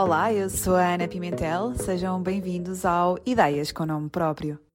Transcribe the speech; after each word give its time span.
Olá, 0.00 0.32
eu 0.32 0.48
sou 0.48 0.76
a 0.76 0.94
Ana 0.94 1.08
Pimentel, 1.08 1.74
sejam 1.74 2.22
bem-vindos 2.22 2.84
ao 2.84 3.18
Ideias 3.26 3.72
com 3.72 3.84
Nome 3.84 4.08
Próprio. 4.08 4.67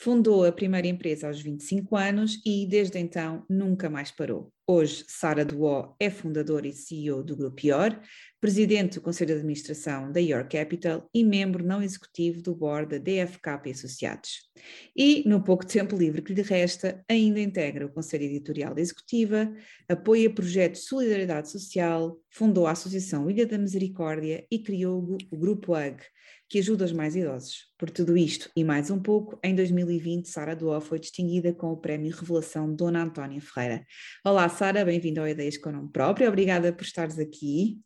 Fundou 0.00 0.44
a 0.44 0.52
primeira 0.52 0.86
empresa 0.86 1.26
aos 1.26 1.42
25 1.42 1.96
anos 1.96 2.40
e, 2.46 2.64
desde 2.68 3.00
então, 3.00 3.44
nunca 3.50 3.90
mais 3.90 4.12
parou. 4.12 4.52
Hoje, 4.64 5.04
Sara 5.08 5.44
Duó 5.44 5.96
é 5.98 6.08
fundadora 6.08 6.68
e 6.68 6.72
CEO 6.72 7.20
do 7.20 7.34
Grupo 7.34 7.66
IOR, 7.66 7.98
presidente 8.40 8.94
do 8.94 9.00
Conselho 9.00 9.32
de 9.32 9.38
Administração 9.40 10.12
da 10.12 10.20
IOR 10.20 10.48
Capital 10.48 11.10
e 11.12 11.24
membro 11.24 11.64
não 11.64 11.82
executivo 11.82 12.40
do 12.40 12.54
board 12.54 12.96
da 12.96 12.98
DFK 12.98 13.70
Associados. 13.72 14.48
E, 14.96 15.28
no 15.28 15.42
pouco 15.42 15.66
tempo 15.66 15.96
livre 15.96 16.22
que 16.22 16.32
lhe 16.32 16.42
resta, 16.42 17.04
ainda 17.08 17.40
integra 17.40 17.84
o 17.84 17.92
Conselho 17.92 18.22
Editorial 18.22 18.76
da 18.76 18.80
Executiva, 18.80 19.52
apoia 19.88 20.30
projetos 20.30 20.82
de 20.82 20.86
solidariedade 20.86 21.50
social, 21.50 22.16
fundou 22.30 22.68
a 22.68 22.70
Associação 22.70 23.28
Ilha 23.28 23.48
da 23.48 23.58
Misericórdia 23.58 24.46
e 24.48 24.60
criou 24.60 25.16
o 25.32 25.36
Grupo 25.36 25.72
UG, 25.76 26.04
que 26.48 26.58
ajuda 26.58 26.86
os 26.86 26.92
mais 26.92 27.14
idosos. 27.14 27.66
Por 27.76 27.90
tudo 27.90 28.16
isto 28.16 28.50
e 28.56 28.64
mais 28.64 28.90
um 28.90 28.98
pouco, 28.98 29.38
em 29.44 29.54
2020, 29.54 30.26
Sara 30.26 30.56
Duó 30.56 30.80
foi 30.80 30.98
distinguida 30.98 31.52
com 31.52 31.70
o 31.70 31.76
Prémio 31.76 32.14
Revelação 32.14 32.74
Dona 32.74 33.02
Antónia 33.02 33.40
Ferreira. 33.40 33.84
Olá, 34.24 34.48
Sara, 34.48 34.84
bem-vinda 34.84 35.20
ao 35.20 35.28
Ideias 35.28 35.58
com 35.58 35.68
o 35.68 35.72
Nome 35.72 35.90
Próprio, 35.92 36.28
obrigada 36.28 36.72
por 36.72 36.84
estares 36.84 37.18
aqui. 37.18 37.78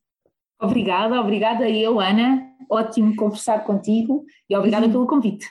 Obrigada, 0.60 1.20
obrigada 1.20 1.68
eu, 1.68 1.98
Ana. 1.98 2.40
Ótimo 2.70 3.16
conversar 3.16 3.64
contigo 3.64 4.24
e 4.48 4.56
obrigada 4.56 4.86
uhum. 4.86 4.92
pelo 4.92 5.06
convite. 5.08 5.46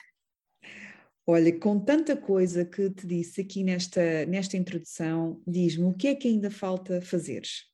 Olha, 1.26 1.56
com 1.60 1.78
tanta 1.78 2.16
coisa 2.16 2.64
que 2.64 2.88
te 2.90 3.06
disse 3.06 3.42
aqui 3.42 3.62
nesta, 3.62 4.24
nesta 4.24 4.56
introdução, 4.56 5.40
diz-me 5.46 5.84
o 5.84 5.92
que 5.92 6.08
é 6.08 6.14
que 6.14 6.28
ainda 6.28 6.50
falta 6.50 7.02
fazeres? 7.02 7.64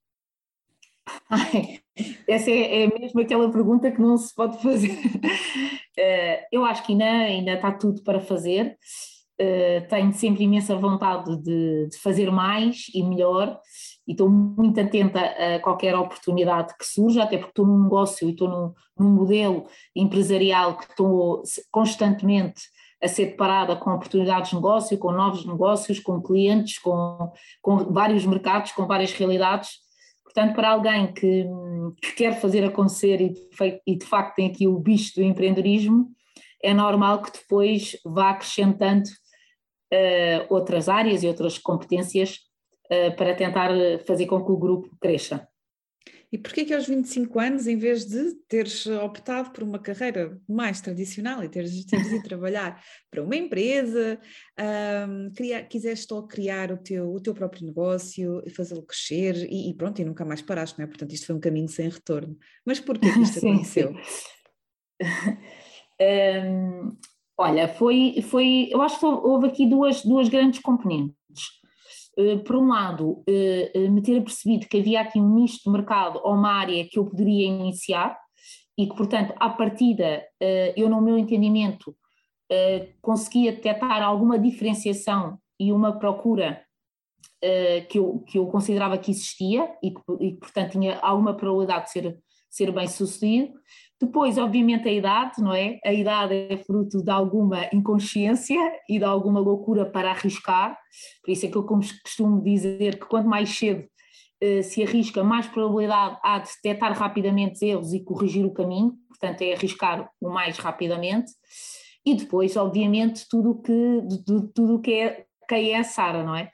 Ai, 1.31 1.81
essa 2.27 2.51
é, 2.51 2.85
é, 2.85 2.99
mesmo 2.99 3.21
aquela 3.21 3.51
pergunta 3.51 3.91
que 3.91 4.01
não 4.01 4.17
se 4.17 4.35
pode 4.35 4.61
fazer. 4.63 4.93
Uh, 4.93 6.45
eu 6.53 6.65
acho 6.65 6.85
que 6.85 6.93
ainda, 6.93 7.05
ainda 7.05 7.53
está 7.55 7.73
tudo 7.73 8.03
para 8.03 8.21
fazer. 8.21 8.77
Uh, 9.41 9.87
tenho 9.89 10.13
sempre 10.13 10.45
imensa 10.45 10.75
vontade 10.77 11.37
de, 11.43 11.89
de, 11.89 11.99
fazer 11.99 12.31
mais 12.31 12.87
e 12.93 13.03
melhor, 13.05 13.61
e 14.07 14.13
estou 14.13 14.29
muito 14.29 14.81
atenta 14.81 15.21
a 15.21 15.61
qualquer 15.61 15.95
oportunidade 15.95 16.75
que 16.77 16.85
surja, 16.85 17.23
até 17.23 17.37
porque 17.37 17.51
estou 17.51 17.67
num 17.67 17.85
negócio 17.85 18.29
e 18.29 18.33
estou 18.33 18.49
num, 18.49 18.73
num 18.99 19.15
modelo 19.15 19.67
empresarial 19.95 20.77
que 20.77 20.91
estou 20.91 21.43
constantemente 21.71 22.63
a 23.01 23.07
ser 23.07 23.27
deparada 23.27 23.77
com 23.77 23.91
oportunidades 23.91 24.51
de 24.51 24.57
negócio, 24.57 24.99
com 24.99 25.13
novos 25.13 25.47
negócios, 25.47 26.01
com 26.01 26.21
clientes, 26.21 26.81
com, 26.81 27.31
com 27.63 27.93
vários 27.93 28.27
mercados, 28.27 28.73
com 28.73 28.89
várias 28.89 29.13
realidades 29.13 29.88
Portanto, 30.29 30.55
para 30.55 30.71
alguém 30.71 31.11
que, 31.11 31.47
que 32.03 32.13
quer 32.13 32.39
fazer 32.39 32.63
acontecer 32.63 33.19
e 33.87 33.97
de, 33.97 34.05
facto 34.05 34.37
tem 34.37 34.47
aqui 34.47 34.69
o 34.69 34.79
bicho 34.79 35.15
do 35.15 35.23
empreendedorismo, 35.23 36.11
é 36.63 36.75
normal 36.75 37.23
que 37.23 37.33
depois 37.33 37.97
vá 38.05 38.31
acrescentando 38.31 39.09
uh, 39.91 40.55
outras 40.55 40.87
áreas 40.87 41.23
e 41.23 41.27
outras 41.27 41.57
competências 41.57 42.41
uh, 42.93 43.17
para 43.17 43.35
tentar 43.35 43.71
fazer 44.07 44.27
com 44.27 44.45
que 44.45 44.53
o 44.53 44.59
grupo 44.59 44.95
cresça. 45.01 45.49
E 46.31 46.37
porquê 46.37 46.65
que 46.65 46.75
aos 46.75 46.87
25 46.87 47.41
anos, 47.41 47.67
em 47.67 47.79
vez 47.79 48.05
de 48.05 48.35
teres 48.47 48.87
optado 48.87 49.51
por 49.51 49.63
uma 49.63 49.79
carreira 49.79 50.39
mais 50.47 50.79
tradicional 50.81 51.43
e 51.43 51.49
teres, 51.49 51.85
teres 51.87 52.13
ido 52.13 52.23
trabalhar 52.23 52.83
para 53.11 53.23
uma 53.23 53.35
empresa, 53.35 54.21
um, 55.09 55.33
criar, 55.33 55.63
quiseste 55.65 56.07
só 56.07 56.21
criar 56.23 56.71
o 56.71 56.77
teu, 56.77 57.11
o 57.15 57.21
teu 57.21 57.33
próprio 57.33 57.65
negócio 57.65 58.43
e 58.45 58.51
fazê-lo 58.51 58.83
crescer 58.83 59.37
e, 59.51 59.71
e, 59.71 59.75
pronto, 59.75 60.01
e 60.01 60.05
nunca 60.05 60.25
mais 60.25 60.43
paraste, 60.43 60.79
não 60.79 60.85
é? 60.85 60.89
Portanto, 60.89 61.13
isto 61.13 61.27
foi 61.27 61.35
um 61.35 61.41
caminho 61.41 61.69
sem 61.69 61.89
retorno. 61.89 62.37
Mas 62.65 62.79
porquê 62.79 63.11
que 63.11 63.21
isto 63.21 63.41
sim, 63.41 63.51
aconteceu? 63.51 63.95
Sim. 63.95 64.29
um, 66.01 66.97
olha, 67.39 67.69
foi, 67.69 68.21
foi, 68.21 68.69
eu 68.71 68.83
acho 68.83 68.99
que 68.99 69.07
houve 69.07 69.47
aqui 69.47 69.67
duas, 69.67 70.05
duas 70.05 70.29
grandes 70.29 70.61
componentes. 70.61 71.18
Eh, 72.19 72.37
por 72.39 72.57
um 72.57 72.67
lado, 72.67 73.23
eh, 73.29 73.71
eh, 73.73 73.89
me 73.89 74.03
ter 74.03 74.21
percebido 74.21 74.67
que 74.67 74.79
havia 74.79 75.03
aqui 75.03 75.21
um 75.21 75.37
nicho 75.37 75.61
de 75.65 75.71
mercado 75.71 76.21
ou 76.25 76.35
uma 76.35 76.53
área 76.53 76.85
que 76.89 76.99
eu 76.99 77.07
poderia 77.07 77.47
iniciar 77.47 78.19
e 78.77 78.89
que, 78.89 78.97
portanto, 78.97 79.33
à 79.39 79.51
partida, 79.51 80.25
eu, 80.77 80.89
no 80.89 81.01
meu 81.01 81.19
entendimento, 81.19 81.97
conseguia 83.03 83.51
detectar 83.51 84.01
alguma 84.05 84.39
diferenciação 84.39 85.37
e 85.59 85.73
uma 85.73 85.99
procura 85.99 86.63
que 87.89 87.99
eu, 87.99 88.21
que 88.21 88.39
eu 88.39 88.47
considerava 88.47 88.97
que 88.97 89.11
existia 89.11 89.69
e 89.83 89.91
que, 89.91 90.01
portanto, 90.39 90.73
tinha 90.73 90.97
alguma 91.01 91.35
probabilidade 91.35 91.87
de 91.87 91.91
ser, 91.91 92.19
ser 92.49 92.71
bem 92.71 92.87
sucedido. 92.87 93.53
Depois, 94.01 94.39
obviamente, 94.39 94.89
a 94.89 94.93
idade, 94.93 95.43
não 95.43 95.53
é? 95.53 95.81
A 95.85 95.93
idade 95.93 96.35
é 96.35 96.57
fruto 96.59 97.03
de 97.03 97.11
alguma 97.11 97.69
inconsciência 97.73 98.59
e 98.89 98.99
de 98.99 99.05
alguma 99.05 99.41
loucura 99.41 99.85
para 99.85 100.11
arriscar, 100.11 100.79
por 101.23 101.33
isso 101.33 101.47
é 101.47 101.49
que 101.49 101.57
eu 101.57 101.65
costumo 101.65 102.43
dizer 102.43 102.99
que 102.99 103.07
quanto 103.07 103.29
mais 103.29 103.51
cedo 103.51 103.85
uh, 104.43 104.63
se 104.63 104.85
arrisca, 104.85 105.25
mais 105.25 105.47
probabilidade 105.49 106.17
há 106.23 106.39
de 106.39 106.49
detectar 106.63 106.93
rapidamente 106.97 107.65
erros 107.65 107.93
e 107.93 108.05
corrigir 108.05 108.47
o 108.47 108.55
caminho, 108.55 108.95
portanto, 109.09 109.43
é 109.43 109.53
arriscar 109.53 110.09
o 110.21 110.31
mais 110.31 110.59
rapidamente. 110.59 111.33
E 112.07 112.15
depois, 112.15 112.57
obviamente, 112.57 113.27
tudo 113.29 113.61
que, 113.61 114.03
tudo 114.55 114.81
que 114.81 114.93
é 114.93 115.27
quem 115.49 115.73
é 115.73 115.79
a 115.79 115.85
Sara, 115.85 116.23
não 116.23 116.37
é? 116.37 116.51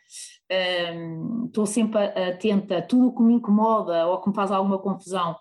Um, 0.95 1.47
estou 1.47 1.67
sempre 1.67 2.01
atenta 2.01 2.79
a 2.79 2.83
tudo 2.83 3.09
o 3.09 3.15
que 3.15 3.23
me 3.23 3.35
incomoda 3.35 4.07
ou 4.07 4.21
que 4.21 4.29
me 4.29 4.35
faz 4.35 4.51
alguma 4.51 4.79
confusão 4.79 5.37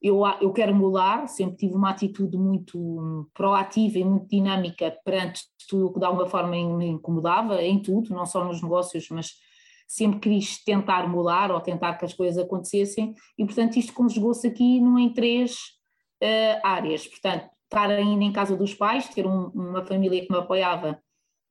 eu, 0.00 0.22
eu 0.40 0.52
quero 0.52 0.74
mudar, 0.74 1.26
sempre 1.26 1.56
tive 1.56 1.74
uma 1.74 1.90
atitude 1.90 2.36
muito 2.36 3.28
proativa 3.34 3.98
e 3.98 4.04
muito 4.04 4.28
dinâmica 4.28 4.96
perante 5.04 5.42
tudo 5.68 5.86
o 5.86 5.92
que 5.92 5.98
de 5.98 6.04
alguma 6.04 6.26
forma 6.26 6.50
me 6.50 6.86
incomodava, 6.86 7.62
em 7.62 7.80
tudo, 7.80 8.14
não 8.14 8.26
só 8.26 8.44
nos 8.44 8.62
negócios, 8.62 9.08
mas 9.10 9.32
sempre 9.88 10.20
quis 10.20 10.62
tentar 10.62 11.08
mudar 11.08 11.50
ou 11.50 11.60
tentar 11.60 11.94
que 11.94 12.04
as 12.04 12.14
coisas 12.14 12.42
acontecessem 12.42 13.14
e 13.38 13.44
portanto 13.44 13.76
isto 13.76 13.92
conjugou-se 13.92 14.46
aqui 14.46 14.78
em 14.78 15.12
três 15.12 15.54
uh, 16.22 16.60
áreas, 16.62 17.06
portanto 17.06 17.48
estar 17.64 17.90
ainda 17.90 18.24
em 18.24 18.32
casa 18.32 18.56
dos 18.56 18.74
pais, 18.74 19.08
ter 19.08 19.26
um, 19.26 19.48
uma 19.48 19.84
família 19.84 20.24
que 20.24 20.32
me 20.32 20.38
apoiava 20.38 21.00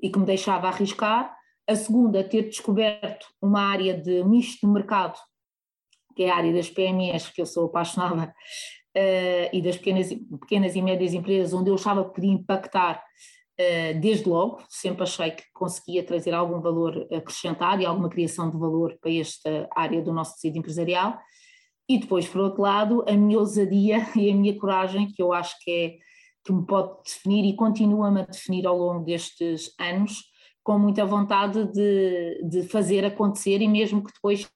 e 0.02 0.10
que 0.10 0.20
me 0.20 0.26
deixava 0.26 0.68
arriscar, 0.68 1.36
a 1.68 1.76
segunda 1.76 2.24
ter 2.24 2.44
descoberto 2.44 3.28
uma 3.42 3.62
área 3.62 4.00
de 4.00 4.24
misto 4.24 4.66
de 4.66 4.74
mercado 4.74 5.18
que 6.16 6.24
é 6.24 6.32
a 6.32 6.38
área 6.38 6.54
das 6.54 6.70
PMEs, 6.70 7.30
que 7.30 7.42
eu 7.42 7.46
sou 7.46 7.66
apaixonada, 7.66 8.34
uh, 8.96 9.50
e 9.54 9.62
das 9.62 9.78
pequenas, 9.78 10.10
pequenas 10.40 10.76
e 10.76 10.82
médias 10.82 11.14
empresas, 11.14 11.54
onde 11.54 11.70
eu 11.70 11.76
achava 11.76 12.06
que 12.06 12.16
podia 12.16 12.32
impactar 12.32 13.04
uh, 13.60 14.00
desde 14.00 14.28
logo, 14.28 14.64
sempre 14.70 15.04
achei 15.04 15.32
que 15.32 15.44
conseguia 15.54 16.04
trazer 16.04 16.34
algum 16.34 16.62
valor 16.62 17.06
acrescentado 17.14 17.82
e 17.82 17.86
alguma 17.86 18.10
criação 18.10 18.50
de 18.50 18.58
valor 18.58 18.98
para 19.02 19.12
esta 19.12 19.68
área 19.76 20.02
do 20.02 20.14
nosso 20.14 20.36
tecido 20.36 20.58
empresarial. 20.58 21.20
E 21.88 22.00
depois, 22.00 22.28
por 22.28 22.42
outro 22.42 22.64
lado, 22.64 23.06
a 23.08 23.12
minha 23.12 23.38
ousadia 23.38 24.08
e 24.16 24.32
a 24.32 24.34
minha 24.34 24.58
coragem, 24.58 25.12
que 25.12 25.22
eu 25.22 25.34
acho 25.34 25.56
que 25.62 25.72
é 25.72 26.06
que 26.46 26.54
me 26.54 26.64
pode 26.64 27.04
definir 27.04 27.44
e 27.44 27.56
continua-me 27.56 28.22
a 28.22 28.26
definir 28.26 28.68
ao 28.68 28.78
longo 28.78 29.04
destes 29.04 29.74
anos, 29.80 30.24
com 30.66 30.80
muita 30.80 31.06
vontade 31.06 31.72
de, 31.72 32.44
de 32.44 32.64
fazer 32.64 33.06
acontecer 33.06 33.62
e 33.62 33.68
mesmo 33.68 34.04
que 34.04 34.12
depois 34.12 34.50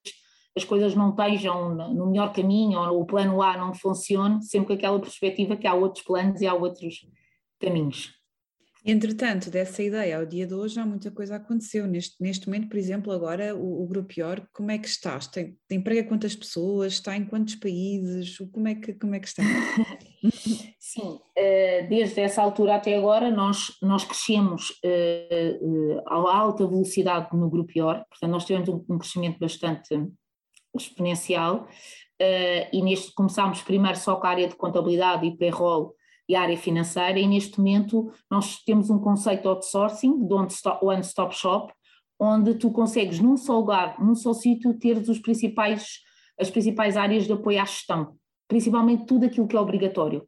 as 0.58 0.64
coisas 0.64 0.96
não 0.96 1.12
estejam 1.12 1.76
no 1.94 2.08
melhor 2.08 2.34
caminho 2.34 2.80
ou 2.80 3.02
o 3.02 3.06
plano 3.06 3.40
A 3.44 3.56
não 3.56 3.76
funcione, 3.76 4.44
sempre 4.44 4.70
com 4.70 4.74
aquela 4.74 5.00
perspectiva 5.00 5.56
que 5.56 5.68
há 5.68 5.74
outros 5.74 6.04
planos 6.04 6.42
e 6.42 6.48
há 6.48 6.54
outros 6.54 7.08
caminhos. 7.62 8.12
Entretanto, 8.84 9.52
dessa 9.52 9.84
ideia 9.84 10.18
ao 10.18 10.26
dia 10.26 10.48
de 10.48 10.54
hoje 10.56 10.80
há 10.80 10.86
muita 10.86 11.12
coisa 11.12 11.36
aconteceu. 11.36 11.86
Neste, 11.86 12.16
neste 12.20 12.48
momento, 12.48 12.70
por 12.70 12.78
exemplo, 12.80 13.14
agora 13.14 13.56
o, 13.56 13.84
o 13.84 13.88
Grupo 13.88 14.12
IOR, 14.18 14.48
como 14.52 14.72
é 14.72 14.80
que 14.80 14.88
estás? 14.88 15.28
Tem, 15.28 15.56
tem 15.68 15.78
emprega 15.78 16.08
quantas 16.08 16.36
pessoas? 16.36 16.94
Está 16.94 17.16
em 17.16 17.26
quantos 17.26 17.54
países? 17.54 18.36
Como 18.52 18.68
é 18.68 18.74
que, 18.74 18.94
como 18.94 19.14
é 19.14 19.20
que 19.20 19.28
está? 19.28 19.44
Sim, 20.80 21.20
eh, 21.36 21.84
desde 21.84 22.22
essa 22.22 22.42
altura 22.42 22.76
até 22.76 22.98
agora 22.98 23.32
nós, 23.32 23.78
nós 23.82 24.04
crescemos 24.04 24.78
eh, 24.84 25.60
eh, 25.62 26.04
a 26.08 26.16
alta 26.16 26.68
velocidade 26.68 27.30
no 27.38 27.50
Grupo 27.50 27.72
IOR, 27.76 28.04
portanto 28.10 28.32
nós 28.32 28.46
tivemos 28.46 28.68
um 28.90 28.98
crescimento 28.98 29.40
bastante 29.40 30.08
exponencial 30.76 31.68
e 32.74 32.82
neste 32.82 33.14
começámos 33.14 33.62
primeiro 33.62 33.98
só 33.98 34.18
com 34.18 34.28
a 34.28 34.30
área 34.30 34.48
de 34.48 34.56
contabilidade 34.56 35.26
e 35.26 35.38
payroll 35.38 35.96
e 36.28 36.36
a 36.36 36.42
área 36.42 36.58
financeira 36.58 37.18
e 37.18 37.26
neste 37.26 37.58
momento 37.58 38.12
nós 38.30 38.58
temos 38.64 38.90
um 38.90 39.00
conceito 39.00 39.44
de 39.44 39.48
outsourcing, 39.48 40.28
de 40.28 40.34
One 40.34 41.02
Stop 41.02 41.34
Shop, 41.34 41.74
onde 42.20 42.56
tu 42.56 42.72
consegues 42.72 43.20
num 43.20 43.38
só 43.38 43.58
lugar, 43.58 44.00
num 44.04 44.14
só 44.14 44.34
sítio, 44.34 44.78
ter 44.78 44.98
os 44.98 45.20
principais, 45.20 46.00
as 46.38 46.50
principais 46.50 46.98
áreas 46.98 47.26
de 47.26 47.32
apoio 47.32 47.62
à 47.62 47.66
gestão, 47.66 48.16
principalmente 48.50 49.06
tudo 49.06 49.26
aquilo 49.26 49.48
que 49.48 49.56
é 49.56 49.60
obrigatório. 49.60 50.28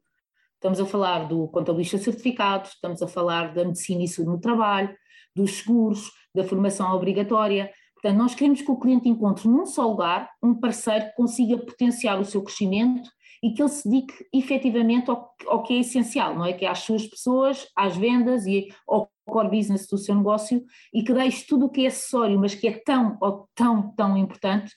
Estamos 0.54 0.80
a 0.80 0.86
falar 0.86 1.28
do 1.28 1.46
contabilista 1.48 1.98
certificado, 1.98 2.68
estamos 2.68 3.02
a 3.02 3.06
falar 3.06 3.52
da 3.52 3.66
medicina 3.66 4.02
e 4.02 4.08
saúde 4.08 4.30
no 4.30 4.40
trabalho, 4.40 4.96
dos 5.36 5.58
seguros, 5.58 6.10
da 6.34 6.44
formação 6.44 6.90
obrigatória, 6.94 7.70
Portanto, 8.02 8.18
nós 8.18 8.34
queremos 8.34 8.60
que 8.60 8.70
o 8.70 8.76
cliente 8.76 9.08
encontre 9.08 9.46
num 9.46 9.64
só 9.64 9.86
lugar 9.86 10.28
um 10.42 10.58
parceiro 10.58 11.06
que 11.06 11.14
consiga 11.14 11.56
potenciar 11.56 12.18
o 12.18 12.24
seu 12.24 12.42
crescimento 12.42 13.08
e 13.40 13.52
que 13.52 13.62
ele 13.62 13.68
se 13.68 13.88
dedique 13.88 14.26
efetivamente 14.34 15.08
ao, 15.08 15.32
ao 15.46 15.62
que 15.62 15.74
é 15.74 15.78
essencial, 15.78 16.34
não 16.34 16.44
é? 16.44 16.52
Que 16.52 16.64
é 16.64 16.68
às 16.68 16.80
suas 16.80 17.06
pessoas, 17.06 17.68
às 17.76 17.96
vendas 17.96 18.44
e 18.44 18.66
ao 18.88 19.08
core 19.24 19.56
business 19.56 19.86
do 19.86 19.96
seu 19.96 20.16
negócio 20.16 20.64
e 20.92 21.04
que 21.04 21.14
deixe 21.14 21.46
tudo 21.46 21.66
o 21.66 21.70
que 21.70 21.84
é 21.84 21.86
acessório, 21.86 22.40
mas 22.40 22.56
que 22.56 22.66
é 22.66 22.82
tão, 22.84 23.16
tão, 23.54 23.94
tão 23.94 24.16
importante 24.16 24.74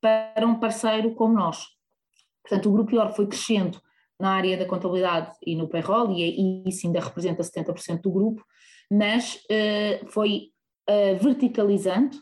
para 0.00 0.46
um 0.46 0.60
parceiro 0.60 1.16
como 1.16 1.34
nós. 1.34 1.64
Portanto, 2.48 2.68
o 2.68 2.72
Grupo 2.72 2.94
IOR 2.94 3.14
foi 3.14 3.26
crescendo 3.26 3.78
na 4.18 4.32
área 4.32 4.56
da 4.56 4.66
contabilidade 4.66 5.36
e 5.46 5.54
no 5.54 5.68
payroll, 5.68 6.12
e, 6.12 6.64
isso 6.66 6.86
ainda 6.86 7.00
representa 7.00 7.42
70% 7.42 8.00
do 8.00 8.10
grupo, 8.10 8.44
mas 8.90 9.36
uh, 9.44 10.08
foi 10.08 10.50
uh, 10.88 11.16
verticalizando 11.22 12.16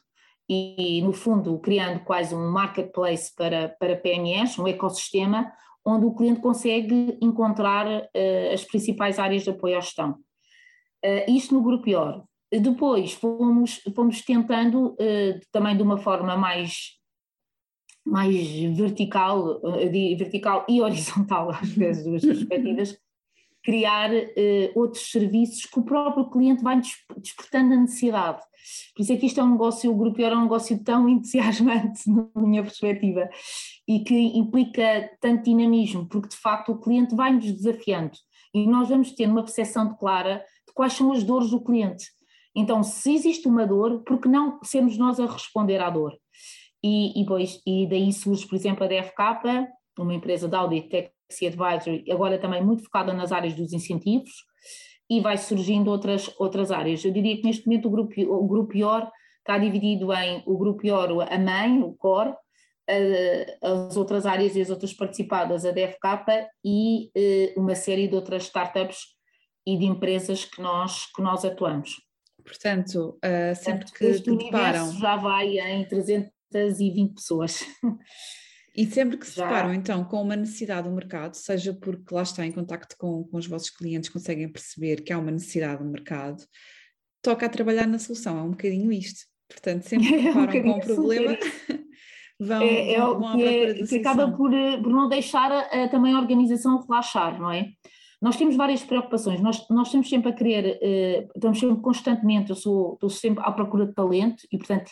e, 0.48 1.00
no 1.02 1.12
fundo, 1.12 1.58
criando 1.58 2.00
quase 2.00 2.34
um 2.34 2.50
marketplace 2.50 3.34
para, 3.34 3.74
para 3.80 3.96
PMEs, 3.96 4.58
um 4.58 4.66
ecossistema 4.66 5.50
onde 5.84 6.04
o 6.04 6.14
cliente 6.14 6.40
consegue 6.40 7.16
encontrar 7.22 7.86
uh, 7.86 8.52
as 8.52 8.64
principais 8.64 9.18
áreas 9.18 9.44
de 9.44 9.50
apoio 9.50 9.78
à 9.78 9.80
gestão. 9.80 10.16
isto 11.28 11.54
no 11.54 11.62
Grupo 11.62 11.88
IOR. 11.88 12.24
Depois 12.50 13.12
fomos, 13.12 13.80
fomos 13.94 14.22
tentando, 14.22 14.96
também 15.50 15.76
de 15.76 15.82
uma 15.82 15.98
forma 15.98 16.36
mais 16.36 16.96
mais 18.06 18.48
vertical, 18.76 19.60
vertical 19.90 20.64
e 20.68 20.80
horizontal, 20.82 21.50
às 21.50 21.70
vezes, 21.70 22.04
duas 22.04 22.24
perspectivas, 22.24 22.98
criar 23.62 24.12
uh, 24.12 24.24
outros 24.76 25.10
serviços 25.10 25.66
que 25.66 25.78
o 25.78 25.82
próprio 25.82 26.30
cliente 26.30 26.62
vai 26.62 26.80
despertando 27.16 27.74
a 27.74 27.76
necessidade. 27.78 28.40
Por 28.94 29.02
isso 29.02 29.12
é 29.12 29.16
que 29.16 29.26
isto 29.26 29.40
é 29.40 29.42
um 29.42 29.52
negócio, 29.52 29.90
o 29.90 29.96
Grupo 29.96 30.22
é 30.22 30.36
um 30.36 30.42
negócio 30.42 30.82
tão 30.84 31.08
entusiasmante, 31.10 32.08
na 32.08 32.42
minha 32.42 32.62
perspectiva, 32.62 33.28
e 33.88 34.00
que 34.00 34.14
implica 34.14 35.10
tanto 35.20 35.44
dinamismo, 35.44 36.06
porque 36.06 36.28
de 36.28 36.36
facto 36.36 36.72
o 36.72 36.80
cliente 36.80 37.14
vai-nos 37.14 37.44
desafiando 37.44 38.16
e 38.54 38.66
nós 38.66 38.88
vamos 38.88 39.12
ter 39.12 39.28
uma 39.28 39.42
percepção 39.42 39.94
clara 39.96 40.44
de 40.66 40.72
quais 40.72 40.94
são 40.94 41.12
as 41.12 41.22
dores 41.22 41.50
do 41.50 41.60
cliente. 41.60 42.06
Então, 42.54 42.82
se 42.82 43.14
existe 43.14 43.46
uma 43.46 43.66
dor, 43.66 44.02
por 44.02 44.18
que 44.18 44.28
não 44.28 44.58
sermos 44.62 44.96
nós 44.96 45.20
a 45.20 45.26
responder 45.26 45.78
à 45.78 45.90
dor? 45.90 46.16
E, 46.86 47.20
e, 47.20 47.26
pois, 47.26 47.60
e 47.66 47.84
daí 47.88 48.12
surge, 48.12 48.46
por 48.46 48.54
exemplo, 48.54 48.84
a 48.84 48.86
DFK, 48.86 49.66
uma 49.98 50.14
empresa 50.14 50.46
de 50.48 50.54
Audit 50.54 50.88
Taxi 50.88 51.48
Advisory, 51.48 52.04
agora 52.08 52.38
também 52.38 52.64
muito 52.64 52.84
focada 52.84 53.12
nas 53.12 53.32
áreas 53.32 53.54
dos 53.54 53.72
incentivos, 53.72 54.30
e 55.10 55.20
vai 55.20 55.36
surgindo 55.36 55.90
outras, 55.90 56.32
outras 56.38 56.70
áreas. 56.70 57.04
Eu 57.04 57.10
diria 57.10 57.36
que 57.36 57.42
neste 57.42 57.66
momento 57.66 57.88
o 57.88 57.90
grupo, 57.90 58.14
o 58.20 58.46
grupo 58.46 58.76
IOR 58.76 59.10
está 59.38 59.58
dividido 59.58 60.12
em 60.12 60.44
o 60.46 60.56
grupo 60.56 60.86
IOR, 60.86 61.26
a 61.28 61.38
mãe, 61.38 61.82
o 61.82 61.92
core, 61.94 62.32
as 63.60 63.96
outras 63.96 64.24
áreas 64.24 64.54
e 64.54 64.60
as 64.60 64.70
outras 64.70 64.92
participadas, 64.92 65.64
a 65.64 65.72
DFK 65.72 66.46
e 66.64 67.10
eh, 67.16 67.52
uma 67.56 67.74
série 67.74 68.06
de 68.06 68.14
outras 68.14 68.44
startups 68.44 68.98
e 69.66 69.76
de 69.76 69.86
empresas 69.86 70.44
que 70.44 70.62
nós, 70.62 71.06
que 71.12 71.20
nós 71.20 71.44
atuamos. 71.44 71.96
Portanto, 72.44 73.18
uh, 73.24 73.56
sempre 73.56 73.86
Portanto, 73.86 73.92
que 73.92 74.22
te 74.22 74.36
deparam... 74.36 74.92
já 74.92 75.16
vai 75.16 75.58
em 75.58 75.84
300, 75.84 76.30
220 76.64 77.14
pessoas. 77.14 77.64
E 78.76 78.84
sempre 78.84 79.16
que 79.16 79.26
se 79.26 79.36
deparam 79.36 79.72
então 79.72 80.04
com 80.04 80.20
uma 80.20 80.36
necessidade 80.36 80.86
do 80.86 80.94
mercado, 80.94 81.34
seja 81.34 81.72
porque 81.72 82.14
lá 82.14 82.22
está 82.22 82.44
em 82.44 82.52
contacto 82.52 82.94
com, 82.98 83.24
com 83.24 83.38
os 83.38 83.46
vossos 83.46 83.70
clientes, 83.70 84.10
conseguem 84.10 84.52
perceber 84.52 85.02
que 85.02 85.14
há 85.14 85.18
uma 85.18 85.30
necessidade 85.30 85.82
do 85.82 85.88
mercado, 85.88 86.44
toca 87.22 87.46
a 87.46 87.48
trabalhar 87.48 87.86
na 87.86 87.98
solução, 87.98 88.38
é 88.38 88.42
um 88.42 88.50
bocadinho 88.50 88.92
isto. 88.92 89.20
Portanto, 89.48 89.82
sempre 89.88 90.08
que 90.08 90.14
é 90.14 90.22
deparam 90.24 90.60
um 90.60 90.62
com 90.62 90.70
um 90.70 90.80
problema, 90.80 91.38
vão, 92.38 92.62
é, 92.62 92.92
é 92.92 92.98
vão, 92.98 93.26
à 93.26 93.30
procura 93.30 93.50
é, 93.50 93.74
que 93.86 93.96
acaba 93.96 94.30
por, 94.30 94.52
eh, 94.52 94.76
por 94.76 94.92
não 94.92 95.08
deixar 95.08 95.50
a, 95.50 95.84
a, 95.84 95.88
também 95.88 96.12
a 96.12 96.20
organização 96.20 96.84
relaxar, 96.86 97.40
não 97.40 97.50
é? 97.50 97.70
Nós 98.26 98.34
temos 98.34 98.56
várias 98.56 98.82
preocupações, 98.82 99.40
nós, 99.40 99.68
nós 99.70 99.86
estamos 99.86 100.08
sempre 100.08 100.30
a 100.30 100.32
querer, 100.32 100.80
uh, 100.82 101.30
estamos 101.36 101.60
sempre 101.60 101.80
constantemente, 101.80 102.50
eu 102.50 102.56
sou, 102.56 102.94
estou 102.94 103.08
sempre 103.08 103.44
à 103.46 103.52
procura 103.52 103.86
de 103.86 103.94
talento 103.94 104.42
e, 104.50 104.58
portanto, 104.58 104.90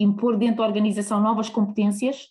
impor 0.00 0.36
dentro 0.36 0.56
da 0.56 0.66
organização 0.66 1.20
novas 1.20 1.48
competências, 1.48 2.24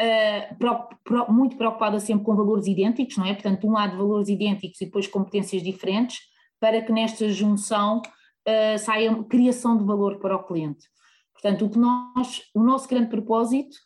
uh, 0.00 0.56
pro, 0.56 0.88
pro, 1.02 1.32
muito 1.32 1.56
preocupada 1.56 1.98
sempre 1.98 2.24
com 2.24 2.36
valores 2.36 2.68
idênticos, 2.68 3.16
não 3.16 3.26
é? 3.26 3.34
Portanto, 3.34 3.66
um 3.66 3.72
lado 3.72 3.96
valores 3.96 4.28
idênticos 4.28 4.80
e 4.80 4.84
depois 4.84 5.08
competências 5.08 5.60
diferentes, 5.64 6.20
para 6.60 6.80
que 6.80 6.92
nesta 6.92 7.28
junção 7.28 7.98
uh, 7.98 8.78
saia 8.78 9.12
criação 9.24 9.76
de 9.76 9.82
valor 9.82 10.20
para 10.20 10.36
o 10.36 10.44
cliente. 10.44 10.86
Portanto, 11.32 11.64
o 11.64 11.68
que 11.68 11.78
nós, 11.80 12.42
o 12.54 12.62
nosso 12.62 12.88
grande 12.88 13.08
propósito, 13.08 13.76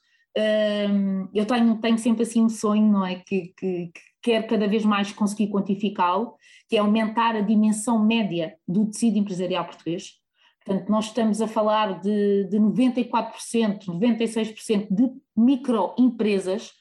eu 1.33 1.47
tenho, 1.47 1.81
tenho 1.81 1.97
sempre 1.97 2.25
assim 2.25 2.43
um 2.43 2.49
sonho, 2.51 2.93
não 2.93 3.07
é? 3.07 3.15
Que, 3.15 3.55
que, 3.57 3.91
que 4.27 4.33
quero 4.33 4.49
cada 4.49 4.67
vez 4.67 4.85
mais 4.85 5.13
conseguir 5.13 5.53
quantificá-lo, 5.53 6.35
que 6.69 6.77
é 6.77 6.81
aumentar 6.81 7.37
a 7.37 7.41
dimensão 7.41 8.05
média 8.05 8.57
do 8.67 8.87
tecido 8.87 9.19
empresarial 9.19 9.65
português. 9.65 10.15
Portanto, 10.65 10.89
nós 10.89 11.05
estamos 11.05 11.41
a 11.41 11.47
falar 11.47 12.01
de, 12.01 12.45
de 12.51 12.59
94%, 12.59 13.85
96% 13.87 14.89
de 14.91 15.13
microempresas, 15.37 16.73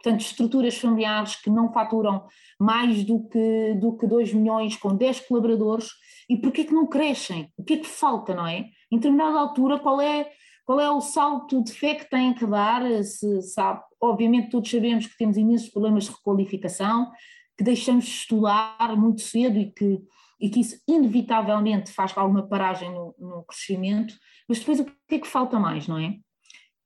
portanto, 0.00 0.20
estruturas 0.20 0.78
familiares 0.78 1.34
que 1.34 1.50
não 1.50 1.72
faturam 1.72 2.26
mais 2.60 3.02
do 3.02 3.28
que, 3.28 3.74
do 3.74 3.96
que 3.96 4.06
2 4.06 4.32
milhões, 4.32 4.76
com 4.76 4.94
10 4.94 5.20
colaboradores, 5.22 5.88
e 6.30 6.36
porquê 6.36 6.62
que 6.62 6.72
não 6.72 6.86
crescem? 6.86 7.52
O 7.56 7.64
que 7.64 7.74
é 7.74 7.78
que 7.78 7.88
falta, 7.88 8.32
não 8.32 8.46
é? 8.46 8.66
Em 8.88 8.98
determinada 8.98 9.36
altura, 9.36 9.80
qual 9.80 10.00
é, 10.00 10.30
qual 10.64 10.80
é 10.80 10.90
o 10.90 11.00
salto 11.00 11.62
de 11.62 11.72
fé 11.72 11.94
que 11.94 12.08
têm 12.08 12.34
que 12.34 12.46
dar? 12.46 12.82
Se, 13.04 13.42
sabe, 13.42 13.82
obviamente 14.00 14.50
todos 14.50 14.70
sabemos 14.70 15.06
que 15.06 15.16
temos 15.16 15.36
imensos 15.36 15.68
problemas 15.68 16.04
de 16.04 16.10
requalificação, 16.10 17.10
que 17.56 17.64
deixamos 17.64 18.04
de 18.04 18.10
estudar 18.10 18.96
muito 18.96 19.20
cedo 19.20 19.58
e 19.58 19.70
que 19.70 20.02
e 20.40 20.50
que 20.50 20.60
isso 20.60 20.76
inevitavelmente 20.86 21.90
faz 21.90 22.12
alguma 22.16 22.46
paragem 22.46 22.90
no, 22.90 23.14
no, 23.18 23.44
crescimento, 23.44 24.14
mas 24.48 24.58
depois 24.58 24.80
o 24.80 24.84
que 24.84 25.14
é 25.14 25.18
que 25.18 25.26
falta 25.26 25.58
mais, 25.58 25.88
não 25.88 25.98
é? 25.98 26.16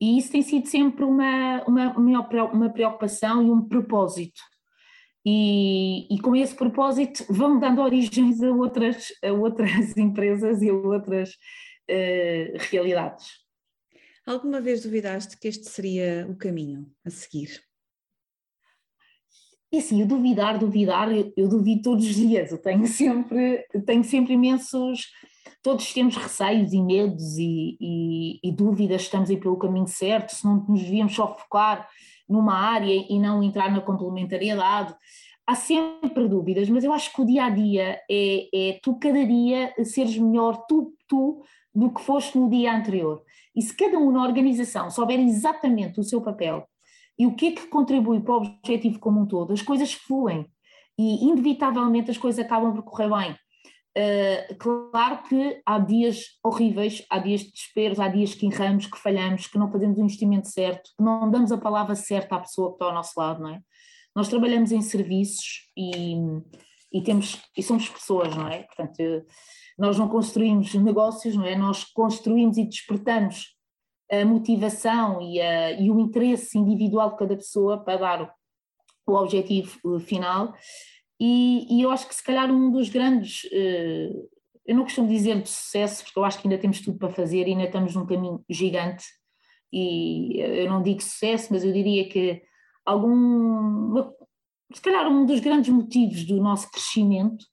E 0.01 0.17
isso 0.17 0.31
tem 0.31 0.43
sido 0.43 0.67
sempre 0.67 1.05
uma, 1.05 1.65
uma, 1.67 2.23
uma 2.53 2.71
preocupação 2.71 3.43
e 3.43 3.51
um 3.51 3.67
propósito. 3.67 4.41
E, 5.27 6.07
e, 6.09 6.21
com 6.21 6.37
esse 6.37 6.55
propósito 6.55 7.25
vão 7.29 7.59
dando 7.59 7.83
origens 7.83 8.41
a 8.41 8.51
outras, 8.53 9.09
a 9.25 9.33
outras 9.33 9.97
empresas 9.99 10.63
e 10.63 10.71
a 10.71 10.75
outras 10.75 11.31
uh, 11.31 12.57
realidades. 12.71 13.27
Alguma 14.29 14.61
vez 14.61 14.83
duvidaste 14.83 15.39
que 15.39 15.49
este 15.49 15.67
seria 15.71 16.27
o 16.29 16.37
caminho 16.37 16.87
a 17.03 17.09
seguir? 17.09 17.63
E 19.73 19.79
assim, 19.79 20.03
eu 20.03 20.07
duvidar, 20.07 20.59
duvidar, 20.59 21.11
eu, 21.11 21.33
eu 21.35 21.49
duvido 21.49 21.81
todos 21.81 22.05
os 22.05 22.15
dias, 22.15 22.53
eu 22.53 22.59
tenho 22.59 22.87
sempre, 22.87 23.67
tenho 23.87 24.05
sempre 24.05 24.35
imensos, 24.35 25.07
todos 25.63 25.95
temos 25.95 26.15
receios 26.15 26.75
e 26.75 26.83
medos 26.83 27.39
e, 27.39 27.79
e, 27.81 28.39
e 28.45 28.53
dúvidas, 28.53 29.01
estamos 29.01 29.31
aí 29.31 29.39
pelo 29.39 29.57
caminho 29.57 29.89
certo, 29.89 30.35
se 30.35 30.45
não 30.45 30.63
nos 30.69 30.83
devíamos 30.83 31.15
só 31.15 31.35
focar 31.35 31.89
numa 32.29 32.55
área 32.55 33.07
e 33.09 33.19
não 33.19 33.43
entrar 33.43 33.73
na 33.73 33.81
complementariedade. 33.81 34.95
Há 35.47 35.55
sempre 35.55 36.29
dúvidas, 36.29 36.69
mas 36.69 36.85
eu 36.85 36.93
acho 36.93 37.11
que 37.15 37.23
o 37.23 37.25
dia 37.25 37.47
a 37.47 37.49
dia 37.49 37.99
é, 38.11 38.49
é 38.53 38.81
tu 38.83 38.99
cada 38.99 39.25
dia 39.25 39.73
seres 39.87 40.19
melhor 40.19 40.67
tu, 40.69 40.95
tu 41.09 41.43
do 41.75 41.91
que 41.91 42.03
foste 42.03 42.37
no 42.37 42.51
dia 42.51 42.77
anterior. 42.77 43.25
E 43.59 43.63
se 43.63 43.77
cada 43.77 43.99
um 43.99 44.13
na 44.13 44.23
organização 44.23 44.89
souber 44.89 45.19
exatamente 45.19 45.99
o 45.99 46.05
seu 46.05 46.21
papel 46.21 46.65
e 47.19 47.27
o 47.27 47.35
que 47.35 47.49
é 47.49 47.51
que 47.51 47.67
contribui 47.67 48.21
para 48.21 48.35
o 48.35 48.37
objetivo 48.37 49.01
como 49.01 49.21
um 49.21 49.27
todo, 49.27 49.53
as 49.53 49.61
coisas 49.61 49.93
fluem 49.93 50.47
e 50.97 51.25
inevitavelmente 51.27 52.09
as 52.09 52.17
coisas 52.17 52.45
acabam 52.45 52.73
por 52.73 52.85
correr 52.85 53.09
bem. 53.09 53.33
Uh, 53.99 54.57
claro 54.59 55.25
que 55.25 55.61
há 55.67 55.77
dias 55.81 56.39
horríveis, 56.45 57.05
há 57.11 57.19
dias 57.19 57.41
de 57.41 57.51
desesperos, 57.51 57.99
há 57.99 58.07
dias 58.07 58.33
que 58.33 58.47
erramos, 58.47 58.87
que 58.87 58.97
falhamos, 58.97 59.49
que 59.49 59.59
não 59.59 59.73
fazemos 59.73 59.99
o 59.99 60.03
investimento 60.03 60.47
certo, 60.47 60.91
que 60.97 61.03
não 61.03 61.29
damos 61.29 61.51
a 61.51 61.59
palavra 61.59 61.97
certa 61.97 62.37
à 62.37 62.39
pessoa 62.39 62.69
que 62.69 62.75
está 62.77 62.85
ao 62.85 62.95
nosso 62.95 63.19
lado, 63.19 63.43
não 63.43 63.51
é? 63.51 63.61
Nós 64.15 64.29
trabalhamos 64.29 64.71
em 64.71 64.83
serviços 64.83 65.69
e, 65.77 66.15
e 66.93 67.03
temos 67.03 67.41
e 67.57 67.63
somos 67.63 67.89
pessoas, 67.89 68.35
não 68.35 68.49
é? 68.49 68.63
Portanto, 68.63 69.27
nós 69.79 69.99
não 69.99 70.09
construímos 70.09 70.75
negócios, 70.75 71.35
não 71.37 71.45
é? 71.45 71.55
Nós 71.55 71.85
construímos 71.85 72.57
e 72.57 72.65
despertamos 72.65 73.57
a 74.11 74.25
motivação 74.25 75.21
e, 75.21 75.41
a, 75.41 75.73
e 75.73 75.91
o 75.91 76.01
interesse 76.01 76.59
individual 76.59 77.11
de 77.11 77.17
cada 77.17 77.37
pessoa 77.37 77.79
para 77.85 77.99
dar 77.99 78.35
o, 79.07 79.15
objetivo 79.15 79.97
eh, 79.97 80.01
final. 80.01 80.55
E, 81.21 81.67
e, 81.71 81.83
eu 81.83 81.91
acho 81.91 82.09
que 82.09 82.15
se 82.15 82.23
calhar 82.23 82.51
um 82.51 82.71
dos 82.71 82.89
grandes, 82.89 83.47
eh, 83.53 84.11
eu 84.67 84.77
não 84.77 84.85
costumo 84.85 85.09
dizer 85.09 85.41
de 85.43 85.49
sucesso, 85.49 86.05
porque 86.05 86.19
eu 86.19 86.25
acho 86.25 86.41
que 86.41 86.49
ainda 86.49 86.61
temos 86.61 86.81
tudo 86.81 86.99
para 86.99 87.11
fazer 87.11 87.47
e 87.47 87.53
ainda 87.53 87.65
estamos 87.65 87.95
num 87.95 88.07
caminho 88.07 88.45
gigante. 88.49 89.05
E 89.73 90.41
eu 90.41 90.71
não 90.71 90.83
digo 90.83 91.03
sucesso, 91.03 91.49
mas 91.51 91.65
eu 91.65 91.73
diria 91.73 92.09
que 92.09 92.43
algum, 92.85 94.13
se 94.73 94.83
calhar 94.83 95.09
um 95.09 95.25
dos 95.25 95.41
grandes 95.41 95.73
motivos 95.73 96.25
do 96.25 96.41
nosso 96.41 96.71
crescimento 96.71 97.45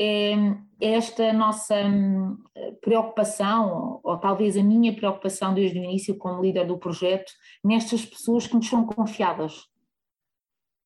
é, 0.00 0.32
é 0.80 0.94
esta 0.94 1.32
nossa 1.32 1.76
hum, 1.84 2.36
preocupação, 2.80 4.00
ou, 4.02 4.18
talvez 4.18 4.56
a 4.56 4.62
minha 4.62 4.94
preocupação 4.94 5.54
desde 5.54 5.78
o 5.78 5.84
início 5.84 6.16
como 6.16 6.42
líder 6.42 6.66
do 6.66 6.78
projeto, 6.78 7.32
nestas 7.62 8.04
pessoas 8.04 8.46
que 8.46 8.54
nos 8.54 8.68
são 8.68 8.84
confiadas. 8.84 9.70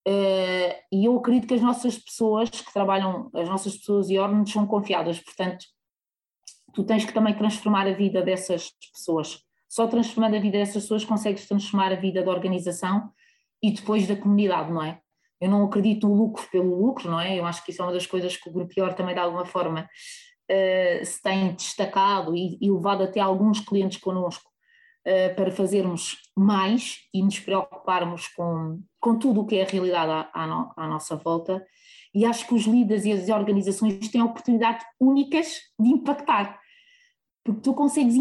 Uh, 0.06 0.70
e 0.92 1.06
eu 1.06 1.16
acredito 1.16 1.48
que 1.48 1.54
as 1.54 1.62
nossas 1.62 1.98
pessoas 1.98 2.48
que 2.48 2.72
trabalham, 2.72 3.28
as 3.34 3.48
nossas 3.48 3.76
pessoas 3.76 4.08
e 4.08 4.18
órgãos 4.18 4.52
são 4.52 4.66
confiadas, 4.66 5.18
portanto, 5.18 5.64
tu 6.72 6.84
tens 6.84 7.04
que 7.04 7.12
também 7.12 7.34
transformar 7.34 7.88
a 7.88 7.92
vida 7.92 8.22
dessas 8.22 8.70
pessoas. 8.92 9.40
Só 9.68 9.88
transformando 9.88 10.36
a 10.36 10.40
vida 10.40 10.58
dessas 10.58 10.82
pessoas 10.82 11.04
consegues 11.04 11.48
transformar 11.48 11.90
a 11.90 11.96
vida 11.96 12.22
da 12.22 12.30
organização 12.30 13.10
e 13.60 13.72
depois 13.72 14.06
da 14.06 14.14
comunidade, 14.14 14.70
não 14.70 14.82
é? 14.82 15.00
Eu 15.40 15.50
não 15.50 15.64
acredito 15.64 16.08
no 16.08 16.14
lucro 16.14 16.46
pelo 16.50 16.74
lucro, 16.80 17.10
não 17.10 17.20
é? 17.20 17.38
Eu 17.38 17.44
acho 17.44 17.64
que 17.64 17.70
isso 17.70 17.82
é 17.82 17.84
uma 17.84 17.92
das 17.92 18.06
coisas 18.06 18.36
que 18.36 18.48
o 18.48 18.52
Grupo 18.52 18.72
IOR 18.76 18.94
também 18.94 19.14
de 19.14 19.20
alguma 19.20 19.44
forma 19.44 19.88
uh, 20.50 21.04
se 21.04 21.20
tem 21.22 21.52
destacado 21.54 22.34
e, 22.34 22.58
e, 22.60 22.70
levado 22.70 23.02
até 23.02 23.20
alguns 23.20 23.60
clientes 23.60 23.98
connosco 23.98 24.50
uh, 25.06 25.34
para 25.34 25.50
fazermos 25.50 26.16
mais 26.36 27.00
e 27.12 27.22
nos 27.22 27.38
preocuparmos 27.38 28.28
com, 28.28 28.80
com 29.00 29.18
tudo 29.18 29.42
o 29.42 29.46
que 29.46 29.56
é 29.56 29.62
a 29.62 29.68
realidade 29.68 30.10
à, 30.10 30.30
à, 30.32 30.46
no, 30.46 30.72
à 30.76 30.86
nossa 30.86 31.16
volta. 31.16 31.64
E 32.14 32.24
acho 32.24 32.46
que 32.46 32.54
os 32.54 32.64
líderes 32.64 33.04
e 33.04 33.12
as 33.12 33.28
organizações 33.28 34.08
têm 34.08 34.22
oportunidades 34.22 34.86
únicas 34.98 35.60
de 35.78 35.90
impactar 35.90 36.58
porque 37.46 37.60
tu 37.60 37.72
consegues, 37.74 38.16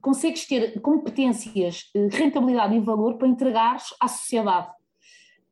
consegues 0.00 0.46
ter 0.46 0.80
competências, 0.80 1.90
eh, 1.94 2.06
rentabilidade 2.12 2.76
e 2.76 2.80
valor 2.80 3.18
para 3.18 3.26
entregares 3.26 3.86
à 4.00 4.06
sociedade. 4.06 4.68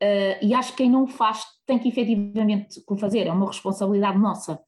Uh, 0.01 0.39
e 0.41 0.53
acho 0.53 0.71
que 0.71 0.77
quem 0.77 0.89
não 0.89 1.05
faz 1.07 1.43
tem 1.65 1.77
que 1.77 1.89
efetivamente 1.89 2.81
o 2.87 2.95
fazer, 2.95 3.27
é 3.27 3.31
uma 3.31 3.47
responsabilidade 3.47 4.17
nossa. 4.17 4.59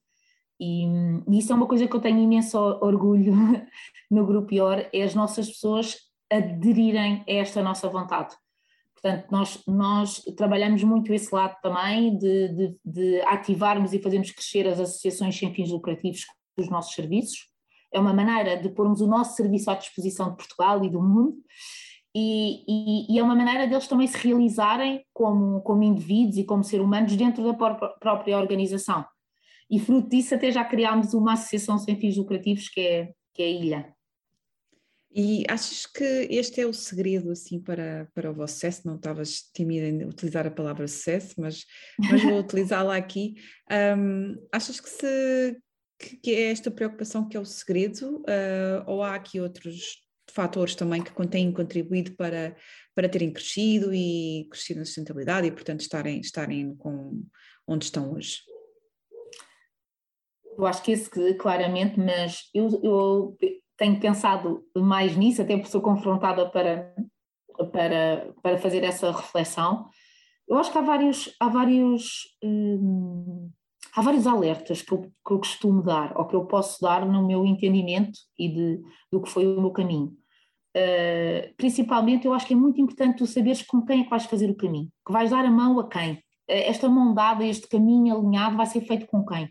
E, 0.60 0.86
e, 0.86 1.40
isso 1.40 1.52
é 1.52 1.56
uma 1.56 1.68
coisa 1.68 1.88
que 1.88 1.96
eu 1.96 2.02
tenho 2.02 2.20
imenso 2.20 2.58
orgulho 2.58 3.34
no 4.12 4.26
Grupo 4.26 4.54
IOR, 4.54 4.88
é 4.94 5.04
as 5.04 5.16
nossas 5.16 5.48
pessoas 5.48 5.98
aderirem 6.32 7.24
a 7.28 7.32
esta 7.34 7.64
nossa 7.64 7.90
vontade. 7.90 8.36
Portanto, 8.94 9.32
nós, 9.32 9.64
nós 9.66 10.22
trabalhamos 10.38 10.84
muito 10.84 11.12
esse 11.12 11.34
lado 11.34 11.58
também 11.62 12.16
de, 12.18 12.48
de, 12.50 12.78
de 12.86 13.22
ativarmos 13.22 13.94
e 13.94 14.02
fazermos 14.02 14.32
crescer 14.32 14.68
as 14.68 14.80
associações 14.80 15.36
sem 15.36 15.52
fins 15.54 15.72
lucrativos 15.72 16.26
com 16.56 16.62
os 16.62 16.70
nossos 16.70 16.94
serviços. 16.94 17.50
É 17.92 18.00
uma 18.00 18.14
maneira 18.14 18.62
de 18.62 18.70
pormos 18.70 19.02
o 19.02 19.08
nosso 19.08 19.36
serviço 19.36 19.72
à 19.72 19.76
disposição 19.76 20.30
de 20.30 20.38
Portugal 20.38 20.86
e 20.86 20.90
do 20.90 21.02
mundo 21.02 21.38
e, 22.14 22.64
e, 22.68 23.16
e, 23.16 23.20
é 23.20 23.24
uma 23.24 23.36
maneira 23.36 23.68
deles 23.68 23.88
também 23.88 24.08
se 24.08 24.18
realizarem 24.18 25.06
como, 25.14 25.62
como 25.62 25.84
indivíduos 25.84 26.38
e 26.38 26.44
como 26.44 26.64
seres 26.64 26.86
humanos 26.86 27.16
dentro 27.16 27.44
da 27.44 27.54
própria 27.54 28.38
organização. 28.38 29.06
E 29.70 29.80
fruto 29.80 30.10
disso 30.10 30.36
até 30.36 30.52
já 30.52 30.66
criámos 30.66 31.14
uma 31.14 31.34
associação 31.34 31.78
sem 31.78 31.96
fins 31.96 32.18
lucrativos 32.18 32.68
que 32.68 32.82
é, 32.82 33.14
que 33.34 33.42
é 33.42 33.46
a 33.46 33.50
Ilha. 33.50 33.96
E 35.14 35.44
achas 35.50 35.86
que 35.86 36.04
este 36.30 36.62
é 36.62 36.66
o 36.66 36.74
segredo 36.74 37.32
assim 37.32 37.60
para, 37.62 38.10
para 38.14 38.32
o 38.32 38.34
vosso 38.34 38.54
sucesso? 38.54 38.88
Não 38.88 38.96
estavas 38.96 39.42
tímida 39.54 39.88
em 39.88 40.06
utilizar 40.06 40.48
a 40.48 40.52
palavra 40.52 40.88
sucesso, 40.88 41.36
mas, 41.38 41.66
mas 42.00 42.24
vou 42.24 42.40
utilizá-la 42.40 42.96
aqui. 42.96 43.36
Um, 43.98 44.36
achas 44.54 44.80
que, 44.80 44.90
se, 44.90 45.58
que, 46.22 46.34
é 46.34 46.52
esta 46.52 46.72
preocupação 46.72 47.28
que 47.28 47.36
é 47.36 47.40
o 47.40 47.46
segredo 47.46 48.20
uh, 48.20 48.84
ou 48.88 49.04
há 49.04 49.16
aqui 49.16 49.40
outros 49.42 50.02
fatores 50.34 50.76
também 50.76 51.04
que 51.04 51.28
têm 51.28 51.52
contribuído 51.52 52.16
para, 52.16 52.56
para 52.96 53.10
terem 53.10 53.32
crescido 53.32 53.94
e 53.94 54.48
crescido 54.50 54.80
na 54.80 54.86
sustentabilidade 54.86 55.48
e, 55.48 55.52
portanto, 55.52 55.82
estarem, 55.82 56.20
estarem 56.20 56.76
com 56.76 57.24
onde 57.68 57.86
estão 57.86 58.14
hoje? 58.14 58.42
Eu 60.58 60.66
acho 60.66 60.84
que 60.84 60.92
esse 60.92 61.10
claramente, 61.36 62.00
mas 62.00 62.50
eu, 62.54 62.68
eu 62.84 63.38
tenho 63.78 64.00
pensado 64.00 64.64
mais 64.78 65.16
nisso, 65.16 65.42
até 65.42 65.56
porque 65.56 65.72
sou 65.72 65.82
confrontada 65.82 66.50
para, 66.50 66.94
para, 67.72 68.34
para 68.42 68.58
fazer 68.58 68.84
essa 68.84 69.12
reflexão. 69.12 69.90
Eu 70.48 70.58
acho 70.58 70.72
que 70.72 70.78
há 70.78 70.82
vários, 70.82 71.36
há 71.40 71.48
vários, 71.48 72.36
hum, 72.44 73.50
há 73.96 74.02
vários 74.02 74.28
alertas 74.28 74.82
que 74.82 74.92
eu, 74.92 75.02
que 75.02 75.34
eu 75.34 75.40
costumo 75.40 75.82
dar, 75.82 76.16
ou 76.18 76.28
que 76.28 76.36
eu 76.36 76.46
posso 76.46 76.82
dar 76.82 77.06
no 77.06 77.26
meu 77.26 77.46
entendimento 77.46 78.20
e 78.38 78.50
de, 78.50 78.82
do 79.12 79.22
que 79.22 79.30
foi 79.30 79.48
o 79.48 79.62
meu 79.62 79.72
caminho. 79.72 80.16
Uh, 80.76 81.54
principalmente, 81.58 82.26
eu 82.26 82.34
acho 82.34 82.48
que 82.48 82.54
é 82.54 82.58
muito 82.58 82.80
importante 82.80 83.18
tu 83.18 83.28
saberes 83.28 83.62
com 83.62 83.82
quem 83.86 84.02
é 84.02 84.04
que 84.04 84.10
vais 84.10 84.26
fazer 84.26 84.50
o 84.50 84.56
caminho, 84.56 84.90
que 85.06 85.12
vais 85.12 85.30
dar 85.30 85.44
a 85.44 85.52
mão 85.52 85.80
a 85.80 85.88
quem. 85.88 86.14
Uh, 86.14 86.20
esta 86.48 86.88
mão 86.88 87.14
dada, 87.14 87.44
este 87.46 87.68
caminho 87.68 88.18
alinhado, 88.18 88.56
vai 88.56 88.66
ser 88.66 88.82
feito 88.82 89.06
com 89.06 89.26
quem? 89.26 89.50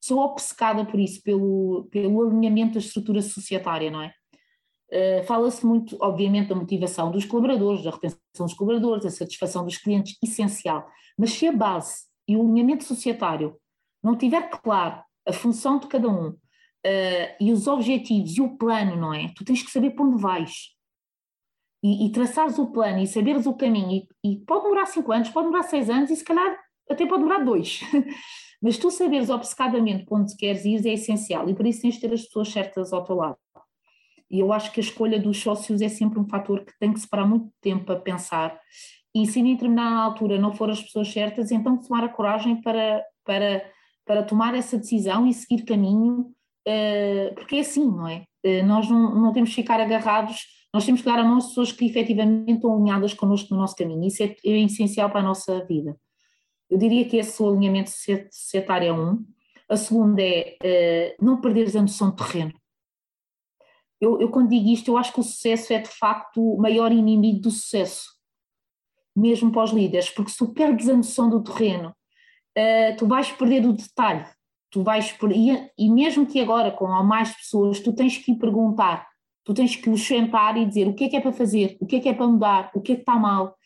Sou 0.00 0.18
obcecada 0.18 0.84
por 0.84 0.98
isso, 0.98 1.22
pelo, 1.22 1.88
pelo 1.90 2.22
alinhamento 2.26 2.74
da 2.74 2.80
estrutura 2.80 3.22
societária, 3.22 3.90
não 3.90 4.02
é? 4.02 4.12
Uh, 4.90 5.24
Fala-se 5.24 5.64
muito, 5.64 5.96
obviamente, 6.00 6.48
da 6.48 6.54
motivação 6.54 7.10
dos 7.10 7.24
colaboradores, 7.24 7.84
da 7.84 7.90
retenção 7.90 8.46
dos 8.46 8.54
colaboradores, 8.54 9.04
da 9.04 9.10
satisfação 9.10 9.64
dos 9.64 9.76
clientes, 9.76 10.16
essencial. 10.22 10.88
Mas 11.16 11.30
se 11.32 11.46
a 11.46 11.52
base 11.52 12.04
e 12.26 12.36
o 12.36 12.42
alinhamento 12.42 12.84
societário 12.84 13.56
não 14.02 14.16
tiver 14.16 14.48
claro 14.50 15.02
a 15.26 15.32
função 15.32 15.78
de 15.78 15.86
cada 15.86 16.08
um, 16.08 16.34
uh, 16.86 17.36
e 17.40 17.52
os 17.52 17.66
objetivos 17.66 18.36
e 18.36 18.40
o 18.40 18.56
plano, 18.56 18.96
não 18.96 19.12
é? 19.12 19.32
Tu 19.34 19.44
tens 19.44 19.62
que 19.62 19.70
saber 19.70 19.90
para 19.90 20.04
onde 20.04 20.20
vais. 20.20 20.76
E, 21.82 22.06
e 22.06 22.12
traçares 22.12 22.58
o 22.58 22.72
plano 22.72 22.98
e 22.98 23.06
saberes 23.06 23.46
o 23.46 23.54
caminho, 23.54 24.06
e, 24.24 24.32
e 24.32 24.36
pode 24.44 24.64
demorar 24.64 24.86
cinco 24.86 25.12
anos, 25.12 25.28
pode 25.28 25.46
demorar 25.46 25.64
seis 25.64 25.88
anos, 25.88 26.10
e 26.10 26.16
se 26.16 26.24
calhar 26.24 26.58
até 26.90 27.06
pode 27.06 27.22
demorar 27.22 27.44
dois. 27.44 27.80
Mas 28.60 28.76
tu 28.76 28.90
saberes 28.90 29.30
obcecadamente 29.30 30.04
para 30.04 30.18
onde 30.18 30.36
queres 30.36 30.64
ir 30.64 30.84
é 30.86 30.94
essencial, 30.94 31.48
e 31.48 31.54
por 31.54 31.66
isso 31.66 31.82
tens 31.82 31.94
de 31.94 32.00
ter 32.00 32.12
as 32.12 32.22
pessoas 32.22 32.48
certas 32.48 32.92
ao 32.92 33.04
teu 33.04 33.14
lado. 33.14 33.36
E 34.30 34.40
eu 34.40 34.52
acho 34.52 34.72
que 34.72 34.80
a 34.80 34.82
escolha 34.82 35.18
dos 35.18 35.40
sócios 35.40 35.80
é 35.80 35.88
sempre 35.88 36.18
um 36.18 36.28
fator 36.28 36.64
que 36.64 36.76
tem 36.78 36.92
que 36.92 37.00
separar 37.00 37.26
muito 37.26 37.50
tempo 37.60 37.90
a 37.92 37.96
pensar. 37.96 38.58
E 39.14 39.26
se 39.26 39.40
em 39.40 39.54
determinada 39.54 40.02
altura 40.02 40.38
não 40.38 40.52
for 40.52 40.68
as 40.70 40.82
pessoas 40.82 41.10
certas, 41.10 41.50
então 41.50 41.78
tomar 41.78 42.04
a 42.04 42.08
coragem 42.08 42.60
para, 42.60 43.02
para, 43.24 43.64
para 44.04 44.22
tomar 44.22 44.54
essa 44.54 44.76
decisão 44.76 45.26
e 45.26 45.32
seguir 45.32 45.64
caminho 45.64 46.34
porque 47.34 47.56
é 47.56 47.60
assim, 47.60 47.86
não 47.86 48.06
é? 48.06 48.24
Eh, 48.42 48.62
nós 48.62 48.88
não, 48.88 49.14
não 49.14 49.32
temos 49.32 49.50
que 49.50 49.56
ficar 49.56 49.80
agarrados, 49.80 50.46
nós 50.72 50.84
temos 50.84 51.00
que 51.00 51.06
dar 51.06 51.18
a 51.18 51.24
mão 51.24 51.38
às 51.38 51.48
pessoas 51.48 51.72
que 51.72 51.86
efetivamente 51.86 52.52
estão 52.52 52.74
alinhadas 52.74 53.14
connosco 53.14 53.54
no 53.54 53.60
nosso 53.60 53.74
caminho, 53.74 54.06
isso 54.06 54.22
é, 54.22 54.36
é 54.44 54.58
essencial 54.60 55.10
para 55.10 55.20
a 55.20 55.24
nossa 55.24 55.64
vida. 55.64 55.98
Eu 56.70 56.78
diria 56.78 57.08
que 57.08 57.16
esse 57.16 57.42
alinhamento 57.42 57.90
societário 57.90 58.88
é 58.88 58.92
um. 58.92 59.24
A 59.68 59.76
segunda 59.76 60.22
é 60.22 61.16
uh, 61.20 61.24
não 61.24 61.40
perderes 61.40 61.74
a 61.74 61.80
noção 61.80 62.10
de 62.10 62.16
terreno. 62.16 62.52
Eu, 64.00 64.20
eu, 64.20 64.30
quando 64.30 64.50
digo 64.50 64.68
isto, 64.68 64.88
eu 64.88 64.96
acho 64.96 65.12
que 65.12 65.20
o 65.20 65.24
sucesso 65.24 65.72
é 65.72 65.78
de 65.78 65.88
facto 65.88 66.40
o 66.40 66.60
maior 66.60 66.92
inimigo 66.92 67.40
do 67.40 67.50
sucesso, 67.50 68.10
mesmo 69.16 69.50
para 69.50 69.64
os 69.64 69.72
líderes, 69.72 70.10
porque 70.10 70.30
se 70.30 70.38
tu 70.38 70.52
perdes 70.52 70.88
a 70.88 70.96
noção 70.96 71.28
do 71.28 71.42
terreno, 71.42 71.90
uh, 71.90 72.96
tu 72.96 73.06
vais 73.06 73.32
perder 73.32 73.66
o 73.66 73.72
detalhe 73.72 74.26
tu 74.70 74.82
vais 74.82 75.12
por 75.12 75.32
e, 75.32 75.70
e 75.78 75.90
mesmo 75.90 76.26
que 76.26 76.40
agora 76.40 76.70
com 76.70 76.86
mais 77.02 77.34
pessoas 77.34 77.80
tu 77.80 77.92
tens 77.92 78.18
que 78.18 78.34
perguntar, 78.34 79.06
tu 79.44 79.54
tens 79.54 79.76
que 79.76 79.88
os 79.88 80.06
sentar 80.06 80.56
e 80.56 80.66
dizer 80.66 80.86
o 80.88 80.94
que 80.94 81.04
é 81.04 81.08
que 81.08 81.16
é 81.16 81.20
para 81.20 81.32
fazer, 81.32 81.76
o 81.80 81.86
que 81.86 81.96
é 81.96 82.00
que 82.00 82.08
é 82.08 82.14
para 82.14 82.26
mudar, 82.26 82.70
o 82.74 82.80
que 82.80 82.92
é 82.92 82.94
que 82.96 83.02
está 83.02 83.16
mal. 83.16 83.56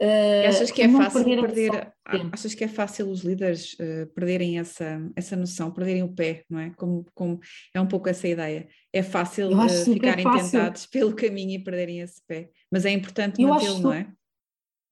Uh, 0.00 0.48
achas 0.48 0.72
que 0.72 0.82
é 0.82 0.88
fácil 0.88 1.24
perder, 1.24 1.40
perder 1.40 1.94
achas 2.32 2.52
que 2.52 2.64
é 2.64 2.68
fácil 2.68 3.08
os 3.10 3.22
líderes 3.22 3.74
uh, 3.74 4.12
perderem 4.12 4.58
essa, 4.58 5.00
essa 5.14 5.36
noção, 5.36 5.70
perderem 5.70 6.02
o 6.02 6.12
pé, 6.12 6.42
não 6.50 6.58
é? 6.58 6.70
Como, 6.70 7.06
como 7.14 7.38
é 7.72 7.80
um 7.80 7.86
pouco 7.86 8.08
essa 8.08 8.26
ideia. 8.26 8.66
É 8.92 9.04
fácil 9.04 9.56
uh, 9.56 9.68
ficarem 9.68 10.24
fácil. 10.24 10.50
tentados 10.50 10.86
pelo 10.90 11.14
caminho 11.14 11.52
e 11.52 11.62
perderem 11.62 12.00
esse 12.00 12.20
pé, 12.26 12.50
mas 12.72 12.84
é 12.84 12.90
importante 12.90 13.40
mantê-lo, 13.40 13.78
não 13.78 13.92
é? 13.92 14.08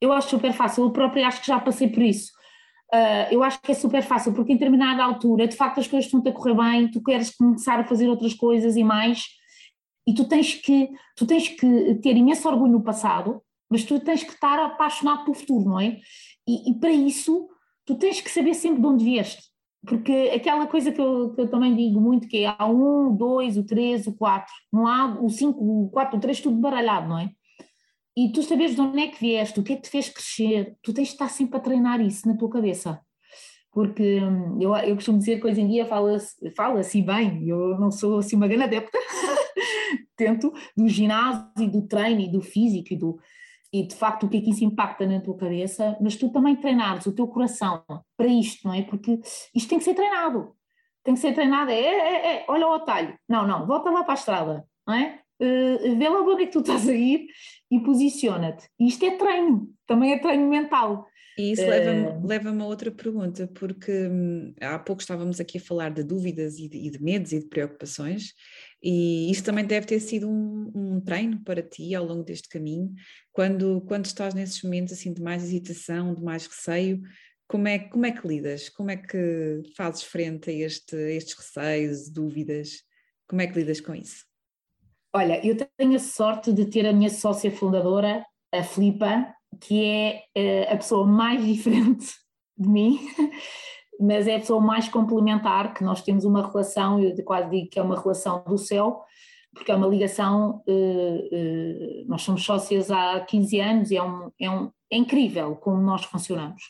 Eu 0.01 0.13
acho 0.13 0.31
super 0.31 0.53
fácil, 0.53 0.85
eu 0.85 0.93
próprio 0.93 1.25
acho 1.25 1.41
que 1.41 1.49
já 1.49 1.59
passei 1.59 1.89
por 1.89 2.03
isso. 2.03 2.31
Uh, 2.95 3.27
eu 3.31 3.43
acho 3.43 3.61
que 3.63 3.73
é 3.73 3.75
super 3.75 4.03
fácil, 4.03 4.35
porque 4.35 4.53
em 4.53 4.57
determinada 4.57 5.03
altura, 5.03 5.49
de 5.49 5.57
facto, 5.57 5.81
as 5.81 5.89
coisas 5.89 6.05
estão-te 6.05 6.29
a 6.29 6.33
correr 6.33 6.55
bem, 6.55 6.91
tu 6.91 7.03
queres 7.03 7.35
começar 7.35 7.81
a 7.81 7.85
fazer 7.85 8.07
outras 8.07 8.35
coisas 8.35 8.77
e 8.77 8.85
mais, 8.85 9.25
e 10.07 10.13
tu 10.13 10.29
tens 10.29 10.55
que, 10.55 10.91
tu 11.17 11.27
tens 11.27 11.49
que 11.49 11.95
ter 12.03 12.17
imenso 12.17 12.47
orgulho 12.47 12.73
no 12.73 12.83
passado, 12.83 13.41
mas 13.71 13.85
tu 13.85 13.99
tens 13.99 14.23
que 14.23 14.33
estar 14.33 14.59
apaixonado 14.59 15.25
pelo 15.25 15.35
futuro, 15.35 15.65
não 15.65 15.81
é? 15.81 15.99
E, 16.47 16.71
e 16.71 16.75
para 16.79 16.91
isso, 16.91 17.49
tu 17.87 17.95
tens 17.95 18.21
que 18.21 18.31
saber 18.31 18.53
sempre 18.53 18.83
de 18.83 18.87
onde 18.87 19.05
vieste, 19.05 19.43
porque 19.87 20.31
aquela 20.35 20.67
coisa 20.67 20.93
que 20.93 21.01
eu, 21.01 21.33
que 21.35 21.41
eu 21.41 21.49
também 21.51 21.75
digo 21.75 22.01
muito, 22.01 22.29
que 22.29 22.45
é 22.45 22.55
há 22.59 22.67
um, 22.67 23.17
dois, 23.17 23.57
o 23.57 23.65
três, 23.65 24.07
o 24.07 24.13
quatro, 24.13 24.53
não 24.73 24.87
há 24.87 25.19
o 25.19 25.31
cinco, 25.31 25.59
o 25.65 25.89
quatro, 25.89 26.19
o 26.19 26.21
três, 26.21 26.41
tudo 26.41 26.57
baralhado, 26.59 27.09
não 27.09 27.19
é? 27.19 27.31
E 28.17 28.31
tu 28.31 28.43
sabes 28.43 28.75
de 28.75 28.81
onde 28.81 29.01
é 29.01 29.09
que 29.09 29.21
vieste, 29.21 29.59
o 29.59 29.63
que 29.63 29.73
é 29.73 29.77
que 29.77 29.83
te 29.83 29.91
fez 29.91 30.09
crescer, 30.09 30.77
tu 30.83 30.93
tens 30.93 31.09
de 31.09 31.15
estar 31.15 31.29
sempre 31.29 31.57
a 31.57 31.61
treinar 31.61 32.01
isso 32.01 32.29
na 32.29 32.37
tua 32.37 32.51
cabeça. 32.51 33.01
Porque 33.71 34.21
hum, 34.21 34.59
eu, 34.61 34.77
eu 34.77 34.95
costumo 34.95 35.19
dizer 35.19 35.41
que 35.41 35.47
hoje 35.47 35.63
em 35.63 35.69
dia 35.69 35.87
fala-se 35.87 36.51
fala 36.55 36.83
bem, 37.07 37.49
eu 37.49 37.79
não 37.81 37.91
sou 37.91 38.19
assim 38.19 38.37
uma 38.37 38.47
grande 38.47 38.65
adepta, 38.65 38.99
tento, 40.15 40.53
do 40.77 40.87
ginásio 40.89 41.51
e 41.59 41.67
do 41.67 41.87
treino 41.89 42.21
e 42.21 42.31
do 42.31 42.43
físico 42.43 42.93
e, 42.93 42.97
do, 42.97 43.19
e 43.73 43.87
de 43.87 43.95
facto 43.95 44.27
o 44.27 44.29
que 44.29 44.37
é 44.37 44.41
que 44.43 44.51
isso 44.51 44.63
impacta 44.63 45.07
na 45.07 45.21
tua 45.21 45.37
cabeça, 45.39 45.97
mas 46.03 46.17
tu 46.17 46.31
também 46.31 46.55
treinares 46.55 47.07
o 47.07 47.15
teu 47.15 47.27
coração 47.27 47.83
para 48.15 48.27
isto, 48.27 48.69
não 48.69 48.75
é? 48.75 48.83
Porque 48.83 49.19
isto 49.55 49.69
tem 49.69 49.79
que 49.79 49.85
ser 49.85 49.95
treinado, 49.95 50.55
tem 51.03 51.15
que 51.15 51.21
ser 51.21 51.33
treinado, 51.33 51.71
é, 51.71 51.81
é, 51.81 52.37
é 52.37 52.45
olha 52.49 52.69
o 52.69 52.75
atalho, 52.75 53.19
não, 53.27 53.47
não, 53.47 53.67
volta 53.67 53.91
lá 53.91 54.05
para 54.05 54.13
a 54.13 54.17
estrada, 54.17 54.69
não 54.87 54.95
é? 54.95 55.19
Uh, 55.41 55.97
vê 55.97 56.09
lá 56.09 56.21
onde 56.21 56.43
é 56.43 56.47
que 56.47 56.53
tu 56.53 56.61
estás 56.61 56.89
a 56.89 56.93
ir 56.93 57.27
e 57.73 57.81
posiciona-te. 57.81 58.69
Isto 58.79 59.07
é 59.07 59.17
treino, 59.17 59.75
também 59.87 60.13
é 60.13 60.19
treino 60.19 60.47
mental. 60.47 61.07
E 61.39 61.53
isso 61.53 61.63
leva-me 61.63 62.07
uh... 62.07 62.27
leva 62.27 62.51
a 62.51 62.67
outra 62.67 62.91
pergunta, 62.91 63.49
porque 63.55 63.91
hum, 63.91 64.55
há 64.61 64.79
pouco 64.79 65.01
estávamos 65.01 65.41
aqui 65.41 65.57
a 65.57 65.61
falar 65.63 65.89
de 65.89 66.05
dúvidas 66.05 66.59
e 66.59 66.69
de, 66.69 66.77
e 66.77 66.91
de, 66.91 67.03
medos 67.03 67.33
e 67.33 67.39
de 67.39 67.47
preocupações, 67.47 68.35
e 68.83 69.31
isso 69.31 69.43
também 69.43 69.65
deve 69.65 69.87
ter 69.87 70.01
sido 70.01 70.29
um, 70.29 70.71
um, 70.75 71.01
treino 71.01 71.43
para 71.43 71.63
ti 71.63 71.95
ao 71.95 72.05
longo 72.05 72.23
deste 72.23 72.51
caminho, 72.51 72.93
quando, 73.33 73.81
quando 73.81 74.05
estás 74.05 74.35
nesses 74.35 74.63
momentos 74.63 74.93
assim 74.93 75.11
de 75.11 75.23
mais 75.23 75.43
hesitação, 75.43 76.15
de 76.15 76.23
mais 76.23 76.47
receio, 76.47 77.01
como 77.49 77.67
é, 77.67 77.79
como 77.79 78.05
é 78.05 78.13
que 78.13 78.29
lidas? 78.29 78.69
Como 78.69 78.91
é 78.91 78.99
que 78.99 79.63
fazes 79.75 80.03
frente 80.03 80.51
a, 80.51 80.53
este, 80.53 80.95
a 80.95 81.11
estes 81.11 81.35
receios, 81.35 82.11
dúvidas? 82.11 82.83
Como 83.27 83.41
é 83.41 83.47
que 83.47 83.59
lidas 83.59 83.81
com 83.81 83.95
isso? 83.95 84.31
Olha, 85.15 85.47
eu 85.47 85.55
tenho 85.77 85.97
a 85.97 85.99
sorte 85.99 86.53
de 86.55 86.65
ter 86.65 86.87
a 86.87 86.93
minha 86.93 87.11
sócia 87.11 87.51
fundadora, 87.51 88.25
a 88.51 88.63
Filipa, 88.63 89.35
que 89.61 89.85
é 89.85 90.23
uh, 90.71 90.73
a 90.73 90.77
pessoa 90.77 91.07
mais 91.07 91.45
diferente 91.45 92.07
de 92.57 92.67
mim, 92.67 92.99
mas 94.01 94.27
é 94.27 94.37
a 94.37 94.39
pessoa 94.39 94.59
mais 94.59 94.89
complementar, 94.89 95.75
que 95.75 95.85
nós 95.85 96.01
temos 96.01 96.25
uma 96.25 96.49
relação, 96.49 96.99
eu 96.99 97.15
quase 97.25 97.51
digo 97.51 97.69
que 97.69 97.79
é 97.79 97.83
uma 97.83 98.01
relação 98.01 98.43
do 98.45 98.57
céu, 98.57 99.03
porque 99.55 99.71
é 99.71 99.75
uma 99.75 99.87
ligação, 99.87 100.63
uh, 100.67 100.73
uh, 100.73 102.09
nós 102.09 102.23
somos 102.23 102.43
sócias 102.43 102.91
há 102.91 103.21
15 103.21 103.61
anos 103.61 103.91
e 103.91 103.99
é, 103.99 104.03
um, 104.03 104.31
é, 104.41 104.51
um, 104.51 104.71
é 104.91 104.97
incrível 104.97 105.57
como 105.57 105.83
nós 105.83 106.05
funcionamos. 106.05 106.63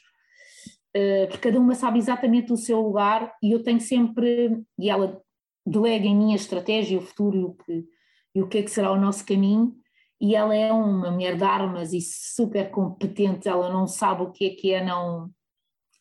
porque 1.30 1.48
cada 1.48 1.60
uma 1.60 1.76
sabe 1.76 1.98
exatamente 2.00 2.52
o 2.52 2.56
seu 2.56 2.80
lugar 2.80 3.32
e 3.40 3.52
eu 3.52 3.62
tenho 3.62 3.80
sempre, 3.80 4.60
e 4.76 4.90
ela 4.90 5.22
delega 5.64 6.06
em 6.06 6.16
mim 6.16 6.32
a 6.32 6.36
estratégia, 6.36 6.98
o 6.98 7.02
futuro 7.02 7.38
e 7.38 7.44
o 7.44 7.54
que, 7.54 7.86
e 8.34 8.42
o 8.42 8.48
que 8.48 8.58
é 8.58 8.62
que 8.62 8.70
será 8.70 8.90
o 8.90 9.00
nosso 9.00 9.24
caminho, 9.24 9.74
e 10.20 10.34
ela 10.34 10.54
é 10.54 10.72
uma 10.72 11.10
mulher 11.10 11.36
de 11.36 11.44
armas 11.44 11.92
e 11.92 12.00
super 12.00 12.70
competente, 12.70 13.48
ela 13.48 13.72
não 13.72 13.86
sabe 13.86 14.22
o 14.22 14.30
que 14.30 14.46
é 14.46 14.50
que 14.50 14.72
é 14.72 14.84
não, 14.84 15.30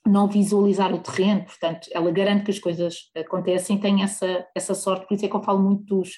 não 0.05 0.27
visualizar 0.27 0.93
o 0.93 1.01
terreno, 1.01 1.45
portanto, 1.45 1.89
ela 1.91 2.11
garante 2.11 2.45
que 2.45 2.51
as 2.51 2.59
coisas 2.59 3.09
acontecem, 3.15 3.79
tem 3.79 4.03
essa, 4.03 4.47
essa 4.55 4.75
sorte, 4.75 5.07
por 5.07 5.15
isso 5.15 5.25
é 5.25 5.27
que 5.27 5.35
eu 5.35 5.43
falo 5.43 5.61
muito 5.61 5.83
dos, 5.83 6.11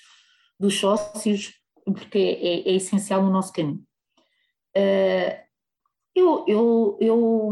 dos 0.60 0.78
sócios, 0.78 1.54
porque 1.86 2.18
é, 2.18 2.32
é, 2.32 2.70
é 2.70 2.76
essencial 2.76 3.22
no 3.24 3.32
nosso 3.32 3.52
caminho. 3.54 3.84
Uh, 4.76 5.44
eu, 6.16 6.46
eu, 6.48 6.98
eu, 7.00 7.50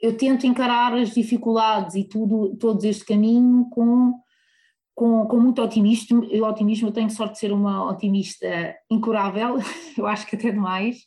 eu 0.00 0.16
tento 0.16 0.46
encarar 0.46 0.94
as 0.94 1.10
dificuldades 1.10 1.94
e 1.94 2.04
tudo, 2.04 2.56
todo 2.56 2.84
este 2.84 3.04
caminho 3.04 3.68
com 3.70 4.14
com, 4.96 5.26
com 5.26 5.38
muito 5.38 5.62
otimismo, 5.62 6.24
eu, 6.30 6.46
otimismo, 6.46 6.88
eu 6.88 6.92
tenho 6.92 7.10
sorte 7.10 7.34
de 7.34 7.40
ser 7.40 7.52
uma 7.52 7.86
otimista 7.88 8.74
incurável, 8.90 9.56
eu 9.96 10.06
acho 10.06 10.26
que 10.26 10.34
até 10.34 10.50
demais, 10.50 11.02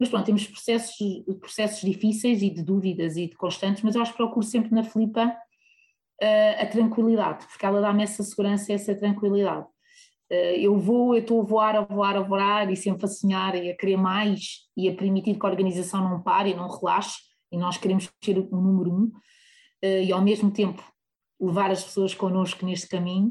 mas 0.00 0.08
pronto, 0.08 0.26
temos 0.26 0.44
processos, 0.46 0.96
processos 1.40 1.80
difíceis 1.80 2.42
e 2.42 2.50
de 2.50 2.60
dúvidas 2.60 3.16
e 3.16 3.28
de 3.28 3.36
constantes, 3.36 3.82
mas 3.82 3.94
eu 3.94 4.02
acho 4.02 4.10
que 4.10 4.16
procuro 4.16 4.44
sempre 4.44 4.74
na 4.74 4.82
Filipa 4.82 5.26
uh, 6.22 6.62
a 6.62 6.66
tranquilidade, 6.66 7.46
porque 7.46 7.64
ela 7.64 7.80
dá-me 7.80 8.02
essa 8.02 8.22
segurança 8.24 8.72
e 8.72 8.74
essa 8.74 8.94
tranquilidade. 8.94 9.66
Uh, 10.30 10.58
eu 10.58 10.76
vou, 10.76 11.14
eu 11.14 11.20
estou 11.20 11.40
a 11.40 11.44
voar, 11.44 11.76
a 11.76 11.80
voar, 11.82 12.16
a 12.16 12.20
voar 12.20 12.70
e 12.70 12.76
sempre 12.76 13.06
a 13.06 13.08
sonhar 13.08 13.54
e 13.54 13.70
a 13.70 13.76
querer 13.76 13.96
mais 13.96 14.68
e 14.76 14.88
a 14.88 14.94
permitir 14.94 15.38
que 15.38 15.46
a 15.46 15.48
organização 15.48 16.08
não 16.08 16.20
pare 16.20 16.50
e 16.50 16.54
não 16.54 16.68
relaxe, 16.68 17.18
e 17.50 17.56
nós 17.56 17.76
queremos 17.78 18.08
ser 18.22 18.38
o 18.38 18.60
número 18.60 18.92
um, 18.92 19.04
uh, 19.04 20.02
e 20.02 20.12
ao 20.12 20.20
mesmo 20.20 20.50
tempo 20.50 20.82
levar 21.40 21.70
as 21.70 21.84
pessoas 21.84 22.14
connosco 22.14 22.64
neste 22.64 22.88
caminho 22.88 23.28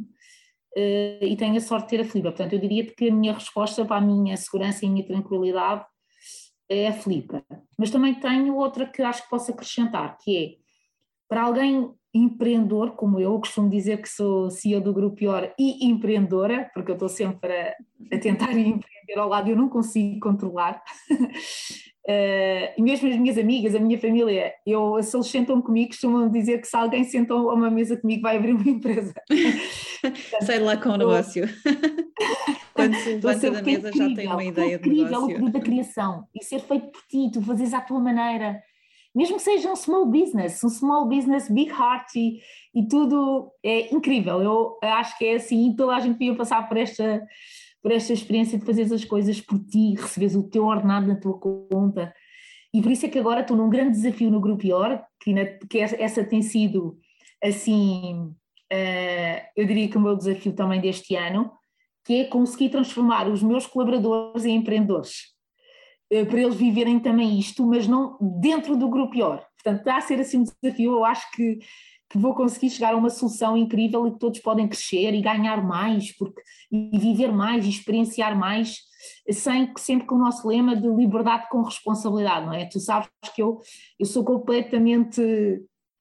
uh, 0.77 1.23
e 1.25 1.35
tenho 1.35 1.57
a 1.57 1.61
sorte 1.61 1.85
de 1.85 1.89
ter 1.89 2.01
a 2.01 2.05
Filipa. 2.05 2.31
Portanto, 2.31 2.53
eu 2.53 2.59
diria 2.59 2.85
que 2.85 3.09
a 3.09 3.13
minha 3.13 3.33
resposta 3.33 3.85
para 3.85 3.97
a 3.97 4.01
minha 4.01 4.35
segurança 4.37 4.85
e 4.85 4.87
a 4.87 4.91
minha 4.91 5.05
tranquilidade 5.05 5.85
é 6.69 6.87
a 6.87 6.93
Filipa. 6.93 7.43
Mas 7.77 7.91
também 7.91 8.15
tenho 8.15 8.55
outra 8.55 8.85
que 8.85 9.01
acho 9.01 9.23
que 9.23 9.29
posso 9.29 9.51
acrescentar, 9.51 10.17
que 10.19 10.37
é 10.37 10.67
para 11.29 11.43
alguém 11.43 11.93
empreendedor 12.13 12.95
como 12.95 13.19
eu, 13.19 13.37
costumo 13.39 13.69
dizer 13.69 14.01
que 14.01 14.09
sou 14.09 14.49
CEO 14.49 14.81
do 14.81 14.93
Grupo 14.93 15.17
Pior 15.17 15.53
e 15.59 15.85
empreendedora, 15.85 16.69
porque 16.73 16.91
eu 16.91 16.95
estou 16.95 17.09
sempre 17.09 17.53
a, 17.53 17.75
a 18.13 18.19
tentar 18.19 18.51
empreender 18.57 19.17
ao 19.17 19.29
lado 19.29 19.47
e 19.47 19.51
eu 19.51 19.57
não 19.57 19.69
consigo 19.69 20.19
controlar. 20.19 20.81
Uh, 22.07 22.71
e 22.77 22.81
mesmo 22.81 23.09
as 23.09 23.17
minhas 23.17 23.37
amigas, 23.37 23.75
a 23.75 23.79
minha 23.79 23.99
família, 23.99 24.53
eu, 24.65 25.03
se 25.03 25.17
eles 25.17 25.27
sentam 25.27 25.61
comigo, 25.61 25.89
costumam 25.89 26.29
dizer 26.29 26.61
que 26.61 26.67
se 26.67 26.77
alguém 26.77 27.03
sentou 27.03 27.49
a 27.49 27.53
uma 27.53 27.69
mesa 27.69 27.97
comigo 27.97 28.21
vai 28.21 28.37
abrir 28.37 28.53
uma 28.53 28.69
empresa. 28.69 29.13
Sai 30.41 30.59
lá 30.59 30.77
com 30.77 30.91
o 30.91 30.97
negócio. 30.97 31.43
Quando 32.73 32.95
se 32.95 33.15
levanta 33.15 33.51
da 33.51 33.61
mesa 33.61 33.89
incrível, 33.89 34.09
já 34.09 34.15
tem 34.15 34.27
uma 34.27 34.43
ideia 34.43 34.79
de 34.79 34.89
negócio. 34.89 35.35
o 35.35 35.39
poder 35.39 35.51
da 35.51 35.59
criação 35.59 36.25
e 36.33 36.41
ser 36.45 36.59
feito 36.61 36.91
por 36.91 37.01
ti, 37.09 37.29
tu 37.33 37.41
fazes 37.41 37.73
à 37.73 37.81
tua 37.81 37.99
maneira. 37.99 38.63
Mesmo 39.13 39.35
que 39.35 39.41
seja 39.41 39.69
um 39.69 39.75
small 39.75 40.05
business, 40.05 40.63
um 40.63 40.69
small 40.69 41.09
business, 41.09 41.49
big 41.49 41.71
heart 41.71 42.15
e, 42.15 42.39
e 42.73 42.87
tudo 42.87 43.51
é 43.61 43.93
incrível. 43.93 44.41
Eu 44.41 44.77
acho 44.81 45.17
que 45.17 45.25
é 45.25 45.35
assim, 45.35 45.75
toda 45.75 45.93
a 45.95 45.99
gente 45.99 46.17
devia 46.17 46.35
passar 46.35 46.69
por 46.69 46.77
esta 46.77 47.21
por 47.87 47.93
esta 47.93 48.11
experiência 48.11 48.59
de 48.59 48.65
fazeres 48.65 48.91
as 48.91 49.05
coisas 49.05 49.39
por 49.39 49.57
ti, 49.59 49.95
receberes 49.95 50.35
o 50.35 50.43
teu 50.43 50.65
ordenado 50.65 51.07
na 51.07 51.15
tua 51.15 51.39
conta. 51.39 52.13
E 52.73 52.81
por 52.81 52.91
isso 52.91 53.05
é 53.05 53.09
que 53.09 53.17
agora 53.17 53.39
estou 53.39 53.55
num 53.55 53.69
grande 53.69 53.91
desafio 53.91 54.29
no 54.29 54.41
Grupo 54.41 54.67
IOR, 54.67 55.01
que, 55.21 55.31
na, 55.31 55.45
que 55.45 55.79
essa 55.79 56.21
tem 56.21 56.41
sido, 56.41 56.99
assim, 57.41 58.25
uh, 58.73 59.41
eu 59.55 59.65
diria 59.65 59.87
que 59.87 59.95
o 59.95 60.01
meu 60.01 60.17
desafio 60.17 60.51
também 60.51 60.81
deste 60.81 61.15
ano, 61.15 61.49
que 62.05 62.23
é 62.23 62.25
conseguir 62.25 62.71
transformar 62.71 63.29
os 63.29 63.41
meus 63.41 63.65
colaboradores 63.65 64.43
em 64.43 64.57
empreendedores, 64.57 65.19
uh, 66.11 66.25
para 66.25 66.41
eles 66.41 66.55
viverem 66.55 66.99
também 66.99 67.39
isto, 67.39 67.65
mas 67.65 67.87
não 67.87 68.17
dentro 68.41 68.75
do 68.75 68.89
Grupo 68.89 69.15
IOR. 69.15 69.39
Portanto, 69.63 69.79
está 69.79 69.95
a 69.95 70.01
ser 70.01 70.19
assim 70.19 70.39
um 70.39 70.43
desafio, 70.43 70.91
eu 70.91 71.05
acho 71.05 71.31
que 71.31 71.59
que 72.09 72.17
vou 72.17 72.33
conseguir 72.33 72.69
chegar 72.69 72.93
a 72.93 72.97
uma 72.97 73.09
solução 73.09 73.57
incrível 73.57 74.07
e 74.07 74.11
que 74.11 74.19
todos 74.19 74.39
podem 74.39 74.67
crescer 74.67 75.13
e 75.13 75.21
ganhar 75.21 75.63
mais 75.63 76.15
porque, 76.17 76.41
e 76.71 76.97
viver 76.97 77.31
mais 77.31 77.65
e 77.65 77.69
experienciar 77.69 78.37
mais 78.37 78.79
sem 79.29 79.71
sempre 79.77 80.07
com 80.07 80.15
o 80.15 80.19
nosso 80.19 80.47
lema 80.47 80.75
de 80.75 80.87
liberdade 80.87 81.47
com 81.49 81.61
responsabilidade, 81.61 82.45
não 82.45 82.53
é? 82.53 82.65
Tu 82.65 82.79
sabes 82.79 83.09
que 83.35 83.41
eu, 83.41 83.59
eu 83.99 84.05
sou 84.05 84.23
completamente 84.23 85.21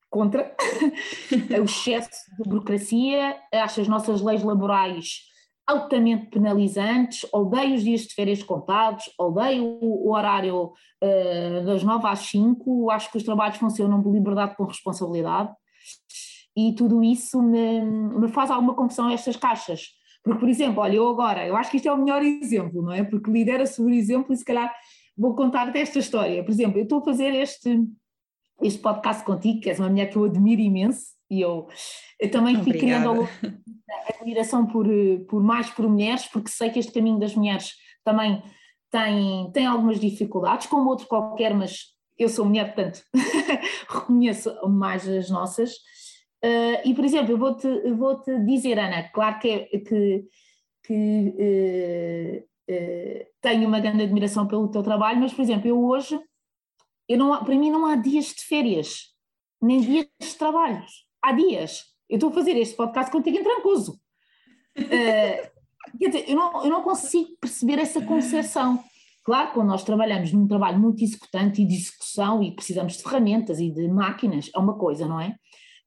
contra 0.09 0.55
o 1.61 1.64
excesso 1.64 2.11
de 2.38 2.49
burocracia, 2.49 3.37
acho 3.53 3.81
as 3.81 3.88
nossas 3.88 4.23
leis 4.23 4.42
laborais 4.42 5.27
altamente 5.66 6.27
penalizantes, 6.27 7.27
odeio 7.33 7.75
os 7.75 7.83
dias 7.83 8.03
de 8.03 8.14
férias 8.14 8.40
contados, 8.40 9.05
odeio 9.19 9.64
o 9.64 10.12
horário 10.12 10.66
uh, 11.03 11.64
das 11.66 11.83
nove 11.83 12.07
às 12.07 12.21
cinco, 12.21 12.88
acho 12.88 13.11
que 13.11 13.19
os 13.19 13.25
trabalhos 13.25 13.57
funcionam 13.57 14.01
de 14.01 14.09
liberdade 14.09 14.55
com 14.57 14.64
responsabilidade 14.64 15.53
e 16.57 16.73
tudo 16.73 17.05
isso 17.05 17.42
me, 17.42 17.81
me 17.83 18.29
faz 18.29 18.51
alguma 18.51 18.75
confusão 18.75 19.09
a 19.09 19.12
estas 19.12 19.37
caixas. 19.37 19.88
Porque, 20.23 20.40
por 20.40 20.49
exemplo, 20.49 20.83
olha, 20.83 20.97
eu 20.97 21.09
agora, 21.09 21.47
eu 21.47 21.57
acho 21.57 21.71
que 21.71 21.77
isto 21.77 21.88
é 21.88 21.92
o 21.92 21.99
melhor 21.99 22.23
exemplo, 22.23 22.83
não 22.83 22.92
é? 22.92 23.05
Porque 23.05 23.31
lidera 23.31 23.66
sobre 23.66 23.92
o 23.92 23.95
exemplo 23.95 24.33
e 24.33 24.37
se 24.37 24.45
calhar 24.45 24.75
vou 25.16 25.35
contar 25.35 25.66
desta 25.71 25.99
história. 25.99 26.42
Por 26.42 26.51
exemplo, 26.51 26.79
eu 26.79 26.83
estou 26.83 26.99
a 26.99 27.05
fazer 27.05 27.35
este, 27.35 27.85
este 28.62 28.81
podcast 28.81 29.25
contigo, 29.25 29.61
que 29.61 29.69
és 29.69 29.79
uma 29.79 29.88
mulher 29.88 30.11
que 30.11 30.16
eu 30.16 30.25
admiro 30.25 30.61
imenso, 30.61 31.14
e 31.31 31.40
eu, 31.40 31.69
eu 32.21 32.31
também 32.31 32.62
fui 32.62 32.73
criando 32.73 33.29
admiração 34.21 34.66
por, 34.66 34.87
por 35.29 35.42
mais 35.42 35.71
por 35.71 35.88
mulheres, 35.88 36.27
porque 36.27 36.51
sei 36.51 36.71
que 36.71 36.79
este 36.79 36.92
caminho 36.92 37.19
das 37.19 37.35
mulheres 37.35 37.73
também 38.05 38.42
tem, 38.90 39.51
tem 39.53 39.66
algumas 39.66 40.01
dificuldades, 40.01 40.66
como 40.66 40.88
outro 40.88 41.07
qualquer, 41.07 41.55
mas 41.55 41.97
eu 42.19 42.29
sou 42.29 42.45
mulher, 42.45 42.75
portanto, 42.75 43.03
reconheço 43.88 44.55
mais 44.69 45.07
as 45.09 45.29
nossas. 45.29 45.73
Uh, 46.47 46.79
e, 46.85 46.95
por 46.95 47.05
exemplo, 47.05 47.33
eu 47.33 47.39
vou-te 47.39 47.67
vou 47.91 48.21
-te 48.21 48.39
dizer, 48.45 48.79
Ana, 48.79 49.09
claro 49.09 49.41
que, 49.41 49.49
é, 49.49 49.65
que, 49.81 50.25
que 50.85 51.35
uh, 51.37 52.73
uh, 52.73 53.27
tenho 53.41 53.67
uma 53.67 53.81
grande 53.81 54.05
admiração 54.05 54.47
pelo 54.47 54.71
teu 54.71 54.81
trabalho, 54.81 55.19
mas, 55.19 55.35
por 55.35 55.43
exemplo, 55.43 55.67
eu 55.67 55.85
hoje, 55.85 56.17
eu 57.09 57.19
não, 57.19 57.43
para 57.43 57.57
mim 57.57 57.69
não 57.69 57.85
há 57.85 57.97
dias 57.97 58.27
de 58.27 58.45
férias, 58.45 59.07
nem 59.61 59.81
dias 59.81 60.07
de 60.21 60.35
trabalhos. 60.37 61.05
Há 61.21 61.33
dias. 61.33 61.83
Eu 62.09 62.15
estou 62.15 62.31
a 62.31 62.35
fazer 62.35 62.57
este 62.57 62.77
podcast 62.77 63.11
contigo 63.11 63.39
em 63.39 63.43
Trancoso. 63.43 64.01
quer 64.77 65.51
dizer, 65.99 66.31
eu 66.31 66.37
não, 66.37 66.65
eu 66.65 66.71
não 66.71 66.83
consigo 66.85 67.31
perceber 67.41 67.81
essa 67.81 68.01
concepção. 68.01 68.85
Claro, 69.25 69.51
quando 69.53 69.67
nós 69.67 69.83
trabalhamos 69.83 70.33
num 70.33 70.47
trabalho 70.47 70.79
muito 70.79 71.03
executante 71.03 71.61
e 71.61 71.67
de 71.67 71.75
execução 71.75 72.41
e 72.41 72.55
precisamos 72.55 72.97
de 72.97 73.03
ferramentas 73.03 73.59
e 73.59 73.69
de 73.69 73.89
máquinas, 73.89 74.49
é 74.55 74.59
uma 74.61 74.79
coisa, 74.79 75.09
não 75.09 75.21
é? 75.21 75.37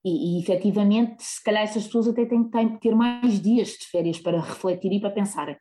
E, 0.04 0.38
e 0.38 0.42
efetivamente, 0.42 1.24
se 1.24 1.44
calhar 1.44 1.64
essas 1.64 1.86
pessoas 1.86 2.08
até 2.08 2.26
têm 2.26 2.44
que 2.44 2.80
ter 2.80 2.96
mais 2.96 3.42
dias 3.42 3.70
de 3.70 3.86
férias 3.86 4.20
para 4.20 4.40
refletir 4.40 4.92
e 4.94 5.00
para 5.00 5.12
pensar. 5.12 5.58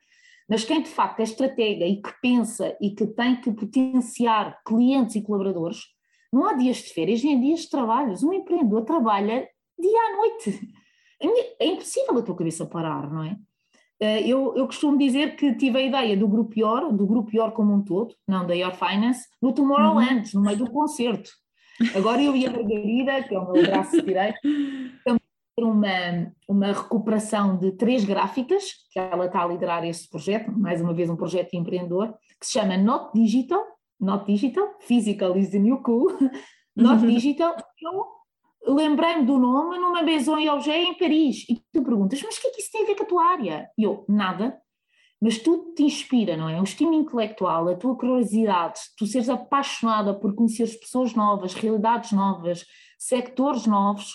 Mas 0.49 0.65
quem 0.65 0.83
de 0.83 0.89
facto 0.89 1.21
é 1.21 1.25
estratega 1.25 1.85
e 1.85 2.01
que 2.01 2.13
pensa 2.23 2.77
e 2.81 2.91
que 2.91 3.07
tem 3.07 3.41
que 3.41 3.53
potenciar 3.53 4.63
clientes 4.65 5.17
e 5.17 5.23
colaboradores, 5.23 5.81
não 6.33 6.47
há 6.47 6.55
dias 6.55 6.79
de 6.79 6.93
férias 6.93 7.23
nem 7.23 7.41
dias 7.41 7.61
de 7.61 7.71
trabalho. 7.71 8.15
Um 8.25 8.33
empreendedor 8.33 8.85
trabalha 8.85 9.47
dia 9.79 10.01
à 10.01 10.17
noite. 10.17 10.73
É 11.59 11.67
impossível 11.67 12.17
a 12.17 12.23
tua 12.23 12.37
cabeça 12.37 12.65
parar, 12.65 13.11
não 13.11 13.25
é? 13.25 13.37
eu, 14.01 14.55
eu, 14.57 14.67
costumo 14.67 14.97
dizer 14.97 15.35
que 15.35 15.55
tive 15.57 15.79
a 15.79 15.83
ideia 15.83 16.17
do 16.17 16.29
Grupo 16.29 16.57
IOR, 16.57 16.93
do 16.93 17.07
Grupo 17.07 17.35
IOR 17.35 17.51
como 17.51 17.75
um 17.75 17.83
todo, 17.83 18.15
não 18.27 18.47
da 18.47 18.55
IOR 18.55 18.73
Finance, 18.73 19.27
no 19.43 19.53
Tomorrowland, 19.53 20.31
uhum. 20.33 20.41
no 20.41 20.47
meio 20.47 20.59
do 20.59 20.71
concerto. 20.71 21.31
Agora 21.95 22.23
eu 22.23 22.35
e 22.35 22.47
a 22.47 22.51
Margarida, 22.51 23.23
que 23.23 23.35
é 23.35 23.39
o 23.39 23.53
meu 23.53 23.63
braço 23.63 24.01
direito, 24.03 24.39
estamos 24.97 25.23
a 25.59 25.65
uma, 25.65 26.33
uma 26.49 26.67
recuperação 26.73 27.57
de 27.57 27.73
três 27.73 28.05
gráficas, 28.05 28.65
que 28.91 28.99
ela 28.99 29.27
está 29.27 29.43
a 29.43 29.47
liderar 29.47 29.85
este 29.85 30.09
projeto, 30.09 30.51
mais 30.51 30.81
uma 30.81 30.95
vez 30.95 31.09
um 31.09 31.17
projeto 31.17 31.55
empreendedor, 31.55 32.15
que 32.41 32.47
se 32.47 32.53
chama 32.53 32.77
Not 32.77 33.11
Digital, 33.15 33.65
Not 34.01 34.27
Digital, 34.27 34.75
Physical 34.81 35.37
is 35.37 35.51
the 35.51 35.59
New 35.59 35.79
Cool, 35.79 36.17
Not 36.77 37.05
uhum. 37.05 37.11
Digital, 37.11 37.57
eu 37.83 38.75
lembrei-me 38.75 39.25
do 39.25 39.39
nome 39.39 39.79
numa 39.79 40.03
maison 40.03 40.39
e 40.39 40.49
objet 40.49 40.79
em 40.79 40.95
Paris, 40.95 41.45
e 41.49 41.63
tu 41.73 41.83
perguntas, 41.83 42.23
mas 42.23 42.37
o 42.37 42.41
que 42.41 42.49
é 42.49 42.51
que 42.51 42.61
isso 42.61 42.73
tem 42.73 42.83
a 42.83 42.87
ver 42.87 42.95
com 42.97 43.05
a 43.05 43.07
tua 43.07 43.25
área? 43.25 43.71
E 43.77 43.83
eu, 43.83 44.05
nada, 44.09 44.61
mas 45.21 45.39
tudo 45.39 45.75
te 45.75 45.83
inspira, 45.83 46.37
não 46.37 46.49
é? 46.49 46.61
O 46.61 46.65
estímulo 46.65 47.01
intelectual, 47.01 47.69
a 47.69 47.77
tua 47.77 47.97
curiosidade, 47.97 48.81
tu 48.97 49.07
seres 49.07 49.29
apaixonada 49.29 50.15
por 50.15 50.35
conhecer 50.35 50.67
pessoas 50.79 51.15
novas, 51.15 51.55
realidades 51.55 52.13
novas, 52.13 52.65
sectores 52.97 53.67
novos, 53.67 54.13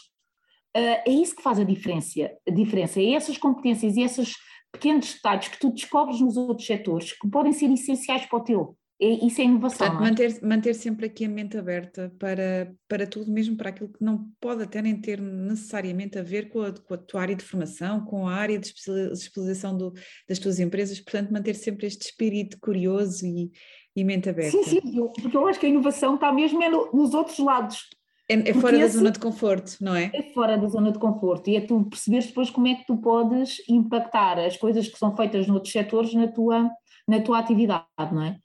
uh, 0.76 1.04
é 1.06 1.10
isso 1.10 1.36
que 1.36 1.44
faz 1.44 1.60
a 1.60 1.64
diferença. 1.64 2.32
A 2.48 2.52
diferença 2.52 3.02
é 3.02 3.14
essas 3.14 3.38
competências 3.38 3.98
e 3.98 4.02
esses 4.02 4.34
pequenos 4.72 5.14
detalhes 5.14 5.48
que 5.50 5.60
tu 5.60 5.72
descobres 5.72 6.20
nos 6.20 6.38
outros 6.38 6.66
setores 6.66 7.12
que 7.14 7.30
podem 7.30 7.54
ser 7.54 7.72
essenciais 7.72 8.26
para 8.26 8.40
o 8.40 8.44
teu. 8.44 8.78
Isso 9.04 9.42
é 9.42 9.44
inovação. 9.44 9.88
Portanto, 9.88 10.02
é? 10.02 10.10
manter, 10.10 10.44
manter 10.44 10.74
sempre 10.74 11.06
aqui 11.08 11.26
a 11.26 11.30
mente 11.30 11.58
aberta 11.58 12.14
para, 12.20 12.74
para 12.88 13.06
tudo, 13.06 13.32
mesmo 13.32 13.58
para 13.58 13.70
aquilo 13.70 13.90
que 13.90 14.04
não 14.04 14.30
pode 14.40 14.64
até 14.64 14.82
nem 14.82 15.00
ter 15.00 15.20
necessariamente 15.20 16.18
a 16.18 16.24
ver 16.24 16.50
com 16.50 16.62
a, 16.62 16.72
com 16.72 16.94
a 16.94 16.98
tua 16.98 17.22
área 17.22 17.36
de 17.36 17.44
formação, 17.44 18.06
com 18.06 18.28
a 18.28 18.34
área 18.34 18.58
de 18.58 18.68
especialização 18.68 19.78
do, 19.78 19.94
das 20.28 20.40
tuas 20.40 20.60
empresas, 20.60 21.00
portanto, 21.00 21.32
manter 21.32 21.56
sempre 21.56 21.88
este 21.88 22.06
espírito 22.06 22.58
curioso 22.60 23.26
e, 23.26 23.52
e 23.96 24.04
mente 24.04 24.30
aberta. 24.30 24.52
Sim, 24.52 24.64
sim, 24.64 24.98
eu, 24.98 25.10
porque 25.10 25.36
eu 25.36 25.48
acho 25.48 25.60
que 25.60 25.66
a 25.66 25.70
inovação 25.70 26.16
está 26.16 26.32
mesmo 26.32 26.62
é 26.64 26.70
no, 26.70 26.92
nos 26.94 27.14
outros 27.14 27.40
lados. 27.40 27.88
É, 28.30 28.50
é 28.50 28.54
fora 28.54 28.78
da 28.78 28.88
zona 28.88 29.12
de 29.12 29.20
conforto, 29.20 29.78
não 29.82 29.96
é? 29.96 30.10
É 30.14 30.24
fora 30.34 30.58
da 30.58 30.68
zona 30.68 30.92
de 30.92 31.00
conforto 31.00 31.50
e 31.50 31.58
é 31.58 31.62
tu 31.62 31.84
perceberes 31.84 32.28
depois 32.28 32.50
como 32.50 32.68
é 32.68 32.76
que 32.76 32.86
tu 32.86 32.98
podes 32.98 33.58
impactar 33.68 34.40
as 34.40 34.56
coisas 34.56 34.88
que 34.88 34.98
são 34.98 35.16
feitas 35.16 35.46
noutros 35.46 35.74
setores 35.74 36.14
na 36.14 36.28
tua, 36.28 36.72
na 37.08 37.20
tua 37.20 37.40
atividade, 37.40 37.86
não 38.00 38.24
é? 38.24 38.40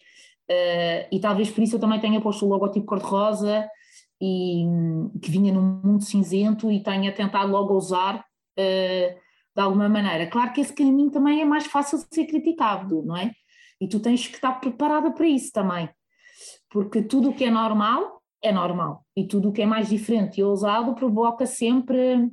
Uh, 0.50 1.04
e 1.12 1.20
talvez 1.20 1.50
por 1.50 1.62
isso 1.62 1.76
eu 1.76 1.80
também 1.80 2.00
tenha 2.00 2.20
posto 2.20 2.46
o 2.46 2.48
logotipo 2.48 2.86
cor-de-rosa 2.86 3.68
e 4.20 4.64
que 5.20 5.30
vinha 5.30 5.52
num 5.52 5.80
mundo 5.84 6.02
cinzento 6.02 6.70
e 6.70 6.82
tenha 6.82 7.12
tentado 7.12 7.52
logo 7.52 7.74
usar 7.74 8.16
uh, 8.16 9.14
de 9.58 9.62
alguma 9.62 9.88
maneira. 9.88 10.26
Claro 10.26 10.52
que 10.52 10.60
esse 10.60 10.72
caminho 10.72 11.10
também 11.10 11.42
é 11.42 11.44
mais 11.44 11.66
fácil 11.66 11.98
de 11.98 12.06
ser 12.14 12.26
criticado, 12.26 13.02
não 13.02 13.16
é? 13.16 13.32
E 13.80 13.86
tu 13.86 14.00
tens 14.00 14.26
que 14.26 14.36
estar 14.36 14.52
preparada 14.60 15.10
para 15.12 15.26
isso 15.26 15.52
também, 15.52 15.88
porque 16.70 17.02
tudo 17.02 17.30
o 17.30 17.34
que 17.34 17.44
é 17.44 17.50
normal 17.50 18.22
é 18.42 18.52
normal 18.52 19.04
e 19.16 19.26
tudo 19.26 19.48
o 19.48 19.52
que 19.52 19.62
é 19.62 19.66
mais 19.66 19.88
diferente 19.88 20.40
e 20.40 20.44
ousado 20.44 20.94
provoca 20.94 21.44
sempre 21.44 22.30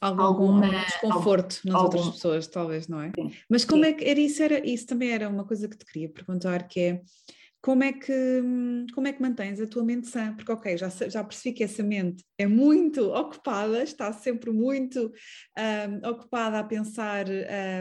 algum, 0.00 0.22
alguma, 0.22 0.66
algum 0.66 0.84
desconforto 0.84 1.60
algum, 1.66 1.72
nas 1.72 1.82
outras 1.82 2.08
pessoas, 2.14 2.46
talvez, 2.46 2.88
não 2.88 3.00
é? 3.00 3.12
Sim, 3.14 3.32
Mas 3.48 3.64
como 3.64 3.84
sim. 3.84 3.90
é 3.90 3.92
que 3.94 4.04
era 4.04 4.20
isso? 4.20 4.42
Era, 4.42 4.66
isso 4.66 4.86
também 4.86 5.10
era 5.10 5.28
uma 5.28 5.44
coisa 5.44 5.68
que 5.68 5.76
te 5.76 5.84
queria 5.84 6.08
perguntar, 6.08 6.66
que 6.68 6.80
é 6.80 7.02
como 7.62 7.84
é 7.84 7.92
que, 7.92 8.42
como 8.92 9.06
é 9.06 9.12
que 9.12 9.22
mantens 9.22 9.60
a 9.60 9.66
tua 9.68 9.84
mente 9.84 10.08
sã? 10.08 10.34
Porque, 10.34 10.50
ok, 10.50 10.76
já, 10.76 10.88
já 10.88 11.22
percebi 11.22 11.54
que 11.54 11.62
essa 11.62 11.80
mente 11.80 12.24
é 12.36 12.44
muito 12.44 13.00
ocupada, 13.14 13.84
está 13.84 14.12
sempre 14.12 14.50
muito 14.50 15.12
um, 15.56 16.08
ocupada 16.08 16.58
a 16.58 16.64
pensar 16.64 17.26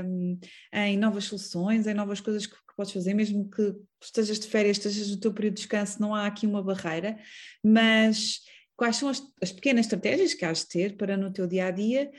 um, 0.06 0.40
em 0.72 0.98
novas 0.98 1.24
soluções, 1.24 1.88
em 1.88 1.96
novas 1.96 2.22
coisas 2.22 2.46
que, 2.46 2.54
que, 2.54 2.76
podes 2.78 2.94
fazer, 2.94 3.16
mesmo 3.16 3.50
que 3.50 3.74
estejas 4.00 4.40
de 4.40 4.48
férias, 4.48 4.78
estejas 4.78 5.10
no 5.10 5.20
teu 5.20 5.34
período 5.34 5.56
de 5.56 5.62
descanso, 5.62 6.00
não 6.00 6.14
há 6.14 6.28
aqui 6.28 6.46
uma 6.46 6.62
barreira, 6.62 7.18
mas 7.64 8.42
quais 8.82 8.96
são 8.96 9.10
as, 9.10 9.22
as 9.40 9.52
pequenas 9.52 9.86
estratégias 9.86 10.34
que 10.34 10.44
has 10.44 10.62
de 10.62 10.70
ter 10.70 10.98
para 10.98 11.16
no 11.16 11.32
teu 11.32 11.46
dia 11.46 11.68
a 11.68 11.72
dia 11.72 12.12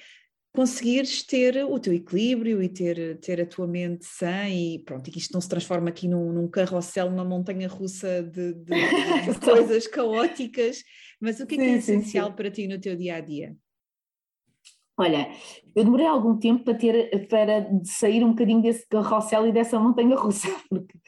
conseguires 0.55 1.27
ter 1.27 1.65
o 1.65 1.77
teu 1.77 1.93
equilíbrio 1.93 2.63
e 2.63 2.69
ter, 2.69 3.19
ter 3.19 3.41
a 3.41 3.47
tua 3.47 3.67
mente 3.67 4.05
sã 4.05 4.49
e 4.49 4.79
pronto, 4.85 5.09
e 5.09 5.11
que 5.11 5.19
isto 5.19 5.33
não 5.33 5.41
se 5.41 5.49
transforma 5.49 5.89
aqui 5.89 6.07
num, 6.07 6.33
num 6.33 6.47
carrossel, 6.47 7.11
numa 7.11 7.25
montanha 7.25 7.67
russa 7.67 8.23
de, 8.23 8.55
de, 8.55 8.75
de 9.33 9.41
coisas 9.41 9.89
caóticas, 9.89 10.85
mas 11.21 11.41
o 11.41 11.49
que 11.49 11.57
é 11.57 11.59
sim, 11.59 11.65
que 11.65 11.71
é 11.71 11.79
essencial 11.79 12.29
sim. 12.29 12.37
para 12.37 12.49
ti 12.49 12.69
no 12.69 12.79
teu 12.79 12.95
dia 12.95 13.17
a 13.17 13.21
dia? 13.21 13.57
Olha, 14.97 15.33
eu 15.75 15.83
demorei 15.83 16.07
algum 16.07 16.39
tempo 16.39 16.63
para 16.63 16.75
ter 16.75 17.27
para 17.27 17.69
sair 17.83 18.23
um 18.23 18.31
bocadinho 18.31 18.63
desse 18.63 18.87
carrossel 18.87 19.49
e 19.49 19.53
dessa 19.53 19.81
montanha 19.81 20.15
russa, 20.15 20.47
porque, 20.71 20.99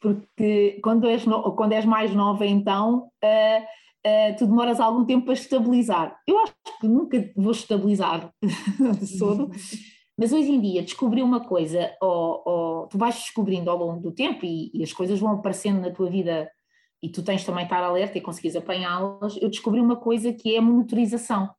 porque 0.00 0.80
quando, 0.80 1.08
és 1.08 1.26
no, 1.26 1.56
quando 1.56 1.72
és 1.72 1.84
mais 1.84 2.14
nova 2.14 2.46
então 2.46 3.10
uh, 3.24 3.81
uh, 4.06 4.36
tu 4.36 4.46
demoras 4.46 4.80
algum 4.80 5.04
tempo 5.04 5.24
para 5.24 5.34
estabilizar. 5.34 6.16
Eu 6.26 6.38
acho 6.40 6.54
que 6.80 6.88
nunca 6.88 7.32
vou 7.36 7.52
estabilizar 7.52 8.32
de 8.42 9.18
todo, 9.18 9.50
mas 10.18 10.32
hoje 10.32 10.50
em 10.50 10.60
dia 10.60 10.82
descobri 10.82 11.22
uma 11.22 11.40
coisa, 11.40 11.92
ou, 12.00 12.42
ou, 12.44 12.86
tu 12.88 12.98
vais 12.98 13.14
descobrindo 13.14 13.70
ao 13.70 13.78
longo 13.78 14.00
do 14.00 14.12
tempo 14.12 14.44
e, 14.44 14.70
e, 14.74 14.82
as 14.82 14.92
coisas 14.92 15.18
vão 15.18 15.32
aparecendo 15.32 15.80
na 15.80 15.90
tua 15.90 16.10
vida 16.10 16.50
e 17.02 17.08
tu 17.08 17.22
tens 17.22 17.44
também 17.44 17.64
estar 17.64 17.82
alerta 17.82 18.18
e 18.18 18.20
conseguires 18.20 18.56
apanhá-las. 18.56 19.36
Eu 19.40 19.48
descobri 19.48 19.80
uma 19.80 19.96
coisa 19.96 20.32
que 20.32 20.54
é 20.54 20.58
a 20.58 20.62
monitorização. 20.62 21.50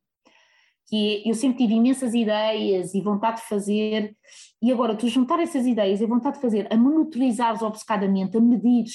Que 0.86 1.24
é, 1.26 1.30
eu 1.30 1.34
sempre 1.34 1.58
tive 1.58 1.74
imensas 1.74 2.14
ideias 2.14 2.94
e 2.94 3.00
vontade 3.00 3.40
de 3.40 3.48
fazer, 3.48 4.16
e 4.62 4.72
agora 4.72 4.96
tu 4.96 5.08
juntar 5.08 5.40
essas 5.40 5.66
ideias 5.66 6.00
e 6.00 6.06
vontade 6.06 6.36
de 6.36 6.42
fazer, 6.42 6.66
a 6.70 6.76
monitorizares 6.76 7.62
obcecadamente, 7.62 8.36
a 8.36 8.40
medires 8.40 8.94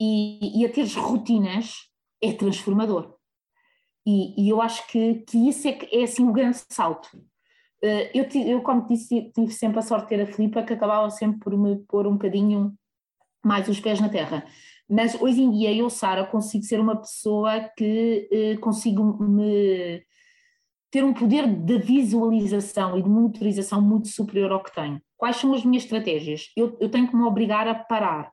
e, 0.00 0.60
e 0.60 0.66
a 0.66 0.68
teres 0.68 0.94
rotinas, 0.94 1.74
é 2.22 2.32
transformador. 2.32 3.14
E, 4.06 4.40
e, 4.40 4.48
eu 4.48 4.62
acho 4.62 4.86
que, 4.86 5.24
que 5.28 5.48
isso 5.48 5.66
é, 5.66 5.78
é 5.92 6.04
assim 6.04 6.22
um 6.22 6.32
grande 6.32 6.58
salto. 6.70 7.08
Uh, 7.82 8.08
eu, 8.14 8.24
eu, 8.46 8.62
como 8.62 8.86
disse, 8.86 9.32
tive 9.32 9.52
sempre 9.52 9.80
a 9.80 9.82
sorte 9.82 10.04
de 10.04 10.08
ter 10.10 10.22
a 10.22 10.26
Filipa, 10.26 10.62
que 10.62 10.72
acabava 10.72 11.10
sempre 11.10 11.40
por 11.40 11.56
me 11.58 11.76
pôr 11.88 12.06
um 12.06 12.12
bocadinho 12.12 12.72
mais 13.44 13.68
os 13.68 13.80
pés 13.80 14.00
na 14.00 14.08
terra. 14.08 14.46
Mas 14.88 15.20
hoje 15.20 15.42
em 15.42 15.50
dia 15.50 15.74
eu, 15.74 15.90
Sara, 15.90 16.24
consigo 16.24 16.64
ser 16.64 16.78
uma 16.78 16.96
pessoa 16.96 17.68
que 17.76 18.28
uh, 18.32 18.60
consigo 18.60 19.02
me 19.22 20.04
ter 20.90 21.04
um 21.04 21.12
poder 21.12 21.46
de 21.46 21.78
visualização 21.78 22.96
e 22.96 23.02
de 23.02 23.08
monitorização 23.08 23.82
muito 23.82 24.08
superior 24.08 24.52
ao 24.52 24.62
que 24.62 24.74
tenho. 24.74 25.00
Quais 25.16 25.36
são 25.36 25.52
as 25.52 25.64
minhas 25.64 25.82
estratégias? 25.82 26.50
Eu, 26.56 26.76
eu 26.80 26.88
tenho 26.88 27.08
que 27.08 27.16
me 27.16 27.22
obrigar 27.22 27.66
a 27.66 27.74
parar. 27.74 28.32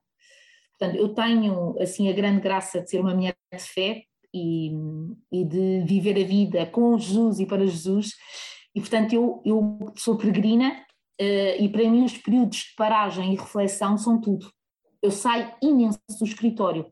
Portanto, 0.77 0.99
eu 0.99 1.09
tenho 1.13 1.75
assim 1.79 2.09
a 2.09 2.13
grande 2.13 2.41
graça 2.41 2.81
de 2.81 2.89
ser 2.89 2.99
uma 2.99 3.13
mulher 3.13 3.35
de 3.51 3.59
fé 3.59 4.03
e, 4.33 4.71
e 5.31 5.45
de 5.45 5.83
viver 5.85 6.19
a 6.19 6.27
vida 6.27 6.65
com 6.65 6.97
Jesus 6.97 7.39
e 7.39 7.45
para 7.45 7.65
Jesus, 7.65 8.13
e 8.75 8.79
portanto 8.79 9.13
eu, 9.13 9.41
eu 9.45 9.93
sou 9.95 10.17
peregrina 10.17 10.71
uh, 11.21 11.63
e 11.63 11.69
para 11.69 11.89
mim 11.89 12.03
os 12.03 12.17
períodos 12.17 12.57
de 12.57 12.75
paragem 12.75 13.33
e 13.33 13.37
reflexão 13.37 13.97
são 13.97 14.19
tudo. 14.19 14.51
Eu 15.01 15.11
saio 15.11 15.53
imenso 15.61 15.99
do 16.19 16.25
escritório. 16.25 16.85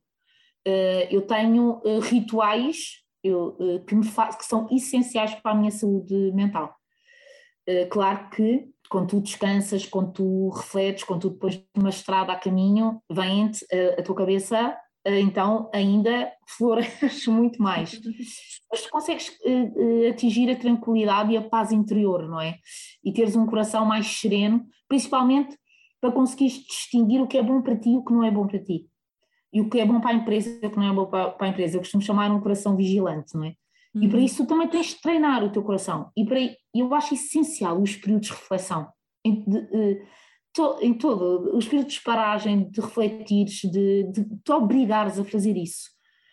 Uh, 0.67 1.07
eu 1.09 1.23
tenho 1.23 1.81
uh, 1.83 1.99
rituais 1.99 3.01
eu, 3.23 3.55
que, 3.87 3.93
me 3.93 4.03
que 4.03 4.45
são 4.45 4.67
essenciais 4.71 5.35
para 5.35 5.51
a 5.51 5.55
minha 5.55 5.69
saúde 5.69 6.31
mental. 6.33 6.75
claro 7.91 8.31
que 8.31 8.67
quando 8.91 9.07
tu 9.07 9.21
descansas, 9.21 9.85
quando 9.85 10.11
tu 10.11 10.49
refletes, 10.49 11.05
quando 11.05 11.21
tu 11.21 11.29
depois 11.29 11.55
de 11.55 11.65
uma 11.77 11.89
estrada 11.89 12.33
a 12.33 12.35
caminho, 12.35 13.01
vem-te 13.09 13.65
a, 13.73 14.01
a 14.01 14.03
tua 14.03 14.13
cabeça, 14.13 14.77
então 15.05 15.69
ainda 15.73 16.29
floresce 16.45 17.29
muito 17.31 17.61
mais. 17.61 17.97
Mas 18.69 18.81
tu 18.81 18.89
consegues 18.89 19.29
uh, 19.29 20.09
atingir 20.09 20.51
a 20.51 20.57
tranquilidade 20.57 21.31
e 21.31 21.37
a 21.37 21.41
paz 21.41 21.71
interior, 21.71 22.27
não 22.27 22.41
é? 22.41 22.57
E 23.01 23.13
teres 23.13 23.35
um 23.37 23.45
coração 23.45 23.85
mais 23.85 24.07
sereno, 24.07 24.65
principalmente 24.89 25.57
para 26.01 26.11
conseguires 26.11 26.57
distinguir 26.57 27.21
o 27.21 27.27
que 27.27 27.37
é 27.37 27.43
bom 27.43 27.61
para 27.61 27.77
ti 27.77 27.91
e 27.91 27.97
o 27.97 28.03
que 28.03 28.11
não 28.11 28.25
é 28.25 28.31
bom 28.31 28.45
para 28.45 28.61
ti. 28.61 28.87
E 29.53 29.61
o 29.61 29.69
que 29.69 29.79
é 29.79 29.85
bom 29.85 30.01
para 30.01 30.11
a 30.11 30.15
empresa 30.15 30.59
e 30.61 30.67
o 30.67 30.69
que 30.69 30.77
não 30.77 30.89
é 30.89 30.93
bom 30.93 31.05
para 31.05 31.35
a 31.39 31.47
empresa. 31.47 31.77
Eu 31.77 31.81
costumo 31.81 32.03
chamar 32.03 32.29
um 32.29 32.41
coração 32.41 32.75
vigilante, 32.75 33.35
não 33.35 33.45
é? 33.45 33.53
Uhum. 33.93 34.03
E 34.03 34.07
para 34.07 34.17
uhum. 34.17 34.25
isso 34.25 34.43
tu 34.43 34.47
também 34.47 34.67
tens 34.67 34.87
de 34.87 35.01
treinar 35.01 35.43
o 35.43 35.51
teu 35.51 35.63
coração. 35.63 36.11
E 36.15 36.25
para, 36.25 36.39
eu 36.73 36.93
acho 36.93 37.13
essencial 37.13 37.81
os 37.81 37.95
períodos 37.95 38.27
de 38.27 38.33
reflexão. 38.33 38.87
Em, 39.23 39.43
de, 39.43 39.61
de, 39.67 40.01
to, 40.53 40.77
em 40.81 40.93
todo, 40.93 41.55
os 41.55 41.67
períodos 41.67 41.93
de 41.93 42.01
paragem, 42.01 42.69
de 42.69 42.81
refletires, 42.81 43.61
de, 43.63 44.03
de 44.11 44.25
te 44.43 44.51
obrigares 44.51 45.19
a 45.19 45.25
fazer 45.25 45.57
isso. 45.57 45.89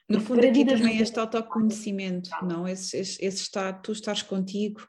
No 0.08 0.20
fundo, 0.20 0.46
aqui 0.46 0.64
também 0.64 0.98
este 0.98 1.18
autoconhecimento, 1.18 2.30
não? 2.42 2.66
Esse, 2.66 2.96
esse, 2.96 3.22
esse 3.22 3.42
estar, 3.42 3.74
tu 3.82 3.92
estás 3.92 4.22
contigo, 4.22 4.80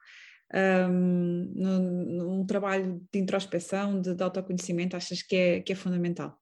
um, 0.89 1.51
num, 1.55 2.45
trabalho 2.45 3.05
de 3.11 3.19
introspeção, 3.19 3.99
de, 3.99 4.15
de, 4.15 4.23
autoconhecimento, 4.23 4.95
achas 4.95 5.21
que 5.21 5.35
é, 5.35 5.59
que 5.59 5.73
é 5.73 5.75
fundamental? 5.75 6.39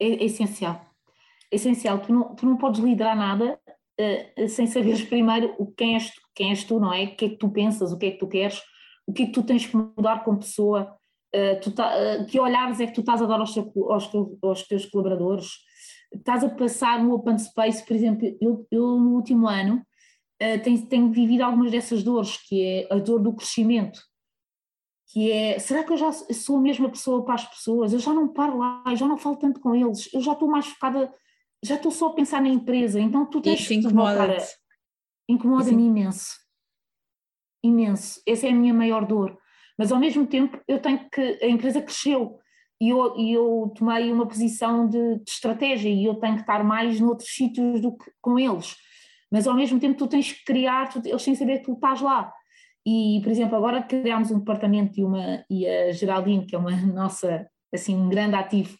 É, 0.00 0.06
é 0.06 0.24
essencial. 0.24 0.86
É 1.50 1.56
essencial. 1.56 2.00
Tu 2.00 2.12
não, 2.12 2.36
tu 2.36 2.46
não 2.46 2.56
podes 2.56 2.80
liderar 2.80 3.16
nada 3.16 3.58
uh, 4.00 4.48
sem 4.48 4.66
saberes 4.66 5.02
primeiro 5.02 5.54
o, 5.58 5.66
quem, 5.66 5.94
és, 5.94 6.12
quem 6.34 6.50
és 6.50 6.64
tu, 6.64 6.78
não 6.78 6.92
é? 6.92 7.04
O 7.04 7.16
que 7.16 7.24
é 7.24 7.28
que 7.30 7.36
tu 7.36 7.50
pensas, 7.50 7.92
o 7.92 7.98
que 7.98 8.06
é 8.06 8.10
que 8.12 8.18
tu 8.18 8.28
queres, 8.28 8.60
o 9.06 9.12
que 9.12 9.24
é 9.24 9.26
que 9.26 9.32
tu 9.32 9.42
tens 9.42 9.66
que 9.66 9.76
mudar 9.76 10.24
como 10.24 10.38
pessoa, 10.38 10.96
Uh, 11.28 11.60
tu 11.60 11.70
tá, 11.72 11.92
uh, 11.94 12.24
que 12.24 12.40
olhares 12.40 12.80
é 12.80 12.86
que 12.86 12.94
tu 12.94 13.00
estás 13.00 13.20
a 13.20 13.26
dar 13.26 13.38
aos, 13.38 13.54
aos, 13.54 14.10
aos 14.42 14.62
teus 14.62 14.86
colaboradores? 14.86 15.58
Estás 16.10 16.42
a 16.42 16.48
passar 16.48 17.04
no 17.04 17.12
open 17.12 17.38
space, 17.38 17.84
por 17.84 17.94
exemplo, 17.94 18.26
eu, 18.40 18.66
eu 18.70 18.98
no 18.98 19.10
último 19.10 19.46
ano 19.46 19.86
tenho, 20.64 20.86
tenho 20.86 21.12
vivido 21.12 21.42
algumas 21.42 21.70
dessas 21.70 22.02
dores, 22.02 22.38
que 22.48 22.64
é 22.64 22.88
a 22.90 22.98
dor 22.98 23.20
do 23.20 23.34
crescimento, 23.34 24.00
que 25.10 25.30
é, 25.32 25.58
será 25.58 25.82
que 25.82 25.92
eu 25.92 25.96
já 25.96 26.12
sou 26.12 26.58
a 26.58 26.60
mesma 26.60 26.88
pessoa 26.88 27.24
para 27.24 27.34
as 27.34 27.44
pessoas? 27.46 27.92
Eu 27.92 27.98
já 27.98 28.12
não 28.12 28.28
paro 28.28 28.58
lá, 28.58 28.84
eu 28.86 28.96
já 28.96 29.06
não 29.06 29.16
falo 29.16 29.36
tanto 29.36 29.58
com 29.60 29.74
eles, 29.74 30.12
eu 30.12 30.20
já 30.20 30.32
estou 30.32 30.48
mais 30.48 30.66
focada, 30.66 31.12
já 31.64 31.74
estou 31.74 31.90
só 31.90 32.08
a 32.08 32.14
pensar 32.14 32.40
na 32.40 32.48
empresa, 32.48 33.00
então 33.00 33.26
tu 33.26 33.40
tens 33.40 33.60
Isso 33.60 33.68
que 33.68 33.74
incomoda 33.74 34.36
Incomoda-me 35.30 35.82
imenso, 35.82 36.30
imenso, 37.62 38.22
essa 38.26 38.46
é 38.46 38.50
a 38.50 38.54
minha 38.54 38.72
maior 38.72 39.04
dor. 39.04 39.36
Mas 39.76 39.92
ao 39.92 39.98
mesmo 39.98 40.26
tempo 40.26 40.58
eu 40.66 40.80
tenho 40.80 41.08
que, 41.10 41.38
a 41.42 41.46
empresa 41.46 41.82
cresceu 41.82 42.38
e 42.80 42.88
eu, 42.88 43.16
e 43.16 43.32
eu 43.32 43.72
tomei 43.76 44.10
uma 44.10 44.26
posição 44.26 44.88
de, 44.88 45.18
de, 45.18 45.30
estratégia 45.30 45.90
e 45.90 46.04
eu 46.04 46.14
tenho 46.14 46.36
que 46.36 46.40
estar 46.40 46.64
mais 46.64 46.98
noutros 46.98 47.28
sítios 47.28 47.80
do 47.80 47.96
que 47.96 48.10
com 48.22 48.38
eles, 48.38 48.74
mas 49.30 49.46
ao 49.46 49.54
mesmo 49.54 49.78
tempo 49.78 49.98
tu 49.98 50.06
tens 50.06 50.32
que 50.32 50.44
criar, 50.44 50.88
tu, 50.88 51.02
eles 51.04 51.22
têm 51.22 51.34
que 51.34 51.38
saber 51.38 51.58
que 51.58 51.64
tu 51.64 51.72
estás 51.74 52.00
lá. 52.00 52.32
E, 52.86 53.20
por 53.22 53.30
exemplo, 53.30 53.54
agora 53.54 53.82
criámos 53.82 54.30
um 54.30 54.38
departamento 54.38 54.98
e, 54.98 55.04
uma, 55.04 55.44
e 55.50 55.66
a 55.66 55.92
Geraldine, 55.92 56.46
que 56.46 56.56
é 56.56 56.58
uma 56.58 56.70
nossa, 56.86 57.46
assim, 57.72 57.94
um 57.94 58.08
grande 58.08 58.34
ativo, 58.34 58.78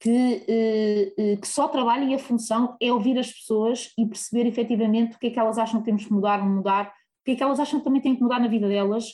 que, 0.00 0.44
eh, 0.48 1.12
eh, 1.16 1.36
que, 1.36 1.46
só 1.46 1.68
trabalha 1.68 2.04
e 2.04 2.14
a 2.14 2.18
função 2.18 2.76
é 2.80 2.90
ouvir 2.90 3.18
as 3.18 3.30
pessoas 3.30 3.92
e 3.98 4.06
perceber 4.06 4.48
efetivamente 4.48 5.14
o 5.14 5.18
que 5.18 5.26
é 5.26 5.30
que 5.30 5.38
elas 5.38 5.58
acham 5.58 5.80
que 5.80 5.84
temos 5.84 6.06
que 6.06 6.12
mudar, 6.12 6.42
mudar, 6.42 6.86
o 6.86 7.24
que 7.24 7.32
é 7.32 7.36
que 7.36 7.42
elas 7.42 7.60
acham 7.60 7.78
que 7.78 7.84
também 7.84 8.00
têm 8.00 8.16
que 8.16 8.22
mudar 8.22 8.40
na 8.40 8.48
vida 8.48 8.66
delas 8.66 9.04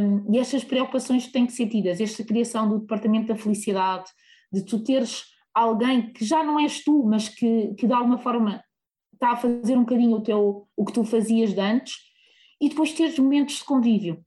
um, 0.00 0.34
e 0.34 0.38
estas 0.38 0.64
preocupações 0.64 1.30
têm 1.30 1.46
que 1.46 1.52
ser 1.52 1.68
tidas, 1.68 2.00
esta 2.00 2.24
criação 2.24 2.68
do 2.68 2.80
Departamento 2.80 3.28
da 3.28 3.36
Felicidade, 3.36 4.10
de 4.52 4.64
tu 4.64 4.82
teres 4.82 5.24
alguém 5.54 6.12
que 6.12 6.24
já 6.24 6.42
não 6.42 6.58
és 6.58 6.82
tu, 6.82 7.04
mas 7.04 7.28
que, 7.28 7.74
que 7.74 7.86
de 7.86 7.92
alguma 7.92 8.18
forma 8.18 8.62
está 9.12 9.32
a 9.32 9.36
fazer 9.36 9.76
um 9.76 9.80
bocadinho 9.80 10.16
o, 10.16 10.22
teu, 10.22 10.68
o 10.76 10.84
que 10.84 10.92
tu 10.92 11.04
fazias 11.04 11.52
de 11.52 11.60
antes, 11.60 11.94
e 12.60 12.68
depois 12.68 12.92
teres 12.92 13.18
momentos 13.18 13.56
de 13.56 13.64
convívio. 13.64 14.24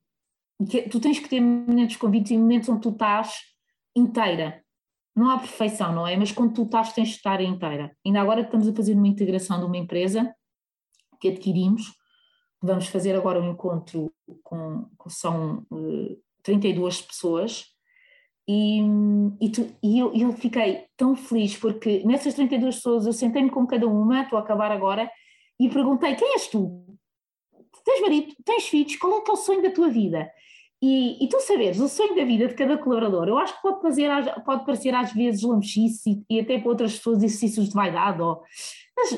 Que, 0.70 0.82
tu 0.82 1.00
tens 1.00 1.18
que 1.18 1.28
ter 1.28 1.40
momentos 1.40 1.94
de 1.94 1.98
convívio 1.98 2.34
e 2.34 2.38
momentos 2.38 2.68
onde 2.68 2.82
tu 2.82 2.90
estás 2.90 3.34
inteira. 3.96 4.61
Não 5.14 5.30
há 5.30 5.38
perfeição, 5.38 5.92
não 5.92 6.06
é? 6.06 6.16
Mas 6.16 6.32
quando 6.32 6.54
tu 6.54 6.62
estás, 6.62 6.92
tens 6.92 7.08
de 7.08 7.16
estar 7.16 7.40
inteira. 7.40 7.94
Ainda 8.04 8.20
agora 8.20 8.40
estamos 8.40 8.66
a 8.68 8.74
fazer 8.74 8.94
uma 8.94 9.08
integração 9.08 9.58
de 9.58 9.66
uma 9.66 9.76
empresa 9.76 10.34
que 11.20 11.28
adquirimos, 11.28 11.92
Vamos 12.64 12.86
fazer 12.86 13.16
agora 13.16 13.40
um 13.40 13.50
encontro 13.50 14.12
com, 14.44 14.86
com 14.96 15.10
são 15.10 15.66
uh, 15.68 16.12
eh, 16.12 16.16
32 16.44 17.02
pessoas 17.02 17.64
e, 18.48 18.80
e, 19.40 19.50
tu, 19.50 19.68
e 19.82 19.98
eu, 19.98 20.14
eu, 20.14 20.32
fiquei 20.32 20.86
tão 20.96 21.16
feliz 21.16 21.56
porque 21.56 22.04
nessas 22.04 22.34
32 22.34 22.76
pessoas 22.76 23.04
eu 23.04 23.12
sentei-me 23.12 23.50
com 23.50 23.66
cada 23.66 23.88
uma, 23.88 24.22
estou 24.22 24.38
a 24.38 24.42
acabar 24.42 24.70
agora, 24.70 25.10
e 25.58 25.68
perguntei: 25.68 26.14
quem 26.14 26.34
és 26.34 26.46
tu? 26.46 26.96
Tens 27.84 28.00
marido? 28.00 28.32
Tens 28.44 28.68
filhos? 28.68 28.94
Qual 28.94 29.18
é 29.18 29.20
que 29.22 29.30
é 29.30 29.34
o 29.34 29.36
sonho 29.36 29.62
da 29.62 29.70
tua 29.70 29.88
vida? 29.88 30.30
E, 30.84 31.24
e, 31.24 31.28
tu 31.28 31.38
saberes 31.40 31.78
o 31.78 31.88
sonho 31.88 32.16
da 32.16 32.24
vida 32.24 32.48
de 32.48 32.54
cada 32.54 32.76
colaborador, 32.76 33.28
eu 33.28 33.38
acho 33.38 33.54
que 33.54 33.62
pode, 33.62 33.80
fazer, 33.80 34.10
pode 34.44 34.64
parecer 34.64 34.92
às 34.92 35.12
vezes 35.12 35.42
lamchice 35.42 36.24
e, 36.28 36.36
e 36.36 36.40
até 36.40 36.58
para 36.58 36.68
outras 36.68 36.96
pessoas 36.96 37.18
exercícios 37.18 37.68
de 37.68 37.74
vaidade, 37.74 38.20
ou, 38.20 38.42
mas 38.96 39.12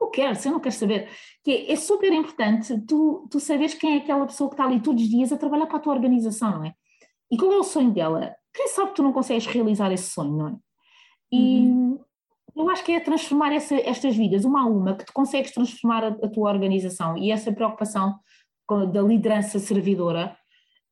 eu 0.00 0.06
quero, 0.08 0.34
se 0.34 0.48
eu 0.48 0.52
não 0.52 0.60
quero 0.60 0.74
saber, 0.74 1.10
que 1.42 1.50
é, 1.50 1.72
é, 1.72 1.76
super 1.76 2.10
importante 2.10 2.80
tu, 2.86 3.28
tu 3.30 3.38
saberes 3.38 3.74
quem 3.74 3.94
é 3.94 3.98
aquela 3.98 4.24
pessoa 4.24 4.48
que 4.48 4.54
está 4.54 4.64
ali 4.64 4.80
todos 4.80 5.02
os 5.02 5.08
dias 5.08 5.30
a 5.30 5.36
trabalhar 5.36 5.66
para 5.66 5.76
a 5.76 5.80
tua 5.80 5.92
organização, 5.92 6.52
não 6.52 6.64
é? 6.64 6.74
E 7.30 7.36
qual 7.36 7.52
é 7.52 7.58
o 7.58 7.64
sonho 7.64 7.90
dela? 7.90 8.34
Quem 8.54 8.68
sabe 8.68 8.90
que 8.90 8.96
tu 8.96 9.02
não 9.02 9.12
consegues 9.12 9.44
realizar 9.46 9.92
esse 9.92 10.10
sonho, 10.10 10.32
não 10.32 10.48
é? 10.48 10.56
E 11.32 11.66
uhum. 11.66 11.98
eu 12.56 12.70
acho 12.70 12.82
que 12.82 12.92
é 12.92 13.00
transformar 13.00 13.52
essa, 13.52 13.74
estas 13.74 14.16
vidas, 14.16 14.44
uma 14.44 14.62
a 14.62 14.66
uma, 14.66 14.94
que 14.94 15.04
tu 15.04 15.12
consegues 15.12 15.52
transformar 15.52 16.04
a, 16.04 16.08
a 16.08 16.28
tua 16.28 16.50
organização 16.50 17.18
e 17.18 17.30
essa 17.30 17.52
preocupação 17.52 18.14
com, 18.66 18.90
da 18.90 19.02
liderança 19.02 19.58
servidora, 19.58 20.36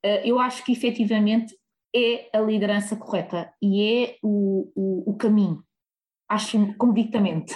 eu 0.02 0.38
acho 0.38 0.64
que 0.64 0.72
efetivamente 0.72 1.56
é 1.94 2.30
a 2.32 2.40
liderança 2.40 2.96
correta 2.96 3.52
e 3.60 4.04
é 4.04 4.16
o, 4.22 4.72
o, 4.74 5.10
o 5.10 5.16
caminho, 5.16 5.62
acho 6.28 6.74
convictamente. 6.74 7.54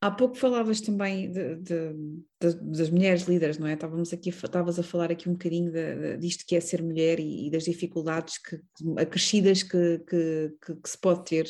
Há 0.00 0.10
pouco 0.10 0.34
falavas 0.34 0.80
também 0.80 1.30
de, 1.30 1.56
de, 1.56 1.92
de, 2.40 2.54
das 2.76 2.90
mulheres 2.90 3.22
líderes, 3.22 3.56
não 3.56 3.68
é? 3.68 3.74
Estávamos 3.74 4.12
aqui, 4.12 4.30
estavas 4.30 4.76
a 4.76 4.82
falar 4.82 5.12
aqui 5.12 5.28
um 5.28 5.34
bocadinho 5.34 5.70
de, 5.70 6.16
disto 6.16 6.44
que 6.44 6.56
é 6.56 6.60
ser 6.60 6.82
mulher 6.82 7.20
e, 7.20 7.46
e 7.46 7.50
das 7.50 7.64
dificuldades 7.64 8.36
que, 8.38 8.60
acrescidas 8.98 9.62
que, 9.62 10.00
que, 10.00 10.56
que, 10.60 10.74
que 10.74 10.88
se 10.88 10.98
pode 11.00 11.24
ter 11.24 11.46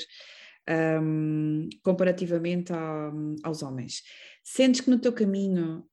um, 1.01 1.69
comparativamente 1.83 2.75
a, 2.75 3.11
aos 3.43 3.63
homens. 3.63 4.03
Sentes 4.45 4.83
que 4.83 4.91
no 4.91 4.99
teu 4.99 5.15
caminho 5.15 5.87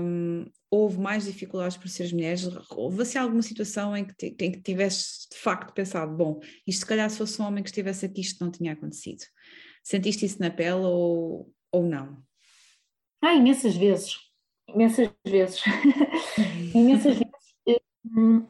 um, 0.00 0.46
houve 0.70 0.98
mais 0.98 1.24
dificuldades 1.24 1.76
por 1.76 1.88
seres 1.88 2.12
mulheres? 2.12 2.48
Houve 2.70 3.02
assim 3.02 3.18
alguma 3.18 3.42
situação 3.42 3.96
em 3.96 4.04
que, 4.04 4.26
em 4.26 4.52
que 4.52 4.60
tivesse 4.60 5.28
de 5.30 5.36
facto 5.36 5.72
pensado, 5.72 6.16
bom, 6.16 6.40
isto 6.66 6.80
se 6.80 6.86
calhar 6.86 7.10
se 7.10 7.18
fosse 7.18 7.42
um 7.42 7.46
homem 7.46 7.62
que 7.62 7.70
estivesse 7.70 8.06
aqui 8.06 8.20
isto 8.20 8.42
não 8.42 8.50
tinha 8.50 8.72
acontecido? 8.72 9.22
Sentiste 9.82 10.24
isso 10.24 10.40
na 10.40 10.50
pele 10.50 10.84
ou, 10.84 11.52
ou 11.72 11.82
não? 11.82 12.22
Ah, 13.22 13.34
imensas 13.34 13.76
vezes, 13.76 14.16
imensas 14.68 15.10
vezes, 15.26 15.62
imensas 16.74 17.16
vezes. 17.16 17.80
Hum, 18.04 18.46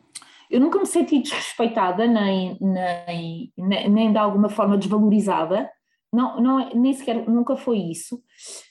eu 0.51 0.61
nunca 0.61 0.79
me 0.79 0.87
senti 0.87 1.21
desrespeitada, 1.21 2.07
nem, 2.07 2.59
nem, 2.61 3.53
nem 3.89 4.13
de 4.13 4.19
alguma 4.19 4.49
forma 4.49 4.77
desvalorizada, 4.77 5.71
não, 6.13 6.41
não, 6.41 6.71
nem 6.75 6.93
sequer, 6.93 7.29
nunca 7.29 7.57
foi 7.57 7.79
isso, 7.79 8.23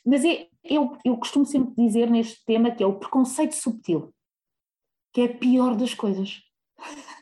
mas 0.06 0.26
é, 0.26 0.48
eu, 0.64 0.98
eu 1.06 1.18
costumo 1.18 1.46
sempre 1.46 1.74
dizer 1.78 2.10
neste 2.10 2.44
tema 2.46 2.72
que 2.72 2.84
é 2.84 2.88
o 2.88 3.00
preconceito 3.00 3.54
subtil, 3.54 4.14
que 5.14 5.22
é 5.22 5.26
a 5.26 5.38
pior 5.38 5.76
das 5.76 5.94
coisas 5.94 6.42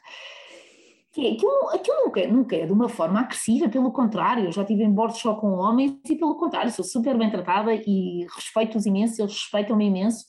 que 1.13 1.27
aquilo, 1.27 1.69
aquilo 1.69 2.05
nunca, 2.05 2.27
nunca 2.27 2.55
é 2.55 2.65
de 2.65 2.73
uma 2.73 2.89
forma 2.89 3.19
agressiva, 3.19 3.69
pelo 3.69 3.91
contrário, 3.91 4.45
eu 4.45 4.51
já 4.51 4.63
tive 4.63 4.83
em 4.83 4.91
bordo 4.91 5.17
só 5.17 5.35
com 5.35 5.51
homens 5.53 5.99
e 6.09 6.15
pelo 6.15 6.35
contrário, 6.35 6.71
sou 6.71 6.85
super 6.85 7.17
bem 7.17 7.29
tratada 7.29 7.73
e 7.73 8.25
respeito-os 8.35 8.85
imenso, 8.85 9.21
eles 9.21 9.33
respeitam-me 9.33 9.85
imenso, 9.85 10.25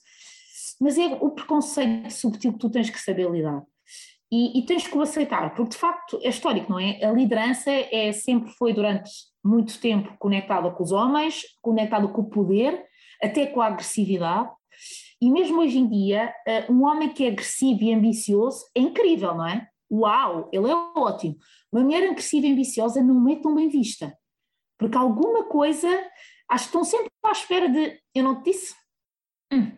mas 0.81 0.97
é 0.97 1.07
o 1.21 1.31
preconceito 1.31 2.11
subtil 2.11 2.53
que 2.53 2.59
tu 2.59 2.71
tens 2.71 2.89
que 2.89 3.01
saber 3.01 3.31
lidar. 3.31 3.63
E, 4.31 4.59
e, 4.59 4.63
tens 4.67 4.87
que 4.87 4.97
o 4.97 5.01
aceitar, 5.01 5.55
porque 5.55 5.71
de 5.71 5.77
facto 5.77 6.21
é 6.23 6.29
histórico, 6.29 6.71
não 6.71 6.79
é? 6.79 7.03
A 7.03 7.11
liderança 7.11 7.71
é, 7.71 8.13
sempre 8.13 8.51
foi 8.53 8.75
durante 8.75 9.11
muito 9.49 9.81
tempo 9.81 10.15
conectada 10.19 10.71
com 10.71 10.83
os 10.83 10.93
homens, 10.93 11.43
conectada 11.63 12.07
com 12.09 12.21
o 12.21 12.29
poder, 12.29 12.85
até 13.23 13.47
com 13.47 13.61
a 13.61 13.67
agressividade, 13.67 14.51
e 15.21 15.31
mesmo 15.31 15.61
hoje 15.61 15.79
em 15.79 15.89
dia, 15.89 16.33
eh, 16.47 16.71
um 16.71 16.85
homem 16.85 17.09
que 17.09 17.25
é 17.25 17.29
agressivo 17.29 17.83
e 17.83 17.93
ambicioso 17.93 18.65
é 18.75 18.81
incrível, 18.81 19.35
não 19.35 19.47
é? 19.47 19.67
uau, 19.91 20.49
ele 20.53 20.71
é 20.71 20.75
ótimo. 20.97 21.37
Uma 21.73 21.83
mulher 21.83 22.11
agressiva 22.11 22.47
e 22.47 22.53
ambiciosa 22.53 23.03
não 23.03 23.29
é 23.29 23.37
tão 23.37 23.55
bem 23.55 23.69
vista, 23.69 24.17
porque 24.79 24.97
alguma 24.97 25.45
coisa, 25.45 25.89
acho 26.51 26.65
que 26.65 26.69
estão 26.69 26.85
sempre 26.85 27.09
à 27.25 27.33
espera 27.33 27.69
de, 27.69 27.99
eu 28.15 28.23
não 28.23 28.43
te 28.43 28.51
disse, 28.51 28.75
hum, 29.53 29.73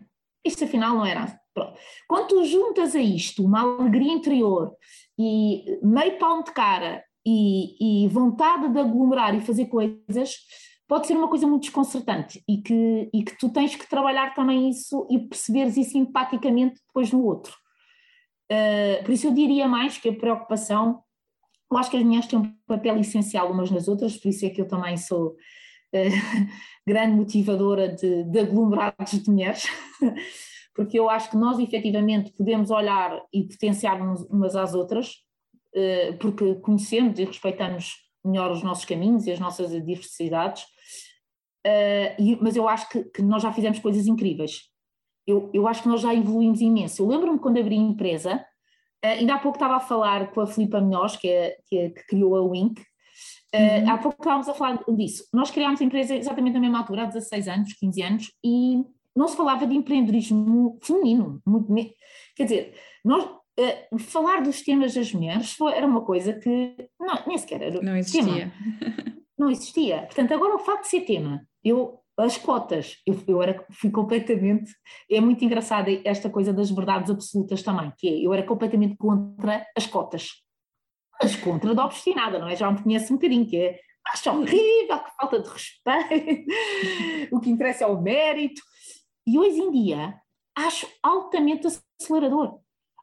isto 0.45 0.63
afinal 0.63 0.95
não 0.95 1.05
era. 1.05 1.39
Pronto. 1.53 1.77
Quando 2.07 2.27
tu 2.27 2.45
juntas 2.45 2.95
a 2.95 3.01
isto 3.01 3.43
uma 3.43 3.61
alegria 3.61 4.13
interior 4.13 4.73
e 5.19 5.79
meio 5.83 6.17
palmo 6.17 6.43
de 6.43 6.51
cara 6.53 7.03
e, 7.25 8.05
e 8.05 8.07
vontade 8.07 8.69
de 8.69 8.79
aglomerar 8.79 9.35
e 9.35 9.41
fazer 9.41 9.67
coisas, 9.67 10.35
pode 10.91 11.07
ser 11.07 11.15
uma 11.15 11.29
coisa 11.29 11.47
muito 11.47 11.63
desconcertante 11.63 12.43
e 12.45 12.57
que, 12.57 13.09
e 13.13 13.23
que 13.23 13.37
tu 13.37 13.49
tens 13.49 13.75
que 13.75 13.89
trabalhar 13.89 14.33
também 14.33 14.69
isso 14.69 15.07
e 15.09 15.19
perceberes 15.19 15.77
isso 15.77 15.97
empaticamente 15.97 16.81
depois 16.85 17.11
no 17.13 17.23
outro. 17.23 17.55
Uh, 18.51 19.01
por 19.05 19.13
isso 19.13 19.27
eu 19.27 19.33
diria 19.33 19.69
mais 19.69 19.97
que 19.97 20.09
a 20.09 20.13
preocupação, 20.13 21.01
eu 21.71 21.77
acho 21.77 21.89
que 21.89 21.95
as 21.95 22.03
mulheres 22.03 22.27
têm 22.27 22.39
um 22.39 22.53
papel 22.67 22.97
essencial 22.99 23.49
umas 23.49 23.71
nas 23.71 23.87
outras, 23.87 24.17
por 24.17 24.27
isso 24.27 24.45
é 24.45 24.49
que 24.49 24.59
eu 24.59 24.67
também 24.67 24.97
sou 24.97 25.29
uh, 25.29 25.35
grande 26.85 27.15
motivadora 27.15 27.87
de, 27.87 28.25
de 28.25 28.39
aglomerados 28.39 29.11
de 29.11 29.29
mulheres, 29.31 29.67
porque 30.75 30.99
eu 30.99 31.09
acho 31.09 31.29
que 31.29 31.37
nós 31.37 31.57
efetivamente 31.57 32.33
podemos 32.33 32.69
olhar 32.69 33.17
e 33.31 33.47
potenciar-nos 33.47 34.23
umas 34.23 34.57
às 34.57 34.73
outras, 34.73 35.23
porque 36.19 36.55
conhecemos 36.55 37.17
e 37.17 37.25
respeitamos 37.25 37.95
melhor 38.23 38.51
os 38.51 38.61
nossos 38.61 38.85
caminhos 38.85 39.25
e 39.25 39.31
as 39.31 39.39
nossas 39.39 39.71
diversidades, 39.71 40.65
e, 42.19 42.37
mas 42.41 42.55
eu 42.55 42.67
acho 42.67 42.89
que, 42.89 43.03
que 43.05 43.21
nós 43.21 43.41
já 43.41 43.53
fizemos 43.53 43.79
coisas 43.79 44.05
incríveis 44.07 44.71
eu, 45.25 45.49
eu 45.53 45.67
acho 45.67 45.83
que 45.83 45.89
nós 45.89 46.01
já 46.01 46.13
evoluímos 46.13 46.61
imenso. 46.61 47.01
Eu 47.01 47.07
lembro-me 47.07 47.39
quando 47.39 47.59
abri 47.59 47.75
a 47.75 47.81
empresa, 47.81 48.35
uh, 49.03 49.07
ainda 49.07 49.35
há 49.35 49.39
pouco 49.39 49.57
estava 49.57 49.77
a 49.77 49.79
falar 49.79 50.31
com 50.31 50.41
a 50.41 50.47
Filipa 50.47 50.81
Minhoz, 50.81 51.15
que, 51.15 51.27
é, 51.27 51.57
que, 51.67 51.77
é, 51.77 51.89
que 51.89 52.05
criou 52.07 52.35
a 52.35 52.41
Wink, 52.41 52.81
uh, 52.81 52.85
uhum. 53.55 53.89
há 53.91 53.97
pouco 53.97 54.21
estávamos 54.21 54.49
a 54.49 54.53
falar 54.53 54.83
disso. 54.95 55.25
Nós 55.33 55.51
criámos 55.51 55.81
a 55.81 55.83
empresa 55.83 56.15
exatamente 56.15 56.53
na 56.53 56.59
mesma 56.59 56.79
altura, 56.79 57.03
há 57.03 57.05
16 57.05 57.47
anos, 57.47 57.73
15 57.73 58.01
anos, 58.01 58.31
e 58.43 58.83
não 59.15 59.27
se 59.27 59.35
falava 59.35 59.65
de 59.65 59.75
empreendedorismo 59.75 60.79
feminino. 60.81 61.41
Muito, 61.45 61.73
quer 62.35 62.43
dizer, 62.43 62.73
nós, 63.03 63.27
uh, 63.61 63.99
falar 63.99 64.41
dos 64.41 64.61
temas 64.61 64.93
das 64.93 65.13
mulheres 65.13 65.53
foi, 65.53 65.73
era 65.73 65.85
uma 65.85 66.01
coisa 66.01 66.33
que 66.33 66.75
não, 66.99 67.15
nem 67.27 67.37
sequer 67.37 67.61
era 67.61 67.81
não 67.81 67.95
existia. 67.95 68.51
Tema. 68.79 69.11
Não 69.41 69.49
existia. 69.49 70.03
Portanto, 70.03 70.35
agora 70.35 70.53
o 70.53 70.59
facto 70.59 70.83
de 70.83 70.89
ser 70.89 71.01
tema, 71.01 71.43
eu, 71.63 71.99
as 72.15 72.37
cotas, 72.37 72.97
eu, 73.07 73.19
eu 73.27 73.41
era, 73.41 73.65
fui 73.71 73.89
completamente, 73.89 74.71
é 75.09 75.19
muito 75.19 75.43
engraçada 75.43 75.89
esta 76.05 76.29
coisa 76.29 76.53
das 76.53 76.69
verdades 76.69 77.09
absolutas 77.09 77.63
também, 77.63 77.91
que 77.97 78.07
é, 78.07 78.23
eu 78.23 78.31
era 78.35 78.43
completamente 78.43 78.95
contra 78.97 79.65
as 79.75 79.87
cotas, 79.87 80.29
mas 81.19 81.35
contra 81.37 81.73
da 81.73 81.85
obstinada, 81.85 82.37
não 82.37 82.47
é? 82.47 82.55
Já 82.55 82.69
me 82.71 82.83
conhece 82.83 83.11
um 83.11 83.15
bocadinho, 83.15 83.47
que 83.47 83.57
é, 83.57 83.79
acho 84.13 84.29
horrível, 84.29 84.99
que 84.99 85.15
falta 85.19 85.39
de 85.39 85.49
respeito, 85.49 86.51
o 87.33 87.39
que 87.39 87.49
interessa 87.49 87.85
é 87.85 87.87
o 87.87 87.99
mérito, 87.99 88.61
e 89.25 89.39
hoje 89.39 89.59
em 89.59 89.71
dia 89.71 90.21
acho 90.55 90.87
altamente 91.01 91.67
acelerador. 91.99 92.59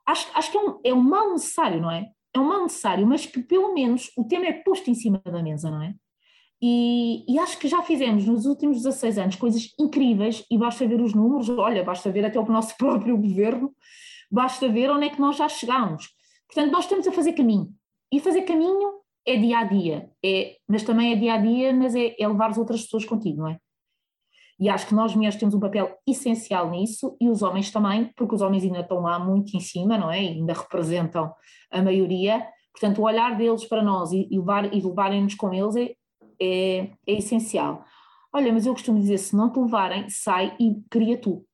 Acho, 0.08 0.26
acho 0.32 0.50
que 0.50 0.56
é 0.56 0.60
um, 0.60 0.80
é 0.84 0.94
um 0.94 1.02
mal 1.02 1.32
necessário, 1.32 1.82
não 1.82 1.90
é? 1.90 2.08
É 2.34 2.40
um 2.40 2.48
mal 2.48 2.62
necessário, 2.62 3.06
mas 3.06 3.26
que 3.26 3.42
pelo 3.42 3.74
menos 3.74 4.10
o 4.16 4.24
tema 4.24 4.46
é 4.46 4.52
posto 4.54 4.90
em 4.90 4.94
cima 4.94 5.20
da 5.22 5.42
mesa, 5.42 5.70
não 5.70 5.82
é? 5.82 5.94
E, 6.62 7.30
e, 7.30 7.38
acho 7.38 7.58
que 7.58 7.68
já 7.68 7.82
fizemos 7.82 8.24
nos 8.24 8.46
últimos 8.46 8.78
16 8.78 9.18
anos 9.18 9.36
coisas 9.36 9.72
incríveis 9.78 10.44
e 10.50 10.56
basta 10.56 10.88
ver 10.88 11.00
os 11.00 11.12
números, 11.12 11.48
olha, 11.50 11.84
basta 11.84 12.10
ver 12.10 12.24
até 12.24 12.40
o 12.40 12.46
nosso 12.46 12.74
próprio 12.78 13.18
governo, 13.18 13.70
basta 14.30 14.66
ver 14.66 14.90
onde 14.90 15.06
é 15.06 15.10
que 15.10 15.20
nós 15.20 15.36
já 15.36 15.46
chegámos. 15.46 16.08
Portanto, 16.48 16.72
nós 16.72 16.84
estamos 16.84 17.06
a 17.06 17.12
fazer 17.12 17.34
caminho. 17.34 17.68
E 18.10 18.18
fazer 18.18 18.42
caminho 18.42 19.00
é 19.26 19.36
dia 19.36 19.58
a 19.58 19.64
dia, 19.64 20.10
é, 20.24 20.56
mas 20.66 20.82
também 20.82 21.12
é 21.12 21.16
dia 21.16 21.34
a 21.34 21.36
dia, 21.36 21.72
mas 21.74 21.94
é, 21.94 22.16
é 22.18 22.26
levar 22.26 22.48
as 22.48 22.56
outras 22.56 22.82
pessoas 22.82 23.04
contigo, 23.04 23.42
não 23.42 23.48
é? 23.48 23.58
E 24.60 24.68
acho 24.68 24.88
que 24.88 24.94
nós 24.94 25.14
mulheres 25.14 25.36
temos 25.36 25.54
um 25.54 25.60
papel 25.60 25.96
essencial 26.06 26.68
nisso 26.70 27.16
e 27.20 27.28
os 27.28 27.42
homens 27.42 27.70
também, 27.70 28.12
porque 28.16 28.34
os 28.34 28.40
homens 28.40 28.64
ainda 28.64 28.80
estão 28.80 29.00
lá 29.00 29.18
muito 29.18 29.56
em 29.56 29.60
cima, 29.60 29.96
não 29.96 30.10
é? 30.10 30.22
E 30.22 30.28
ainda 30.28 30.52
representam 30.52 31.32
a 31.70 31.80
maioria. 31.80 32.44
Portanto, 32.72 33.00
o 33.00 33.04
olhar 33.04 33.36
deles 33.36 33.64
para 33.64 33.82
nós 33.82 34.10
e, 34.12 34.28
e, 34.30 34.38
levar, 34.38 34.72
e 34.74 34.80
levarem-nos 34.80 35.34
com 35.34 35.54
eles 35.54 35.76
é, 35.76 35.94
é, 36.40 36.90
é 37.06 37.12
essencial. 37.12 37.84
Olha, 38.32 38.52
mas 38.52 38.66
eu 38.66 38.72
costumo 38.72 39.00
dizer, 39.00 39.18
se 39.18 39.36
não 39.36 39.50
te 39.50 39.60
levarem, 39.60 40.08
sai 40.10 40.56
e 40.58 40.82
cria 40.90 41.16
tu. 41.16 41.44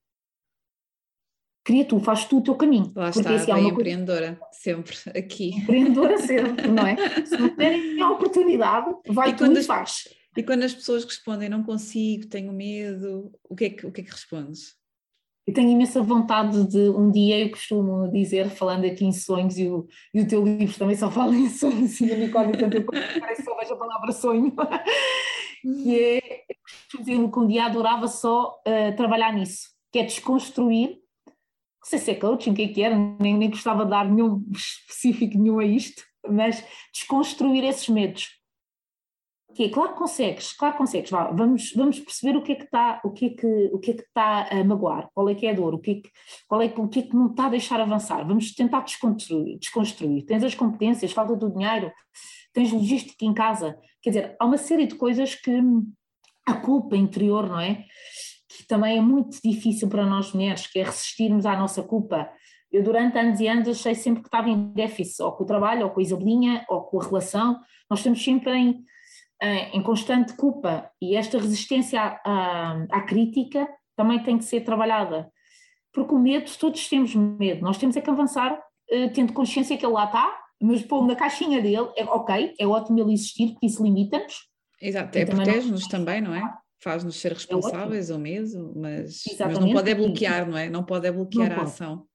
Cria 1.62 1.84
tu, 1.84 1.98
faz 1.98 2.24
tu 2.24 2.38
o 2.38 2.42
teu 2.42 2.54
caminho. 2.54 2.92
Lá 2.94 3.08
está, 3.08 3.34
assim, 3.34 3.52
bem 3.52 3.68
empreendedora, 3.68 4.36
coisa... 4.36 4.48
sempre 4.52 4.96
aqui. 5.16 5.56
Empreendedora 5.56 6.18
sempre, 6.18 6.68
não 6.68 6.86
é? 6.86 6.96
Se 7.24 7.36
não 7.38 7.56
terem 7.56 8.02
a 8.02 8.10
oportunidade, 8.10 8.94
vai 9.08 9.30
e 9.30 9.34
tu 9.34 9.50
e 9.50 9.62
faz. 9.62 10.04
E 10.36 10.42
quando 10.42 10.64
as 10.64 10.74
pessoas 10.74 11.04
respondem 11.04 11.48
não 11.48 11.62
consigo, 11.62 12.26
tenho 12.26 12.52
medo, 12.52 13.32
o 13.48 13.54
que 13.54 13.64
é 13.66 13.70
que, 13.70 13.86
o 13.86 13.92
que, 13.92 14.00
é 14.00 14.04
que 14.04 14.10
respondes? 14.10 14.74
Eu 15.46 15.52
tenho 15.52 15.70
imensa 15.70 16.02
vontade 16.02 16.66
de 16.68 16.88
um 16.88 17.10
dia, 17.10 17.38
eu 17.38 17.50
costumo 17.50 18.10
dizer, 18.10 18.48
falando 18.50 18.86
aqui 18.86 19.04
em 19.04 19.12
sonhos, 19.12 19.58
e 19.58 19.68
o, 19.68 19.86
e 20.12 20.22
o 20.22 20.26
teu 20.26 20.42
livro 20.42 20.76
também 20.76 20.96
só 20.96 21.10
fala 21.10 21.34
em 21.34 21.48
sonhos, 21.50 22.00
e 22.00 22.10
a 22.10 22.16
Nicole, 22.16 22.56
tanto 22.56 22.76
eu 22.76 22.84
parece 22.84 23.44
só 23.44 23.54
vejo 23.56 23.74
a 23.74 23.76
palavra 23.76 24.12
sonho, 24.12 24.56
que 25.62 26.00
é, 26.00 26.18
eu 26.48 26.56
costumo 26.62 27.04
dizer 27.04 27.30
que 27.30 27.38
um 27.38 27.46
dia 27.46 27.66
adorava 27.66 28.08
só 28.08 28.58
uh, 28.66 28.96
trabalhar 28.96 29.34
nisso, 29.34 29.68
que 29.92 29.98
é 29.98 30.04
desconstruir, 30.04 30.88
não 30.88 31.90
sei 31.90 31.98
se 31.98 32.10
é 32.10 32.14
coaching, 32.14 32.52
o 32.52 32.54
que 32.54 32.62
é 32.62 32.68
que 32.68 32.82
era, 32.82 32.96
nem, 33.20 33.36
nem 33.36 33.50
gostava 33.50 33.84
de 33.84 33.90
dar 33.90 34.10
nenhum 34.10 34.42
específico 34.50 35.38
nenhum 35.38 35.58
a 35.58 35.64
isto, 35.64 36.02
mas 36.26 36.64
desconstruir 36.90 37.64
esses 37.64 37.86
medos 37.90 38.30
que 39.54 39.64
é, 39.64 39.68
claro 39.68 39.92
que 39.92 39.98
consegues, 39.98 40.52
claro 40.52 40.74
que 40.74 40.78
consegues, 40.78 41.10
Vá, 41.10 41.30
vamos, 41.30 41.72
vamos 41.74 42.00
perceber 42.00 42.36
o 42.36 42.42
que 42.42 42.52
é 42.52 42.54
que 42.56 42.64
está, 42.64 43.00
o 43.04 43.10
que 43.10 43.26
é 43.26 43.30
que, 43.30 43.70
o 43.72 43.78
que 43.78 43.90
é 43.92 43.94
que 43.94 44.02
está 44.02 44.48
a 44.50 44.64
magoar, 44.64 45.08
qual 45.14 45.28
é 45.28 45.34
que 45.34 45.46
é 45.46 45.50
a 45.50 45.54
dor, 45.54 45.74
o 45.74 45.78
que 45.78 45.90
é 45.90 45.94
que, 45.94 46.10
qual 46.48 46.60
é, 46.60 46.66
o 46.76 46.88
que 46.88 46.98
é 47.00 47.02
que 47.02 47.14
não 47.14 47.30
está 47.30 47.46
a 47.46 47.50
deixar 47.50 47.80
avançar, 47.80 48.26
vamos 48.26 48.52
tentar 48.52 48.80
desconstruir, 48.80 49.58
desconstruir, 49.58 50.24
tens 50.24 50.42
as 50.42 50.54
competências, 50.54 51.12
falta 51.12 51.36
do 51.36 51.52
dinheiro, 51.52 51.92
tens 52.52 52.72
logística 52.72 53.24
em 53.24 53.32
casa, 53.32 53.78
quer 54.02 54.10
dizer, 54.10 54.36
há 54.38 54.44
uma 54.44 54.58
série 54.58 54.86
de 54.86 54.96
coisas 54.96 55.34
que 55.34 55.62
a 56.46 56.54
culpa 56.54 56.96
interior, 56.96 57.48
não 57.48 57.60
é? 57.60 57.84
Que 58.48 58.66
também 58.66 58.98
é 58.98 59.00
muito 59.00 59.38
difícil 59.42 59.88
para 59.88 60.04
nós 60.04 60.32
mulheres, 60.32 60.66
que 60.66 60.80
é 60.80 60.84
resistirmos 60.84 61.46
à 61.46 61.56
nossa 61.56 61.82
culpa, 61.82 62.28
eu 62.72 62.82
durante 62.82 63.16
anos 63.16 63.38
e 63.38 63.46
anos 63.46 63.68
achei 63.68 63.94
sempre 63.94 64.20
que 64.20 64.28
estava 64.28 64.48
em 64.48 64.72
déficit, 64.72 65.22
ou 65.22 65.30
com 65.32 65.44
o 65.44 65.46
trabalho, 65.46 65.84
ou 65.84 65.90
com 65.90 66.00
a 66.00 66.02
Isabelinha, 66.02 66.64
ou 66.68 66.82
com 66.82 67.00
a 67.00 67.04
relação, 67.04 67.60
nós 67.88 68.00
estamos 68.00 68.22
sempre 68.22 68.52
em 68.52 68.84
em 69.42 69.82
constante 69.82 70.34
culpa 70.34 70.90
e 71.00 71.16
esta 71.16 71.38
resistência 71.38 72.00
à, 72.00 72.20
à, 72.24 72.86
à, 72.90 73.02
crítica 73.02 73.68
também 73.96 74.22
tem 74.22 74.38
que 74.38 74.44
ser 74.44 74.62
trabalhada. 74.62 75.30
Porque 75.92 76.14
o 76.14 76.18
medo, 76.18 76.50
todos 76.58 76.88
temos 76.88 77.14
medo, 77.14 77.62
nós 77.62 77.78
temos 77.78 77.96
é 77.96 78.00
que 78.00 78.10
avançar 78.10 78.52
uh, 78.54 79.12
tendo 79.12 79.32
consciência 79.32 79.76
que 79.76 79.84
ele 79.84 79.92
lá 79.92 80.06
está, 80.06 80.36
mas 80.60 80.82
pôr 80.82 81.06
na 81.06 81.14
caixinha 81.14 81.60
dele, 81.60 81.88
é 81.96 82.04
ok, 82.04 82.54
é 82.58 82.66
ótimo 82.66 82.98
ele 83.00 83.12
existir, 83.12 83.52
porque 83.52 83.66
isso 83.66 83.82
limita-nos. 83.82 84.48
Exato, 84.80 85.16
é 85.18 85.24
protege-nos 85.24 85.86
também, 85.86 86.20
não 86.20 86.34
é? 86.34 86.42
Faz-nos 86.82 87.16
ser 87.16 87.32
é 87.32 87.34
responsáveis 87.34 88.10
é 88.10 88.12
ao 88.12 88.18
medo, 88.18 88.72
mas, 88.76 89.22
mas, 89.38 89.58
não 89.58 89.72
pode 89.72 89.90
é 89.90 89.94
bloquear, 89.94 90.48
não 90.48 90.58
é? 90.58 90.68
Não 90.68 90.84
pode 90.84 91.06
é 91.06 91.12
bloquear 91.12 91.48
não 91.48 91.56
a 91.56 91.58
pode. 91.58 91.70
ação. 91.70 92.06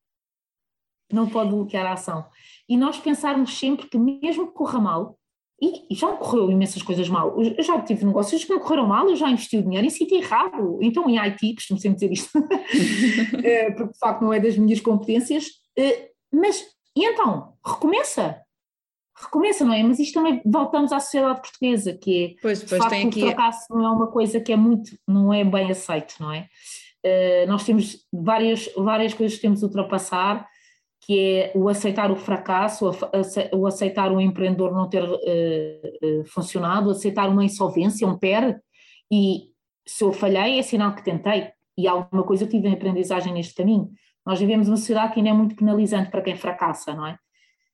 Não 1.12 1.29
pode 1.29 1.49
bloquear 1.49 1.86
a 1.86 1.93
ação. 1.93 2.27
E 2.67 2.77
nós 2.77 2.97
pensarmos 2.99 3.58
sempre 3.58 3.88
que 3.88 3.97
mesmo 3.97 4.47
que 4.47 4.53
corra 4.53 4.79
mal, 4.79 5.18
e, 5.61 5.95
já 5.95 6.11
me 6.11 6.17
correu 6.17 6.49
imensas 6.49 6.81
coisas 6.81 7.09
mal. 7.09 7.35
Eu 7.41 7.63
já 7.63 7.79
tive 7.81 8.05
negócios 8.05 8.43
que 8.43 8.53
me 8.53 8.59
correram 8.59 8.87
mal, 8.87 9.09
eu 9.09 9.15
já 9.15 9.29
investi 9.29 9.57
o 9.57 9.63
dinheiro 9.63 9.85
em 9.85 9.89
sítio 9.89 10.17
errado. 10.17 10.79
Então, 10.81 11.09
em 11.09 11.17
IT, 11.19 11.55
costumo 11.55 11.79
sempre 11.79 11.99
dizer 11.99 12.11
isto, 12.13 12.31
eh, 13.43 13.71
porque 13.71 13.93
de 13.93 13.99
facto 13.99 14.21
não 14.21 14.33
é 14.33 14.39
das 14.39 14.57
minhas 14.57 14.79
competências. 14.79 15.45
Eh, 15.77 16.11
mas, 16.33 16.65
e 16.95 17.05
então? 17.05 17.53
Recomeça. 17.65 18.41
Recomeça, 19.21 19.65
não 19.65 19.73
é? 19.73 19.83
Mas 19.83 19.99
isto 19.99 20.13
também 20.13 20.41
voltamos 20.45 20.93
à 20.93 20.99
sociedade 20.99 21.41
portuguesa, 21.41 21.93
que 21.93 22.23
é. 22.23 22.41
Pois, 22.41 22.63
pois 22.63 22.81
facto, 22.81 22.91
tem 22.91 23.07
aqui. 23.07 23.23
O 23.23 23.27
fracasso 23.27 23.65
não 23.69 23.85
é 23.85 23.89
uma 23.89 24.07
coisa 24.07 24.39
que 24.39 24.53
é 24.53 24.55
muito, 24.55 24.91
não 25.05 25.33
é 25.33 25.43
bem 25.43 25.69
aceito, 25.69 26.15
não 26.19 26.31
é? 26.31 26.47
Uh, 27.05 27.47
nós 27.47 27.63
temos 27.63 28.05
várias, 28.11 28.69
várias 28.75 29.13
coisas 29.13 29.35
que 29.35 29.41
temos 29.41 29.59
de 29.59 29.65
ultrapassar 29.65 30.48
que 31.09 31.19
é 31.19 31.51
o 31.55 31.67
aceitar 31.67 32.11
o 32.11 32.15
fracasso, 32.15 32.91
o 33.51 33.65
aceitar 33.65 34.11
o 34.11 34.21
empreendedor 34.21 34.71
não 34.71 34.87
ter 34.87 35.03
uh, 35.03 36.25
funcionado, 36.27 36.91
aceitar 36.91 37.27
uma 37.27 37.43
insolvência, 37.43 38.07
um 38.07 38.15
PER, 38.15 38.61
e 39.11 39.45
se 39.87 40.03
eu 40.03 40.13
falhei 40.13 40.59
é 40.59 40.61
sinal 40.61 40.93
que 40.93 41.03
tentei, 41.03 41.49
e 41.75 41.87
alguma 41.87 42.21
coisa 42.21 42.43
eu 42.43 42.47
tive 42.47 42.67
em 42.67 42.73
aprendizagem 42.73 43.33
neste 43.33 43.55
caminho. 43.55 43.89
Nós 44.23 44.39
vivemos 44.39 44.67
uma 44.67 44.77
sociedade 44.77 45.13
que 45.13 45.19
ainda 45.19 45.31
é 45.31 45.33
muito 45.33 45.55
penalizante 45.55 46.11
para 46.11 46.21
quem 46.21 46.35
fracassa, 46.35 46.93
não 46.93 47.07
é? 47.07 47.17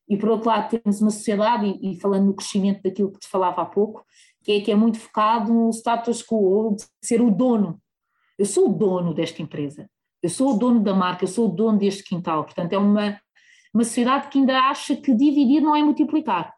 E 0.08 0.16
por 0.16 0.30
outro 0.30 0.48
lado 0.48 0.70
temos 0.70 1.02
uma 1.02 1.10
sociedade, 1.10 1.78
e, 1.82 2.00
falando 2.00 2.24
no 2.24 2.34
crescimento 2.34 2.82
daquilo 2.82 3.12
que 3.12 3.18
te 3.18 3.28
falava 3.28 3.60
há 3.60 3.66
pouco, 3.66 4.02
que 4.42 4.52
é, 4.52 4.60
que 4.62 4.72
é 4.72 4.74
muito 4.74 4.98
focado 4.98 5.52
no 5.52 5.68
status 5.74 6.22
quo, 6.22 6.74
de 6.74 6.86
ser 7.04 7.20
o 7.20 7.30
dono. 7.30 7.78
Eu 8.38 8.46
sou 8.46 8.70
o 8.70 8.72
dono 8.72 9.12
desta 9.12 9.42
empresa, 9.42 9.90
eu 10.22 10.30
sou 10.30 10.54
o 10.54 10.58
dono 10.58 10.80
da 10.80 10.94
marca, 10.94 11.24
eu 11.24 11.28
sou 11.28 11.50
o 11.50 11.52
dono 11.52 11.76
deste 11.76 12.02
quintal. 12.02 12.42
Portanto, 12.42 12.72
é 12.72 12.78
uma, 12.78 13.20
uma 13.76 13.84
sociedade 13.84 14.28
que 14.28 14.38
ainda 14.38 14.58
acha 14.58 14.96
que 14.96 15.12
dividir 15.14 15.60
não 15.60 15.76
é 15.76 15.82
multiplicar. 15.82 16.54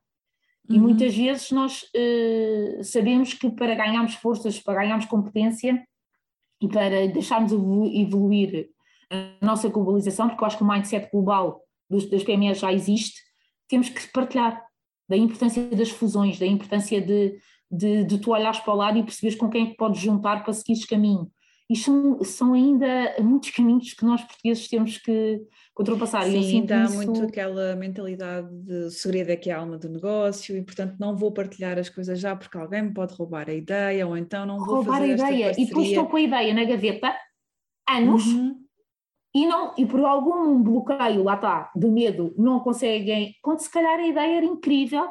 E 0.71 0.75
uhum. 0.75 0.83
muitas 0.83 1.17
vezes 1.17 1.51
nós 1.51 1.83
uh, 1.83 2.85
sabemos 2.85 3.35
que 3.35 3.51
para 3.51 3.75
ganharmos 3.75 4.15
forças, 4.15 4.61
para 4.61 4.75
ganharmos 4.75 5.07
competência 5.07 5.85
e 6.61 6.69
para 6.69 7.09
deixarmos 7.09 7.51
evoluir 7.53 8.71
a 9.11 9.45
nossa 9.45 9.69
globalização, 9.69 10.29
porque 10.29 10.45
eu 10.45 10.47
acho 10.47 10.59
que 10.59 10.63
o 10.63 10.69
mindset 10.69 11.11
global 11.11 11.61
dos, 11.91 12.09
das 12.09 12.23
PMEs 12.23 12.61
já 12.61 12.73
existe, 12.73 13.21
temos 13.67 13.89
que 13.89 14.07
partilhar 14.13 14.63
da 15.09 15.17
importância 15.17 15.65
das 15.71 15.91
fusões, 15.91 16.39
da 16.39 16.47
importância 16.47 17.01
de, 17.01 17.37
de, 17.69 18.05
de 18.05 18.19
tu 18.19 18.31
olhares 18.31 18.61
para 18.61 18.75
o 18.75 18.77
lado 18.77 18.97
e 18.97 19.03
perceberes 19.03 19.37
com 19.37 19.51
quem 19.51 19.65
é 19.65 19.71
que 19.71 19.77
podes 19.77 20.01
juntar 20.01 20.45
para 20.45 20.53
seguires 20.53 20.85
caminho. 20.85 21.29
Isto 21.71 21.85
são, 21.85 22.25
são 22.25 22.53
ainda 22.55 23.17
muitos 23.21 23.51
caminhos 23.51 23.93
que 23.93 24.05
nós 24.05 24.23
portugueses 24.23 24.69
temos 24.69 24.97
que 24.97 25.43
ultrapassar. 25.79 26.25
Sim, 26.25 26.41
e 26.41 26.57
ainda 26.57 26.81
há 26.81 26.85
isso... 26.85 26.97
muito 26.97 27.23
aquela 27.23 27.77
mentalidade 27.77 28.49
de 28.65 28.91
segredo 28.91 29.31
é 29.31 29.37
que 29.37 29.51
é 29.51 29.53
a 29.53 29.59
alma 29.59 29.77
do 29.77 29.89
negócio 29.89 30.57
e, 30.57 30.63
portanto, 30.63 30.97
não 30.99 31.15
vou 31.15 31.31
partilhar 31.31 31.79
as 31.79 31.91
coisas 31.91 32.19
já 32.19 32.35
porque 32.35 32.57
alguém 32.57 32.83
me 32.83 32.95
pode 32.95 33.15
roubar 33.15 33.51
a 33.51 33.55
ideia 33.55 34.07
ou 34.07 34.17
então 34.17 34.47
não 34.47 34.59
vou 34.59 34.77
roubar 34.77 35.01
fazer 35.01 35.23
a 35.23 35.31
ideia. 35.31 35.53
E 35.59 35.67
depois 35.67 35.89
estou 35.89 36.07
com 36.07 36.17
a 36.17 36.21
ideia 36.23 36.55
na 36.55 36.65
gaveta 36.65 37.15
anos 37.89 38.27
uhum. 38.27 38.57
e, 39.35 39.47
não, 39.47 39.75
e 39.77 39.85
por 39.85 40.01
algum 40.05 40.63
bloqueio, 40.63 41.23
lá 41.23 41.35
está, 41.35 41.71
de 41.77 41.87
medo, 41.87 42.35
não 42.37 42.61
conseguem, 42.61 43.35
quando 43.43 43.61
se 43.61 43.71
calhar 43.71 43.99
a 43.99 44.07
ideia 44.07 44.39
era 44.39 44.47
incrível 44.47 45.09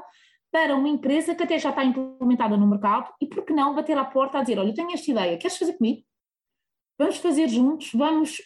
para 0.51 0.75
uma 0.75 0.87
empresa 0.87 1.35
que 1.35 1.43
até 1.43 1.59
já 1.59 1.69
está 1.69 1.83
implementada 1.83 2.57
no 2.57 2.67
mercado 2.67 3.11
e 3.21 3.27
por 3.27 3.45
que 3.45 3.53
não 3.53 3.75
bater 3.75 3.97
à 3.97 4.05
porta 4.05 4.39
a 4.39 4.41
dizer, 4.41 4.57
olha, 4.57 4.69
eu 4.69 4.73
tenho 4.73 4.91
esta 4.91 5.11
ideia, 5.11 5.37
queres 5.37 5.57
fazer 5.57 5.73
comigo? 5.73 6.06
Vamos 6.97 7.17
fazer 7.17 7.47
juntos, 7.47 7.91
vamos. 7.93 8.41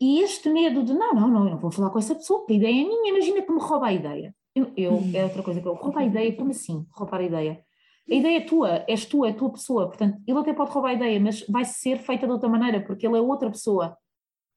E 0.00 0.22
este 0.22 0.48
medo 0.48 0.82
de 0.82 0.94
não, 0.94 1.12
não, 1.12 1.28
não, 1.28 1.44
eu 1.44 1.50
não 1.50 1.58
vou 1.58 1.70
falar 1.70 1.90
com 1.90 1.98
essa 1.98 2.14
pessoa, 2.14 2.40
porque 2.40 2.54
a 2.54 2.56
ideia 2.56 2.82
é 2.82 2.84
minha, 2.84 3.10
imagina 3.10 3.42
que 3.42 3.52
me 3.52 3.60
rouba 3.60 3.88
a 3.88 3.92
ideia. 3.92 4.34
Eu, 4.54 4.72
eu 4.76 4.94
hum. 4.94 5.12
é 5.14 5.24
outra 5.24 5.42
coisa 5.42 5.60
que 5.60 5.68
eu 5.68 5.74
roubo 5.74 5.98
a 5.98 6.04
ideia, 6.04 6.34
como 6.34 6.50
assim? 6.50 6.86
Roubar 6.90 7.20
a 7.20 7.24
ideia. 7.24 7.64
A 8.10 8.14
ideia 8.14 8.38
é 8.38 8.40
tua, 8.40 8.84
és 8.88 9.04
tu, 9.04 9.24
é 9.24 9.30
a 9.30 9.34
tua 9.34 9.52
pessoa, 9.52 9.86
portanto, 9.86 10.18
ele 10.26 10.38
até 10.38 10.52
pode 10.52 10.72
roubar 10.72 10.90
a 10.90 10.94
ideia, 10.94 11.20
mas 11.20 11.46
vai 11.48 11.64
ser 11.64 11.98
feita 11.98 12.26
de 12.26 12.32
outra 12.32 12.48
maneira, 12.48 12.80
porque 12.80 13.06
ele 13.06 13.16
é 13.16 13.20
outra 13.20 13.48
pessoa, 13.48 13.96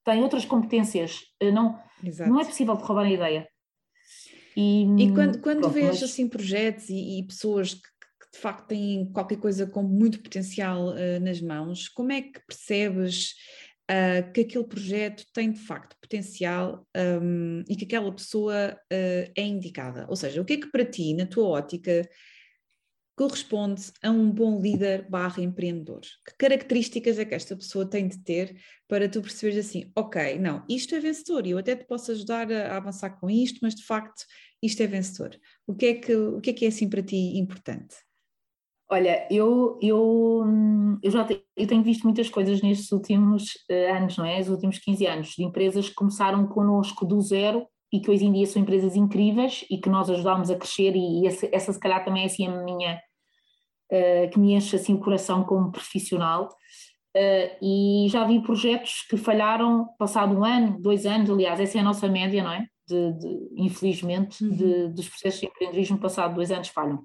tem 0.03 0.23
outras 0.23 0.43
competências, 0.43 1.19
eh, 1.39 1.51
não, 1.51 1.79
não 2.27 2.39
é 2.39 2.45
possível 2.45 2.75
de 2.75 2.83
roubar 2.83 3.05
a 3.05 3.11
ideia. 3.11 3.47
E, 4.57 4.83
e 5.03 5.13
quando, 5.13 5.39
quando 5.41 5.61
pronto, 5.61 5.73
vês 5.73 6.01
mas... 6.01 6.03
assim 6.03 6.27
projetos 6.27 6.89
e, 6.89 7.19
e 7.19 7.27
pessoas 7.27 7.75
que, 7.75 7.81
de 8.33 8.39
facto 8.39 8.67
têm 8.67 9.05
qualquer 9.11 9.37
coisa 9.37 9.67
com 9.67 9.83
muito 9.83 10.21
potencial 10.21 10.89
uh, 10.89 11.19
nas 11.21 11.39
mãos, 11.39 11.87
como 11.87 12.11
é 12.11 12.21
que 12.21 12.39
percebes 12.47 13.35
uh, 13.89 14.31
que 14.33 14.41
aquele 14.41 14.65
projeto 14.65 15.23
tem 15.31 15.51
de 15.51 15.59
facto 15.59 15.95
potencial 16.01 16.85
um, 17.21 17.63
e 17.69 17.75
que 17.75 17.85
aquela 17.85 18.11
pessoa 18.11 18.73
uh, 18.73 19.31
é 19.35 19.41
indicada? 19.41 20.07
Ou 20.09 20.15
seja, 20.15 20.41
o 20.41 20.45
que 20.45 20.53
é 20.53 20.57
que 20.57 20.71
para 20.71 20.85
ti, 20.85 21.13
na 21.13 21.27
tua 21.27 21.47
ótica, 21.47 22.09
corresponde 23.15 23.91
a 24.01 24.09
um 24.09 24.31
bom 24.31 24.59
líder 24.59 25.07
barra 25.07 25.43
empreendedor? 25.43 26.01
Que 26.27 26.35
características 26.35 27.19
é 27.19 27.25
que 27.25 27.35
esta 27.35 27.55
pessoa 27.55 27.87
tem 27.87 28.07
de 28.07 28.17
ter 28.23 28.59
para 28.87 29.07
tu 29.07 29.21
perceberes 29.21 29.63
assim, 29.63 29.91
ok, 29.95 30.39
não, 30.39 30.65
isto 30.67 30.95
é 30.95 30.99
vencedor 30.99 31.45
e 31.45 31.51
eu 31.51 31.59
até 31.59 31.75
te 31.75 31.85
posso 31.85 32.11
ajudar 32.11 32.51
a, 32.51 32.73
a, 32.73 32.77
avançar 32.77 33.11
com 33.19 33.29
isto, 33.29 33.59
mas 33.61 33.75
de 33.75 33.83
facto 33.83 34.25
isto 34.59 34.81
é 34.81 34.87
vencedor. 34.87 35.39
O 35.67 35.75
que 35.75 35.85
é 35.85 35.93
que, 35.93 36.15
o 36.15 36.41
que, 36.41 36.49
é, 36.49 36.53
que 36.53 36.65
é 36.65 36.69
assim 36.69 36.89
para 36.89 37.03
ti 37.03 37.37
importante? 37.37 37.95
Olha, 38.93 39.25
eu, 39.31 39.79
eu, 39.81 40.45
eu 41.01 41.09
já 41.09 41.25
te, 41.25 41.43
eu 41.57 41.65
tenho 41.65 41.81
visto 41.81 42.03
muitas 42.03 42.29
coisas 42.29 42.61
nestes 42.61 42.91
últimos 42.91 43.45
uh, 43.67 43.95
anos, 43.95 44.15
não 44.17 44.23
é? 44.23 44.39
Os 44.39 44.49
últimos 44.49 44.77
15 44.77 45.07
anos, 45.07 45.29
de 45.29 45.43
empresas 45.43 45.89
que 45.89 45.95
começaram 45.95 46.45
connosco 46.45 47.03
do 47.03 47.19
zero 47.19 47.65
e 47.91 47.99
que 47.99 48.11
hoje 48.11 48.25
em 48.25 48.31
dia 48.31 48.45
são 48.45 48.61
empresas 48.61 48.95
incríveis 48.95 49.65
e 49.67 49.79
que 49.79 49.89
nós 49.89 50.11
ajudámos 50.11 50.51
a 50.51 50.55
crescer 50.55 50.95
e 50.95 51.25
essa, 51.25 51.49
essa 51.51 51.73
se 51.73 51.79
calhar 51.79 52.05
também 52.05 52.21
é 52.21 52.25
assim 52.27 52.45
a 52.45 52.63
minha, 52.63 53.01
uh, 53.91 54.29
que 54.29 54.37
me 54.37 54.53
enche 54.53 54.75
assim 54.75 54.93
o 54.93 54.99
coração 54.99 55.43
como 55.43 55.71
profissional 55.71 56.49
uh, 57.17 57.57
e 57.63 58.05
já 58.09 58.23
vi 58.25 58.43
projetos 58.43 59.07
que 59.09 59.17
falharam 59.17 59.87
passado 59.97 60.37
um 60.37 60.45
ano, 60.45 60.79
dois 60.79 61.07
anos, 61.07 61.31
aliás 61.31 61.59
essa 61.59 61.79
é 61.79 61.81
a 61.81 61.83
nossa 61.83 62.07
média, 62.07 62.43
não 62.43 62.51
é? 62.51 62.67
De, 62.87 63.13
de 63.13 63.49
infelizmente, 63.57 64.43
uhum. 64.43 64.51
de, 64.51 64.87
dos 64.89 65.09
processos 65.09 65.39
de 65.39 65.47
empreendedorismo 65.47 65.97
passado 65.97 66.35
dois 66.35 66.51
anos 66.51 66.67
falham. 66.67 67.03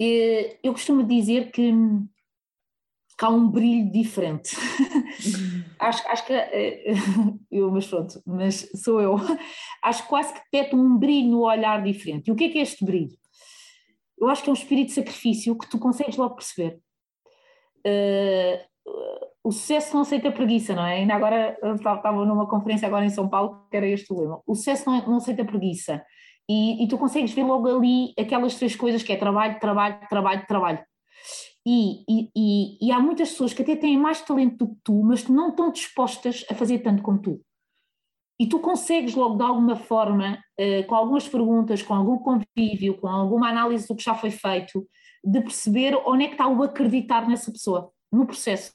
E, 0.00 0.56
eu 0.62 0.72
costumo 0.72 1.02
dizer 1.02 1.50
que 1.50 1.72
que 3.18 3.24
há 3.24 3.28
um 3.28 3.50
brilho 3.50 3.90
diferente. 3.90 4.56
acho, 5.76 6.08
acho 6.08 6.24
que 6.24 6.32
eh, 6.32 6.92
eu, 7.50 7.68
mas 7.72 7.84
pronto, 7.88 8.22
mas 8.24 8.70
sou 8.76 9.00
eu. 9.00 9.16
Acho 9.82 10.06
quase 10.06 10.32
que 10.32 10.40
detecto 10.52 10.76
um 10.76 10.96
brilho 10.96 11.28
no 11.28 11.40
olhar 11.40 11.82
diferente. 11.82 12.28
E 12.28 12.32
o 12.32 12.36
que 12.36 12.44
é 12.44 12.48
que 12.48 12.58
é 12.58 12.62
este 12.62 12.84
brilho? 12.84 13.16
Eu 14.16 14.28
acho 14.28 14.42
que 14.42 14.48
é 14.48 14.52
um 14.52 14.54
espírito 14.54 14.88
de 14.88 14.94
sacrifício 14.94 15.58
que 15.58 15.68
tu 15.68 15.78
consegues 15.78 16.16
logo 16.16 16.36
perceber. 16.36 16.78
Uh, 17.84 18.68
o 19.42 19.50
sucesso 19.50 19.94
não 19.94 20.02
aceita 20.02 20.30
preguiça, 20.30 20.74
não 20.74 20.84
é? 20.84 20.96
Ainda 20.96 21.14
agora 21.14 21.56
estava 21.74 22.24
numa 22.24 22.48
conferência 22.48 22.86
agora 22.86 23.04
em 23.04 23.10
São 23.10 23.28
Paulo 23.28 23.66
que 23.70 23.76
era 23.76 23.86
este 23.86 24.12
o 24.12 24.20
lema. 24.20 24.42
O 24.46 24.54
sucesso 24.54 24.88
não, 24.88 25.06
não 25.06 25.16
aceita 25.16 25.44
preguiça. 25.44 26.04
E, 26.48 26.82
e 26.82 26.88
tu 26.88 26.96
consegues 26.96 27.32
ver 27.32 27.44
logo 27.44 27.68
ali 27.68 28.14
aquelas 28.18 28.54
três 28.54 28.74
coisas 28.74 29.02
que 29.02 29.12
é 29.12 29.16
trabalho, 29.16 29.60
trabalho, 29.60 30.00
trabalho, 30.08 30.46
trabalho. 30.46 30.84
E, 31.66 32.04
e, 32.08 32.78
e, 32.80 32.92
há 32.92 32.98
muitas 32.98 33.30
pessoas 33.30 33.52
que 33.52 33.60
até 33.60 33.76
têm 33.76 33.98
mais 33.98 34.22
talento 34.22 34.56
do 34.56 34.68
que 34.68 34.80
tu, 34.82 35.02
mas 35.02 35.28
não 35.28 35.50
estão 35.50 35.70
dispostas 35.70 36.44
a 36.50 36.54
fazer 36.54 36.78
tanto 36.78 37.02
como 37.02 37.20
tu. 37.20 37.42
E 38.40 38.46
tu 38.46 38.60
consegues 38.60 39.14
logo, 39.14 39.36
de 39.36 39.42
alguma 39.42 39.76
forma, 39.76 40.38
uh, 40.58 40.86
com 40.86 40.94
algumas 40.94 41.28
perguntas, 41.28 41.82
com 41.82 41.92
algum 41.92 42.18
convívio, 42.18 42.96
com 42.98 43.08
alguma 43.08 43.50
análise 43.50 43.86
do 43.86 43.96
que 43.96 44.02
já 44.02 44.14
foi 44.14 44.30
feito, 44.30 44.88
de 45.24 45.40
perceber 45.42 45.94
onde 46.06 46.24
é 46.24 46.26
que 46.28 46.34
está 46.34 46.46
o 46.46 46.62
acreditar 46.62 47.28
nessa 47.28 47.50
pessoa, 47.50 47.90
no 48.10 48.26
processo. 48.26 48.72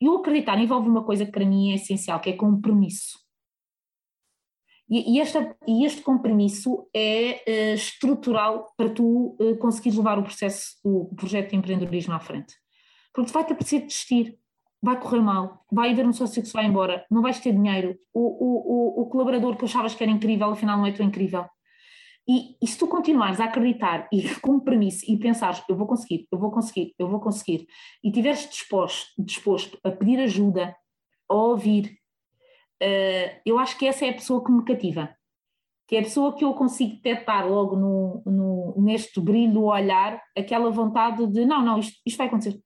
E 0.00 0.08
o 0.08 0.16
acreditar 0.16 0.58
envolve 0.58 0.88
uma 0.88 1.04
coisa 1.04 1.26
que 1.26 1.32
para 1.32 1.44
mim 1.44 1.72
é 1.72 1.74
essencial, 1.74 2.18
que 2.18 2.30
é 2.30 2.32
compromisso. 2.32 3.27
E, 4.90 5.16
e, 5.16 5.20
esta, 5.20 5.54
e 5.66 5.84
este 5.84 6.00
compromisso 6.00 6.88
é 6.94 7.42
uh, 7.46 7.74
estrutural 7.74 8.72
para 8.76 8.88
tu 8.88 9.36
uh, 9.38 9.56
conseguires 9.58 9.98
levar 9.98 10.18
o 10.18 10.22
processo, 10.22 10.76
o 10.82 11.14
projeto 11.14 11.50
de 11.50 11.56
empreendedorismo 11.56 12.14
à 12.14 12.20
frente. 12.20 12.54
Porque 13.12 13.30
vai-te 13.30 13.52
apetecer 13.52 13.82
desistir, 13.82 14.38
vai 14.82 14.98
correr 14.98 15.20
mal, 15.20 15.64
vai 15.70 15.90
haver 15.90 16.06
um 16.06 16.12
sócio 16.12 16.40
que 16.40 16.48
se 16.48 16.54
vai 16.54 16.64
embora, 16.64 17.04
não 17.10 17.20
vais 17.20 17.38
ter 17.38 17.52
dinheiro, 17.52 17.98
o, 18.14 18.20
o, 18.20 19.02
o, 19.02 19.06
colaborador 19.06 19.56
que 19.56 19.64
achavas 19.64 19.94
que 19.94 20.02
era 20.02 20.12
incrível, 20.12 20.50
afinal 20.50 20.78
não 20.78 20.86
é 20.86 20.92
tão 20.92 21.04
incrível. 21.04 21.44
E, 22.26 22.56
e, 22.62 22.66
se 22.66 22.78
tu 22.78 22.86
continuares 22.86 23.40
a 23.40 23.44
acreditar 23.44 24.06
e 24.12 24.22
com 24.36 24.58
compromisso 24.58 25.04
e 25.08 25.18
pensares, 25.18 25.62
eu 25.68 25.74
vou 25.74 25.86
conseguir, 25.86 26.28
eu 26.30 26.38
vou 26.38 26.50
conseguir, 26.50 26.94
eu 26.98 27.08
vou 27.08 27.20
conseguir, 27.20 27.66
e 28.04 28.08
estiveres 28.08 28.48
disposto, 28.48 29.10
disposto 29.18 29.78
a 29.82 29.90
pedir 29.90 30.20
ajuda, 30.20 30.76
a 31.28 31.34
ouvir, 31.34 31.97
uh, 32.82 33.40
eu 33.44 33.58
acho 33.58 33.76
que 33.78 33.86
essa 33.86 34.06
é 34.06 34.10
a 34.10 34.14
pessoa 34.14 34.44
que 34.44 34.50
me 34.50 34.64
cativa, 34.64 35.14
que 35.86 35.96
é 35.96 36.00
a 36.00 36.02
pessoa 36.02 36.34
que 36.36 36.44
eu 36.44 36.52
consigo 36.54 36.96
detectar 36.96 37.48
logo 37.48 37.76
no, 37.76 38.22
no, 38.26 38.74
neste 38.78 39.20
brilho 39.20 39.54
do 39.54 39.64
olhar, 39.64 40.22
aquela 40.36 40.70
vontade 40.70 41.26
de 41.26 41.44
não, 41.46 41.62
não, 41.62 41.78
isto, 41.78 41.98
isto 42.04 42.18
vai 42.18 42.26
acontecer. 42.26 42.60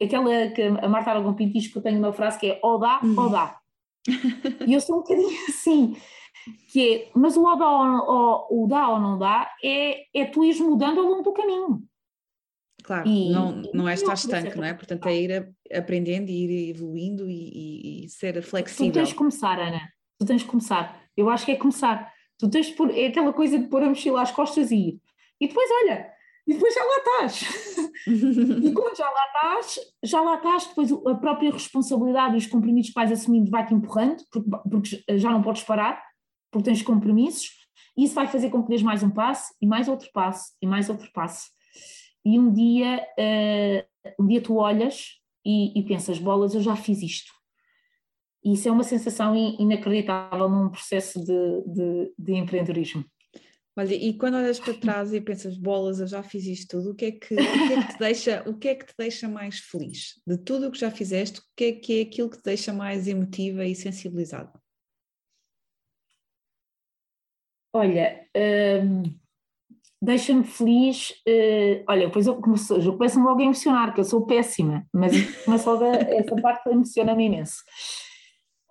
Aquela 0.00 0.48
que 0.48 0.62
a 0.62 0.88
Marta 0.88 1.10
Aragão 1.10 1.34
Pinto 1.34 1.52
diz 1.52 1.68
que 1.68 1.78
eu 1.78 1.82
tenho 1.82 1.98
uma 1.98 2.12
frase 2.12 2.38
que 2.38 2.50
é 2.50 2.60
ou 2.62 2.78
dá 2.78 3.00
ou 3.02 3.08
uhum. 3.08 3.30
dá. 3.30 3.58
e 4.66 4.72
eu 4.72 4.80
sou 4.80 4.96
um 4.96 4.98
bocadinho 5.00 5.28
assim, 5.48 5.96
que 6.72 6.94
é, 6.94 7.10
mas 7.14 7.36
o 7.36 7.44
ou 7.44 7.56
dá 7.56 7.68
ou, 7.68 8.64
o 8.64 8.66
dá 8.66 8.88
ou 8.88 9.00
não 9.00 9.18
dá 9.18 9.50
é, 9.62 10.04
é 10.14 10.24
tu 10.24 10.44
ires 10.44 10.60
mudando 10.60 11.00
ao 11.00 11.06
longo 11.06 11.22
do 11.22 11.32
caminho. 11.32 11.82
Claro, 12.82 13.08
e, 13.08 13.30
não, 13.30 13.62
não 13.72 13.88
é 13.88 13.94
estar 13.94 14.14
estanque, 14.14 14.56
não 14.56 14.64
é? 14.64 14.74
Portanto, 14.74 15.06
é 15.06 15.16
ir 15.16 15.54
aprendendo 15.72 16.30
e 16.30 16.44
ir 16.44 16.70
evoluindo 16.70 17.30
e, 17.30 17.34
e, 17.34 18.04
e 18.04 18.08
ser 18.08 18.42
flexível. 18.42 18.92
Tu 18.92 18.94
tens 18.94 19.08
de 19.08 19.14
começar, 19.14 19.58
Ana, 19.58 19.80
tu 20.18 20.26
tens 20.26 20.42
de 20.42 20.46
começar. 20.48 21.00
Eu 21.16 21.30
acho 21.30 21.44
que 21.44 21.52
é 21.52 21.56
começar. 21.56 22.12
Tu 22.38 22.48
tens 22.50 22.66
de 22.66 22.72
pôr, 22.72 22.90
é 22.90 23.06
aquela 23.06 23.32
coisa 23.32 23.58
de 23.58 23.68
pôr 23.68 23.82
a 23.82 23.88
mochila 23.88 24.22
às 24.22 24.32
costas 24.32 24.70
e 24.70 24.76
ir. 24.76 25.00
E 25.40 25.46
depois, 25.46 25.68
olha, 25.82 26.10
e 26.46 26.54
depois 26.54 26.74
já 26.74 26.82
lá 26.82 26.96
estás. 26.96 27.76
e 28.06 28.72
quando 28.74 28.96
já 28.96 29.08
lá 29.08 29.26
estás, 29.26 29.78
já 30.02 30.20
lá 30.20 30.34
estás, 30.36 30.66
depois 30.66 30.92
a 30.92 31.14
própria 31.14 31.52
responsabilidade 31.52 32.34
e 32.34 32.38
os 32.38 32.46
compromissos 32.46 32.92
que 32.92 32.94
vais 32.94 33.12
assumindo 33.12 33.50
vai-te 33.50 33.74
empurrando, 33.74 34.24
porque, 34.30 34.50
porque 34.68 35.18
já 35.18 35.30
não 35.30 35.42
podes 35.42 35.62
parar, 35.62 36.02
porque 36.50 36.68
tens 36.68 36.82
compromissos, 36.82 37.50
e 37.96 38.04
isso 38.04 38.14
vai 38.14 38.26
fazer 38.26 38.50
com 38.50 38.62
que 38.62 38.70
dês 38.70 38.82
mais 38.82 39.02
um 39.02 39.10
passo, 39.10 39.54
e 39.60 39.66
mais 39.66 39.86
outro 39.86 40.08
passo, 40.12 40.52
e 40.60 40.66
mais 40.66 40.88
outro 40.88 41.08
passo 41.12 41.52
e 42.24 42.38
um 42.38 42.52
dia, 42.52 43.06
uh, 43.18 44.22
um 44.22 44.26
dia 44.26 44.40
tu 44.40 44.56
olhas 44.56 45.20
e, 45.44 45.78
e, 45.78 45.82
pensas, 45.84 46.18
bolas, 46.18 46.54
eu 46.54 46.60
já 46.60 46.76
fiz 46.76 47.02
isto. 47.02 47.32
E 48.44 48.54
isso 48.54 48.68
é 48.68 48.72
uma 48.72 48.84
sensação 48.84 49.36
inacreditável 49.36 50.48
num 50.48 50.68
processo 50.68 51.20
de, 51.24 51.62
de, 51.66 52.14
de 52.18 52.32
empreendedorismo. 52.34 53.04
Olha, 53.74 53.94
e 53.94 54.12
quando 54.18 54.36
olhas 54.36 54.60
para 54.60 54.74
trás 54.74 55.14
e 55.14 55.20
pensas, 55.20 55.56
bolas, 55.56 55.98
eu 55.98 56.06
já 56.06 56.22
fiz 56.22 56.44
isto 56.44 56.76
tudo, 56.76 56.90
o 56.90 56.94
que 56.94 57.06
é 57.06 57.12
que, 57.12 57.34
o 57.34 57.36
que, 57.36 57.72
é 57.72 57.82
que 57.82 57.92
te 57.92 57.98
deixa, 57.98 58.44
o 58.46 58.58
que 58.58 58.68
é 58.68 58.74
que 58.74 58.86
te 58.86 58.94
deixa 58.98 59.28
mais 59.28 59.60
feliz? 59.60 60.20
De 60.26 60.36
tudo 60.36 60.68
o 60.68 60.70
que 60.70 60.78
já 60.78 60.90
fizeste, 60.90 61.40
o 61.40 61.42
que 61.56 61.64
é 61.64 61.72
que 61.72 61.98
é 61.98 62.02
aquilo 62.02 62.28
que 62.28 62.36
te 62.36 62.44
deixa 62.44 62.72
mais 62.72 63.08
emotiva 63.08 63.64
e 63.64 63.74
sensibilizada? 63.74 64.52
Olha, 67.72 68.28
hum, 68.84 69.18
deixa-me 70.02 70.42
feliz. 70.42 71.10
Uh, 71.26 71.84
olha, 71.88 72.06
depois 72.06 72.26
eu 72.26 72.34
começo, 72.34 72.74
eu 72.74 72.92
começo-me 72.96 73.24
logo 73.24 73.40
a 73.40 73.44
emocionar, 73.44 73.94
que 73.94 74.00
eu 74.00 74.04
sou 74.04 74.26
péssima, 74.26 74.84
mas 74.92 75.12
começo 75.44 75.70
logo 75.70 75.84
a, 75.84 75.94
essa 75.94 76.34
parte 76.36 76.68
emociona-me 76.68 77.26
imenso. 77.26 77.62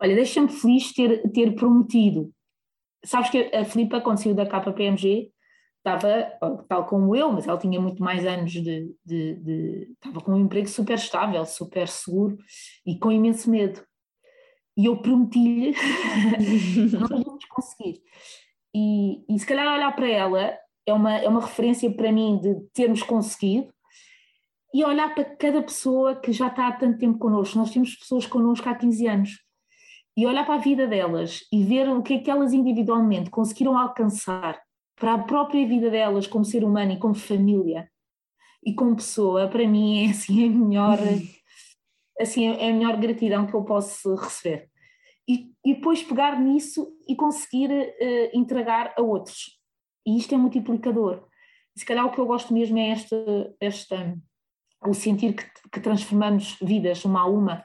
Olha, 0.01 0.13
deixa-me 0.13 0.49
feliz 0.49 0.93
ter, 0.93 1.32
ter 1.32 1.55
prometido. 1.55 2.32
Sabes 3.05 3.29
que 3.29 3.49
a 3.55 3.63
Filipa, 3.63 4.01
quando 4.01 4.21
saiu 4.21 4.36
da 4.36 4.45
KPMG, 4.45 5.32
estava, 5.77 6.32
tal 6.67 6.86
como 6.86 7.15
eu, 7.15 7.32
mas 7.32 7.47
ela 7.47 7.57
tinha 7.57 7.79
muito 7.79 8.03
mais 8.03 8.25
anos 8.25 8.51
de, 8.51 8.93
de, 9.03 9.36
de, 9.36 9.91
estava 9.93 10.21
com 10.21 10.34
um 10.34 10.39
emprego 10.39 10.67
super 10.67 10.95
estável, 10.95 11.45
super 11.45 11.88
seguro 11.88 12.38
e 12.86 12.99
com 12.99 13.11
imenso 13.11 13.49
medo. 13.49 13.82
E 14.77 14.86
eu 14.86 15.01
prometi-lhe, 15.01 15.75
nós 16.93 17.09
vamos 17.09 17.45
conseguir. 17.45 18.01
E, 18.75 19.23
e 19.34 19.39
se 19.39 19.45
calhar 19.45 19.73
olhar 19.73 19.95
para 19.95 20.07
ela 20.07 20.57
é 20.86 20.93
uma, 20.93 21.17
é 21.17 21.27
uma 21.27 21.41
referência 21.41 21.91
para 21.91 22.11
mim 22.11 22.39
de 22.39 22.55
termos 22.73 23.03
conseguido 23.03 23.73
e 24.73 24.84
olhar 24.84 25.13
para 25.13 25.25
cada 25.25 25.61
pessoa 25.61 26.15
que 26.15 26.32
já 26.32 26.47
está 26.47 26.67
há 26.67 26.71
tanto 26.71 26.97
tempo 26.97 27.19
connosco. 27.19 27.57
Nós 27.57 27.71
temos 27.71 27.95
pessoas 27.95 28.25
connosco 28.25 28.67
há 28.69 28.75
15 28.75 29.07
anos 29.07 29.39
e 30.15 30.25
olhar 30.25 30.45
para 30.45 30.55
a 30.55 30.59
vida 30.59 30.88
delas 30.88 31.41
e 31.51 31.63
ver 31.63 31.89
o 31.89 32.01
que 32.01 32.15
é 32.15 32.19
que 32.19 32.32
elas 32.32 32.53
individualmente 32.53 33.29
conseguiram 33.29 33.77
alcançar 33.77 34.61
para 34.95 35.13
a 35.15 35.19
própria 35.23 35.67
vida 35.67 35.89
delas 35.89 36.27
como 36.27 36.45
ser 36.45 36.63
humano 36.63 36.91
e 36.91 36.99
como 36.99 37.15
família 37.15 37.89
e 38.63 38.73
como 38.73 38.95
pessoa, 38.95 39.47
para 39.47 39.67
mim 39.67 40.05
é 40.05 40.11
assim 40.11 40.45
a 40.45 40.49
melhor, 40.49 40.99
assim, 42.19 42.47
é 42.47 42.69
a 42.69 42.73
melhor 42.73 42.97
gratidão 42.97 43.47
que 43.47 43.53
eu 43.53 43.63
posso 43.63 44.13
receber. 44.15 44.69
E, 45.27 45.51
e 45.65 45.75
depois 45.75 46.03
pegar 46.03 46.39
nisso 46.39 46.88
e 47.07 47.15
conseguir 47.15 47.71
uh, 47.71 48.38
entregar 48.38 48.93
a 48.97 49.01
outros 49.01 49.61
e 50.05 50.17
isto 50.17 50.33
é 50.33 50.37
multiplicador. 50.37 51.27
se 51.75 51.85
calhar 51.85 52.05
o 52.05 52.11
que 52.11 52.19
eu 52.19 52.25
gosto 52.25 52.53
mesmo 52.53 52.77
é 52.77 52.91
este, 52.91 53.15
este 53.59 53.95
o 54.85 54.93
sentir 54.93 55.35
que, 55.35 55.45
que 55.71 55.79
transformamos 55.79 56.57
vidas 56.61 57.05
uma 57.05 57.21
a 57.21 57.25
uma 57.25 57.63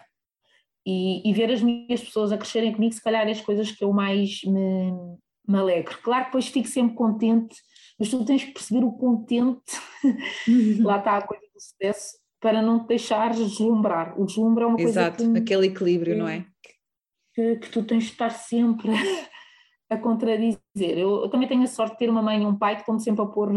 e, 0.86 1.28
e, 1.28 1.32
ver 1.32 1.50
as 1.50 1.62
minhas 1.62 2.00
pessoas 2.00 2.30
a 2.30 2.38
crescerem 2.38 2.72
comigo, 2.72 2.94
se 2.94 3.02
calhar 3.02 3.26
é 3.26 3.32
as 3.32 3.40
coisas 3.40 3.72
que 3.72 3.82
eu 3.82 3.92
mais 3.92 4.40
me, 4.44 4.92
me 5.48 5.58
alegro. 5.58 5.98
Claro 6.02 6.24
que 6.24 6.30
depois 6.30 6.46
fico 6.46 6.68
sempre 6.68 6.94
contente, 6.94 7.56
mas 7.98 8.08
tu 8.08 8.24
tens 8.24 8.44
que 8.44 8.52
perceber 8.52 8.84
o 8.84 8.92
contente, 8.92 9.64
lá 10.80 10.98
está 10.98 11.16
a 11.16 11.26
coisa 11.26 11.44
do 11.52 11.60
sucesso, 11.60 12.18
para 12.40 12.62
não 12.62 12.80
te 12.80 12.88
deixar 12.88 13.32
deslumbrar. 13.32 14.20
O 14.20 14.26
deslumbre 14.26 14.62
é 14.62 14.66
uma 14.66 14.80
Exato, 14.80 15.16
coisa 15.16 15.32
que, 15.32 15.38
aquele 15.38 15.66
equilíbrio, 15.66 16.12
que, 16.12 16.18
não 16.20 16.28
é? 16.28 16.46
Que, 17.34 17.56
que, 17.56 17.68
tu 17.68 17.82
tens 17.82 18.04
de 18.04 18.10
estar 18.10 18.30
sempre 18.30 18.92
a 19.88 19.96
contradizer. 19.96 20.58
Eu, 20.76 21.22
eu, 21.22 21.28
também 21.28 21.48
tenho 21.48 21.62
a 21.62 21.66
sorte 21.66 21.92
de 21.92 21.98
ter 21.98 22.10
uma 22.10 22.22
mãe 22.22 22.42
e 22.42 22.46
um 22.46 22.56
pai 22.56 22.74
que 22.74 22.82
estão 22.82 22.98
sempre 22.98 23.22
a 23.22 23.26
pôr 23.26 23.50
uh, 23.54 23.56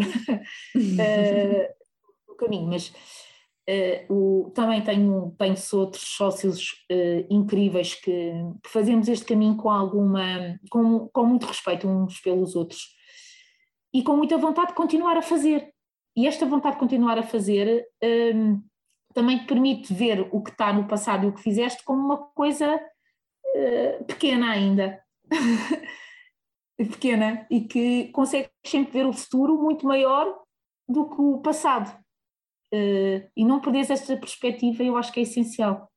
no 2.27 2.35
caminho, 2.35 2.67
mas 2.67 2.89
uh, 2.89 4.13
o, 4.13 4.51
também 4.51 4.81
tenho, 4.81 5.35
tenho 5.37 5.55
outros 5.73 6.03
sócios 6.03 6.85
uh, 6.91 7.25
incríveis 7.29 7.95
que, 7.95 8.31
que, 8.63 8.69
fazemos 8.69 9.07
este 9.07 9.25
caminho 9.25 9.55
com 9.55 9.69
alguma, 9.69 10.59
com, 10.69 11.07
com 11.09 11.25
muito 11.25 11.45
respeito 11.45 11.87
uns 11.87 12.19
pelos 12.19 12.55
outros 12.55 12.97
e 13.93 14.03
com 14.03 14.15
muita 14.15 14.37
vontade 14.37 14.69
de 14.69 14.75
continuar 14.75 15.17
a 15.17 15.21
fazer. 15.21 15.73
E 16.15 16.27
esta 16.27 16.45
vontade 16.45 16.75
de 16.75 16.79
continuar 16.79 17.17
a 17.17 17.23
fazer 17.23 17.87
um, 18.03 18.61
também 19.13 19.39
te 19.39 19.45
permite 19.45 19.93
ver 19.93 20.27
o 20.31 20.41
que 20.41 20.51
está 20.51 20.71
no 20.73 20.87
passado 20.87 21.25
e 21.25 21.29
o 21.29 21.33
que 21.33 21.41
fizeste 21.41 21.83
como 21.83 22.03
uma 22.03 22.17
coisa 22.17 22.75
uh, 22.75 24.03
pequena 24.05 24.51
ainda. 24.51 25.01
pequena 26.85 27.45
e 27.49 27.61
que 27.61 28.09
consegues 28.09 28.49
sempre 28.65 28.93
ver 28.93 29.05
o 29.05 29.13
futuro 29.13 29.61
muito 29.61 29.85
maior 29.85 30.43
do 30.87 31.09
que 31.09 31.21
o 31.21 31.39
passado. 31.39 31.97
Uh, 32.73 33.27
e 33.35 33.43
não 33.43 33.59
perderes 33.59 33.89
esta 33.89 34.15
perspectiva, 34.17 34.83
eu 34.83 34.95
acho 34.95 35.11
que 35.11 35.19
é 35.19 35.23
essencial. 35.23 35.89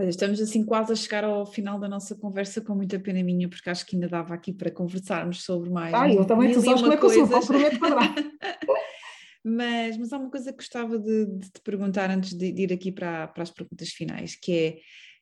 Estamos 0.00 0.40
assim 0.40 0.64
quase 0.64 0.92
a 0.92 0.96
chegar 0.96 1.22
ao 1.22 1.46
final 1.46 1.78
da 1.78 1.88
nossa 1.88 2.16
conversa 2.16 2.60
com 2.60 2.74
muita 2.74 2.98
pena 2.98 3.22
minha, 3.22 3.48
porque 3.48 3.70
acho 3.70 3.86
que 3.86 3.94
ainda 3.94 4.08
dava 4.08 4.34
aqui 4.34 4.52
para 4.52 4.70
conversarmos 4.70 5.44
sobre 5.44 5.70
mais. 5.70 5.94
Ah, 5.94 6.10
eu 6.12 6.24
também, 6.24 6.52
tu 6.52 6.60
sabes 6.60 6.82
como 6.82 6.92
é 6.92 6.96
que 6.96 7.04
eu 7.04 7.10
sou, 7.10 7.46
prometo 7.46 7.78
mas, 9.44 9.96
mas 9.96 10.12
há 10.12 10.18
uma 10.18 10.30
coisa 10.30 10.50
que 10.50 10.56
gostava 10.56 10.98
de, 10.98 11.26
de 11.26 11.50
te 11.50 11.60
perguntar 11.62 12.10
antes 12.10 12.34
de, 12.34 12.50
de 12.50 12.62
ir 12.62 12.72
aqui 12.72 12.90
para, 12.90 13.28
para 13.28 13.44
as 13.44 13.52
perguntas 13.52 13.90
finais, 13.90 14.34
que 14.34 14.52
é, 14.52 14.78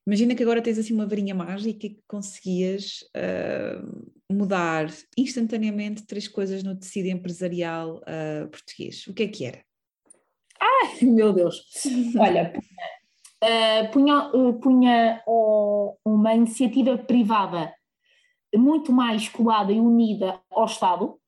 imagina 0.06 0.34
que 0.34 0.42
agora 0.42 0.62
tens 0.62 0.78
assim 0.78 0.94
uma 0.94 1.06
varinha 1.06 1.34
mágica 1.34 1.80
que 1.80 2.00
conseguias 2.06 3.00
uh, 3.14 4.12
mudar 4.32 4.86
instantaneamente 5.16 6.06
três 6.06 6.26
coisas 6.26 6.62
no 6.62 6.76
tecido 6.76 7.08
empresarial 7.08 7.96
uh, 7.98 8.48
português. 8.48 9.06
O 9.06 9.14
que 9.14 9.24
é 9.24 9.28
que 9.28 9.44
era? 9.44 9.64
Ai, 10.60 11.02
meu 11.06 11.32
Deus! 11.32 11.64
Olha, 12.18 12.52
uh, 13.42 13.90
punha, 13.92 14.30
uh, 14.34 14.54
punha 14.60 15.22
uma 16.04 16.34
iniciativa 16.34 16.96
privada 16.98 17.72
muito 18.54 18.92
mais 18.92 19.28
colada 19.28 19.72
e 19.72 19.80
unida 19.80 20.40
ao 20.50 20.66
Estado. 20.66 21.18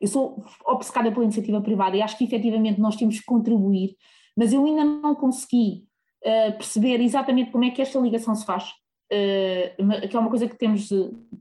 Eu 0.00 0.08
sou 0.08 0.44
obcecada 0.64 1.12
pela 1.12 1.24
iniciativa 1.24 1.60
privada 1.60 1.96
e 1.96 2.02
acho 2.02 2.16
que 2.18 2.24
efetivamente 2.24 2.80
nós 2.80 2.96
temos 2.96 3.18
que 3.18 3.24
contribuir, 3.24 3.94
mas 4.36 4.52
eu 4.52 4.64
ainda 4.64 4.84
não 4.84 5.14
consegui 5.14 5.84
uh, 6.24 6.52
perceber 6.52 7.00
exatamente 7.00 7.50
como 7.50 7.64
é 7.64 7.70
que 7.70 7.82
esta 7.82 8.00
ligação 8.00 8.34
se 8.34 8.44
faz. 8.44 8.72
Uh, 9.12 10.08
que 10.08 10.16
é 10.16 10.18
uma 10.18 10.30
coisa 10.30 10.48
que 10.48 10.56
temos 10.56 10.88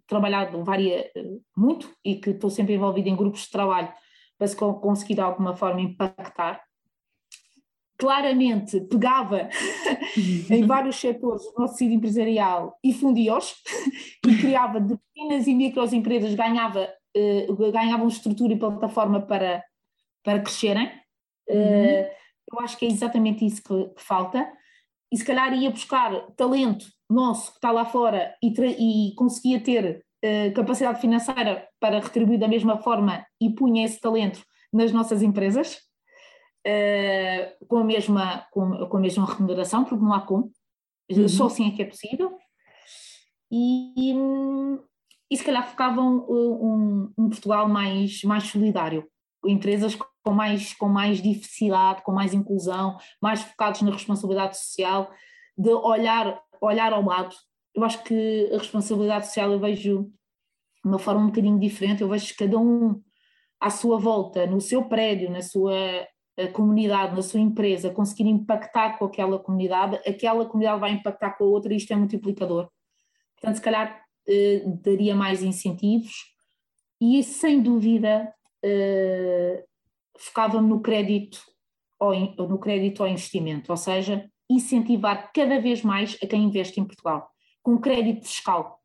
trabalhado 0.05 0.61
varia 0.61 1.09
muito 1.55 1.89
e 2.03 2.15
que 2.15 2.32
estou 2.32 2.49
sempre 2.49 2.74
envolvida 2.74 3.07
em 3.07 3.15
grupos 3.15 3.43
de 3.43 3.51
trabalho 3.51 3.93
para 4.38 4.47
se 4.47 4.57
conseguir 4.57 5.13
de 5.13 5.22
alguma 5.22 5.55
forma 5.55 5.80
impactar 5.80 6.61
claramente 8.01 8.82
pegava 8.82 9.47
em 10.49 10.65
vários 10.65 10.95
setores 10.95 11.43
do 11.43 11.53
nosso 11.59 11.74
tecido 11.74 11.93
empresarial 11.93 12.76
e 12.84 12.91
fundia-os 12.91 13.53
e 14.26 14.38
criava 14.38 14.82
de 14.82 14.97
pequenas 14.97 15.45
e 15.45 15.53
microempresas, 15.53 16.34
ganhava, 16.34 16.89
uh, 17.15 17.72
ganhavam 17.72 18.07
estrutura 18.07 18.53
e 18.53 18.59
plataforma 18.59 19.22
para, 19.22 19.63
para 20.24 20.39
crescerem. 20.39 20.91
Uhum. 21.47 21.55
Uh, 21.55 22.09
eu 22.53 22.59
acho 22.61 22.76
que 22.76 22.86
é 22.88 22.89
exatamente 22.89 23.45
isso 23.45 23.61
que, 23.61 23.93
que, 23.93 24.01
falta. 24.01 24.51
E 25.12 25.18
se 25.18 25.26
calhar 25.26 25.53
ia 25.53 25.70
buscar 25.70 26.32
talento 26.38 26.86
nosso 27.09 27.51
que 27.51 27.57
está 27.57 27.72
lá 27.72 27.86
fora 27.86 28.34
e, 28.41 29.09
e 29.09 29.16
conseguia 29.16 29.59
ter 29.59 30.03
uh, 30.24 30.53
capacidade 30.53 31.01
financeira 31.01 31.68
para 31.80 31.99
retribuir 31.99 32.39
da 32.39 32.47
mesma 32.47 32.78
forma 32.78 33.26
e 33.39 33.49
punha 33.49 33.86
esse 33.86 33.99
talento 33.99 34.41
nas 34.72 34.91
nossas 34.91 35.22
empresas 35.22 35.80
uh, 36.66 37.66
com, 37.68 37.78
a 37.78 37.84
mesma, 37.84 38.47
com, 38.51 38.88
com, 38.88 38.97
a 38.97 39.01
mesma 39.01 39.26
remuneração, 39.26 39.84
porque 39.84 40.03
não 40.03 40.14
há 40.14 40.22
como, 40.22 40.51
uhum. 41.12 41.28
só 41.28 41.47
assim 41.47 41.68
é 41.68 41.72
que 41.72 41.82
é 41.82 41.86
possível. 41.86 42.38
E, 43.51 44.14
e 45.30 45.38
se 45.38 45.43
calhar 45.43 45.70
focavam 45.70 46.26
um, 46.30 47.14
um, 47.18 47.30
Portugal 47.30 47.68
mais, 47.68 48.24
mais 48.24 48.43
solidário, 48.43 49.05
empresas 49.45 49.97
com 50.24 50.32
mais, 50.32 50.74
com 50.74 50.88
mais 50.88 51.22
diversidade, 51.22 52.03
com 52.03 52.11
mais 52.11 52.34
inclusão, 52.34 52.97
mais 53.22 53.41
focados 53.41 53.82
na 53.82 53.91
responsabilidade 53.91 54.57
social, 54.57 55.11
de 55.57 55.69
olhar, 55.69 56.41
olhar 56.61 56.93
ao 56.93 57.03
lado. 57.03 57.36
Eu 57.74 57.84
acho 57.84 58.03
que 58.03 58.49
a 58.53 58.57
responsabilidade 58.57 59.28
social 59.28 59.51
eu 59.51 59.59
vejo 59.59 60.03
de 60.84 60.89
uma 60.89 60.99
forma 60.99 61.22
um 61.22 61.28
bocadinho 61.28 61.59
diferente, 61.59 62.01
eu 62.01 62.09
vejo 62.09 62.36
cada 62.38 62.57
um 62.57 63.01
à 63.59 63.69
sua 63.69 63.99
volta, 63.99 64.45
no 64.47 64.59
seu 64.59 64.86
prédio, 64.86 65.30
na 65.30 65.41
sua 65.41 65.74
a 66.38 66.47
comunidade 66.47 67.15
na 67.15 67.22
sua 67.22 67.39
empresa 67.39 67.91
conseguir 67.91 68.28
impactar 68.28 68.97
com 68.97 69.05
aquela 69.05 69.38
comunidade, 69.38 69.97
aquela 70.07 70.45
comunidade 70.45 70.80
vai 70.80 70.91
impactar 70.91 71.32
com 71.32 71.43
a 71.43 71.47
outra 71.47 71.74
e 71.74 71.78
isto 71.78 71.91
é 71.91 71.95
multiplicador. 71.95 72.69
Portanto, 73.36 73.55
se 73.55 73.61
calhar 73.61 74.01
eh, 74.28 74.63
daria 74.84 75.15
mais 75.15 75.43
incentivos 75.43 76.11
e 76.99 77.22
sem 77.24 77.61
dúvida 77.61 78.34
eh, 78.63 79.65
focava-me 80.18 80.68
no 80.68 80.82
crédito 80.82 81.41
ou 81.99 82.16
no 82.47 82.57
crédito 82.57 83.03
ao 83.03 83.09
investimento, 83.09 83.72
ou 83.72 83.78
seja, 83.78 84.28
incentivar 84.49 85.32
cada 85.32 85.59
vez 85.59 85.84
mais 85.84 86.18
a 86.22 86.26
quem 86.26 86.43
investe 86.43 86.80
em 86.80 86.86
Portugal, 86.86 87.30
com 87.62 87.78
crédito 87.78 88.26
fiscal. 88.26 88.80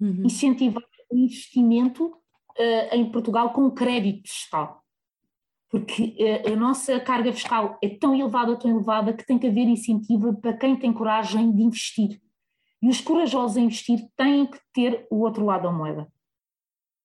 Uhum. 0.00 0.24
Incentivar 0.24 0.84
o 1.10 1.16
investimento 1.16 2.06
uh, 2.06 2.94
em 2.94 3.10
Portugal 3.10 3.52
com 3.52 3.70
crédito 3.70 4.28
fiscal 4.28 4.82
porque 5.72 6.14
a 6.46 6.54
nossa 6.54 7.00
carga 7.00 7.32
fiscal 7.32 7.78
é 7.82 7.88
tão 7.88 8.14
elevada, 8.14 8.58
tão 8.58 8.70
elevada, 8.70 9.14
que 9.14 9.26
tem 9.26 9.38
que 9.38 9.46
haver 9.46 9.66
incentivo 9.66 10.38
para 10.38 10.52
quem 10.52 10.76
tem 10.76 10.92
coragem 10.92 11.50
de 11.50 11.62
investir. 11.62 12.20
E 12.82 12.90
os 12.90 13.00
corajosos 13.00 13.56
a 13.56 13.60
investir 13.60 14.06
têm 14.14 14.44
que 14.44 14.58
ter 14.74 15.06
o 15.10 15.20
outro 15.20 15.46
lado 15.46 15.62
da 15.62 15.72
moeda. 15.72 16.06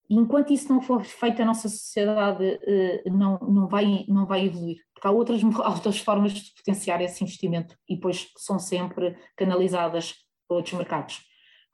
Enquanto 0.09 0.53
isso 0.53 0.71
não 0.71 0.81
for 0.81 1.03
feito, 1.03 1.41
a 1.41 1.45
nossa 1.45 1.67
sociedade 1.67 2.43
uh, 2.43 3.11
não, 3.11 3.37
não, 3.39 3.67
vai, 3.67 4.05
não 4.07 4.25
vai 4.25 4.45
evoluir, 4.45 4.77
porque 4.93 5.07
há 5.07 5.11
outras, 5.11 5.41
outras 5.43 5.99
formas 5.99 6.33
de 6.33 6.53
potenciar 6.55 7.01
esse 7.01 7.23
investimento 7.23 7.75
e 7.89 7.95
depois 7.95 8.29
são 8.37 8.57
sempre 8.57 9.17
canalizadas 9.35 10.13
para 10.47 10.57
outros 10.57 10.73
mercados. 10.75 11.21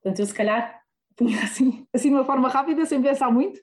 Portanto, 0.02 0.20
eu 0.20 0.26
se 0.26 0.34
calhar 0.34 0.80
assim, 1.44 1.86
assim 1.94 2.10
de 2.10 2.16
uma 2.16 2.26
forma 2.26 2.50
rápida, 2.50 2.86
sem 2.86 3.02
pensar 3.02 3.32
muito, 3.32 3.60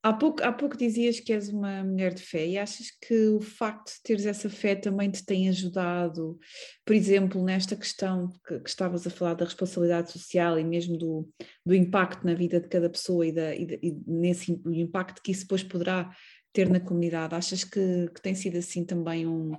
Há 0.00 0.12
pouco, 0.12 0.44
há 0.44 0.52
pouco 0.52 0.76
dizias 0.76 1.18
que 1.18 1.32
és 1.32 1.48
uma 1.48 1.82
mulher 1.82 2.14
de 2.14 2.22
fé 2.22 2.46
e 2.46 2.56
achas 2.56 2.86
que 3.02 3.28
o 3.30 3.40
facto 3.40 3.92
de 3.94 4.02
teres 4.04 4.26
essa 4.26 4.48
fé 4.48 4.76
também 4.76 5.10
te 5.10 5.24
tem 5.24 5.48
ajudado, 5.48 6.38
por 6.84 6.94
exemplo, 6.94 7.42
nesta 7.44 7.74
questão 7.74 8.30
que, 8.46 8.60
que 8.60 8.68
estavas 8.68 9.04
a 9.06 9.10
falar 9.10 9.34
da 9.34 9.44
responsabilidade 9.44 10.12
social 10.12 10.56
e 10.56 10.62
mesmo 10.62 10.96
do, 10.96 11.28
do 11.66 11.74
impacto 11.74 12.24
na 12.24 12.32
vida 12.32 12.60
de 12.60 12.68
cada 12.68 12.88
pessoa 12.88 13.26
e, 13.26 13.32
da, 13.32 13.52
e, 13.52 13.78
e 13.82 13.92
nesse 14.06 14.52
o 14.64 14.72
impacto 14.72 15.20
que 15.20 15.32
isso 15.32 15.42
depois 15.42 15.64
poderá 15.64 16.14
ter 16.52 16.70
na 16.70 16.80
comunidade? 16.80 17.34
Achas 17.34 17.64
que, 17.64 18.08
que 18.14 18.22
tem 18.22 18.36
sido 18.36 18.56
assim 18.56 18.84
também 18.84 19.26
um. 19.26 19.52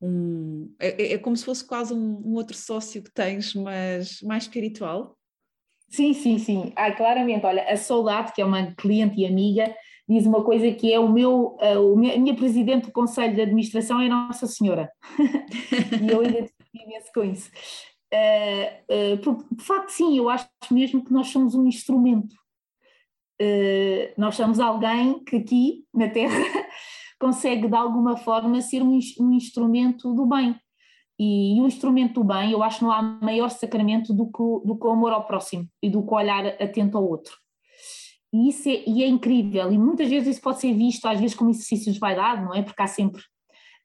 um 0.00 0.74
é, 0.80 1.12
é 1.12 1.18
como 1.18 1.36
se 1.36 1.44
fosse 1.44 1.64
quase 1.64 1.94
um, 1.94 2.18
um 2.18 2.34
outro 2.34 2.56
sócio 2.56 3.00
que 3.00 3.12
tens, 3.12 3.54
mas 3.54 4.20
mais 4.22 4.42
espiritual? 4.42 5.16
Sim, 5.94 6.12
sim, 6.12 6.38
sim. 6.38 6.72
Ah, 6.74 6.90
claramente, 6.90 7.46
olha, 7.46 7.62
a 7.70 7.76
Soldado, 7.76 8.32
que 8.32 8.42
é 8.42 8.44
uma 8.44 8.74
cliente 8.74 9.20
e 9.20 9.26
amiga, 9.26 9.72
diz 10.08 10.26
uma 10.26 10.42
coisa 10.42 10.68
que 10.72 10.92
é 10.92 10.98
o 10.98 11.08
meu, 11.08 11.56
a, 11.60 11.74
a 11.74 12.18
minha 12.18 12.34
presidente 12.34 12.86
do 12.86 12.92
Conselho 12.92 13.32
de 13.32 13.42
Administração 13.42 14.00
é 14.00 14.08
Nossa 14.08 14.48
Senhora. 14.48 14.90
e 16.02 16.10
eu 16.10 16.20
identifico 16.24 16.64
imenso 16.74 17.12
com 17.14 17.22
isso. 17.22 17.48
Uh, 18.12 19.14
uh, 19.14 19.18
porque, 19.18 19.54
de 19.54 19.62
facto, 19.62 19.90
sim, 19.90 20.18
eu 20.18 20.28
acho 20.28 20.48
mesmo 20.68 21.04
que 21.04 21.12
nós 21.12 21.28
somos 21.28 21.54
um 21.54 21.64
instrumento. 21.64 22.34
Uh, 23.40 24.10
nós 24.18 24.34
somos 24.34 24.58
alguém 24.58 25.22
que 25.22 25.36
aqui, 25.36 25.84
na 25.94 26.08
Terra, 26.08 26.34
consegue 27.20 27.68
de 27.68 27.76
alguma 27.76 28.16
forma 28.16 28.60
ser 28.60 28.82
um, 28.82 28.98
um 29.20 29.32
instrumento 29.32 30.12
do 30.12 30.26
bem. 30.26 30.56
E, 31.18 31.56
e, 31.56 31.60
o 31.60 31.66
instrumento 31.66 32.14
do 32.14 32.24
bem, 32.24 32.50
eu 32.50 32.62
acho 32.62 32.78
que 32.78 32.84
não 32.84 32.92
há 32.92 33.02
maior 33.02 33.48
sacramento 33.48 34.12
do 34.12 34.26
que, 34.26 34.66
do 34.66 34.76
que 34.76 34.86
o 34.86 34.90
amor 34.90 35.12
ao 35.12 35.26
próximo 35.26 35.68
e 35.82 35.88
do 35.88 36.04
que 36.04 36.12
o 36.12 36.16
olhar 36.16 36.46
atento 36.60 36.98
ao 36.98 37.08
outro. 37.08 37.36
E 38.32 38.48
isso 38.48 38.68
é, 38.68 38.82
e 38.84 39.02
é 39.04 39.06
incrível, 39.06 39.70
e 39.72 39.78
muitas 39.78 40.08
vezes 40.08 40.28
isso 40.28 40.40
pode 40.40 40.60
ser 40.60 40.74
visto, 40.74 41.06
às 41.06 41.20
vezes, 41.20 41.36
como 41.36 41.50
exercícios 41.50 41.94
de 41.94 42.00
vaidade, 42.00 42.42
não 42.42 42.52
é? 42.52 42.62
Porque 42.62 42.82
há 42.82 42.86
sempre. 42.86 43.22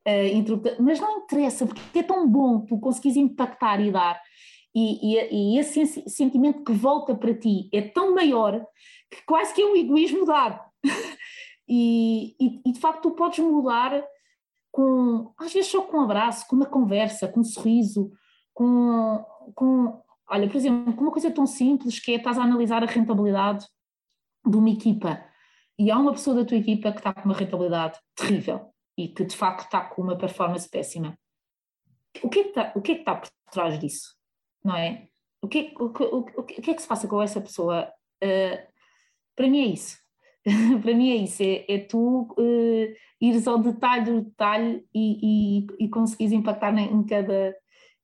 Uh, 0.08 0.82
mas 0.82 1.00
não 1.00 1.20
interessa, 1.20 1.68
porque 1.68 2.00
é 2.00 2.04
tão 2.04 2.28
bom 2.28 2.62
tu 2.62 2.80
conseguires 2.80 3.18
impactar 3.18 3.80
e 3.80 3.92
dar. 3.92 4.20
e, 4.74 5.16
e, 5.16 5.56
e 5.56 5.60
esse 5.60 5.86
sentimento 6.10 6.64
que 6.64 6.72
volta 6.72 7.14
para 7.14 7.34
ti 7.34 7.70
é 7.72 7.82
tão 7.82 8.16
maior 8.16 8.66
que 9.10 9.24
quase 9.26 9.54
que 9.54 9.62
é 9.62 9.66
um 9.66 9.76
egoísmo 9.76 10.26
dado. 10.26 10.60
e, 11.68 12.36
e, 12.40 12.62
e, 12.66 12.72
de 12.72 12.80
facto 12.80 13.04
tu 13.04 13.12
podes 13.12 13.40
mudar 13.40 14.04
com, 14.80 15.34
às 15.38 15.52
vezes 15.52 15.70
só 15.70 15.82
com 15.82 15.98
um 15.98 16.04
abraço, 16.04 16.48
com 16.48 16.56
uma 16.56 16.66
conversa, 16.66 17.28
com 17.28 17.42
um 17.42 17.44
sorriso, 17.44 18.14
com, 18.54 19.22
com 19.54 20.02
olha, 20.30 20.48
por 20.48 20.56
exemplo, 20.56 20.94
com 20.94 21.02
uma 21.02 21.12
coisa 21.12 21.30
tão 21.30 21.46
simples 21.46 22.00
que 22.00 22.14
é 22.14 22.16
estás 22.16 22.38
a 22.38 22.44
analisar 22.44 22.82
a 22.82 22.86
rentabilidade 22.86 23.68
de 24.48 24.56
uma 24.56 24.70
equipa 24.70 25.22
e 25.78 25.92
há 25.92 25.98
uma 25.98 26.14
pessoa 26.14 26.38
da 26.38 26.46
tua 26.46 26.56
equipa 26.56 26.94
que 26.94 27.00
está 27.00 27.14
com 27.14 27.26
uma 27.26 27.36
rentabilidade 27.36 28.00
terrível 28.16 28.74
e 28.98 29.10
que 29.10 29.26
de 29.26 29.36
facto 29.36 29.66
está 29.66 29.82
com 29.82 30.02
uma 30.02 30.18
performance 30.18 30.70
péssima. 30.70 31.20
O 32.24 32.30
que 32.30 32.40
é 32.40 32.44
que 32.44 32.50
está, 32.50 32.72
o 32.74 32.82
que 32.82 32.92
é 32.94 32.96
que 32.96 33.02
está 33.02 33.16
por 33.16 33.30
trás 33.52 33.78
disso? 33.78 34.16
Não 34.64 34.78
é? 34.78 35.10
O 35.42 35.48
que, 35.50 35.74
o, 35.78 35.88
o, 35.88 36.20
o, 36.38 36.44
que 36.44 36.72
é 36.72 36.74
que 36.74 36.82
se 36.82 36.88
passa 36.88 37.06
com 37.06 37.22
essa 37.22 37.42
pessoa? 37.42 37.92
Uh, 38.24 38.66
para 39.36 39.50
mim 39.50 39.60
é 39.60 39.66
isso. 39.68 39.98
para 40.82 40.94
mim 40.94 41.12
é 41.12 41.16
isso, 41.16 41.44
é, 41.44 41.66
é 41.68 41.80
tu 41.80 42.28
uh, 42.38 42.96
ires 43.22 43.48
ao 43.48 43.60
detalhe 43.60 44.06
do 44.06 44.22
detalhe 44.22 44.86
e, 44.94 45.60
e, 45.60 45.86
e 45.86 45.90
conseguires 45.90 46.34
impactar 46.34 46.78
em 46.78 47.04
cada, 47.04 47.56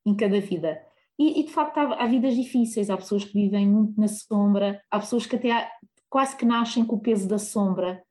em 0.06 0.16
cada 0.16 0.40
vida. 0.40 0.82
E, 1.18 1.40
e 1.40 1.44
de 1.44 1.52
facto 1.52 1.78
há, 1.78 2.04
há, 2.04 2.08
vidas 2.08 2.36
difíceis, 2.36 2.90
há 2.90 2.98
pessoas 2.98 3.24
que 3.24 3.34
vivem 3.34 3.68
muito 3.68 4.00
na 4.00 4.08
sombra, 4.08 4.82
há 4.92 5.00
pessoas 5.00 5.26
que 5.26 5.36
até 5.36 5.52
há, 5.52 5.72
quase 6.10 6.36
que 6.36 6.46
nascem 6.46 6.86
com 6.86 6.98
o 6.98 7.02
peso 7.02 7.28
da 7.28 7.38
sombra. 7.38 8.04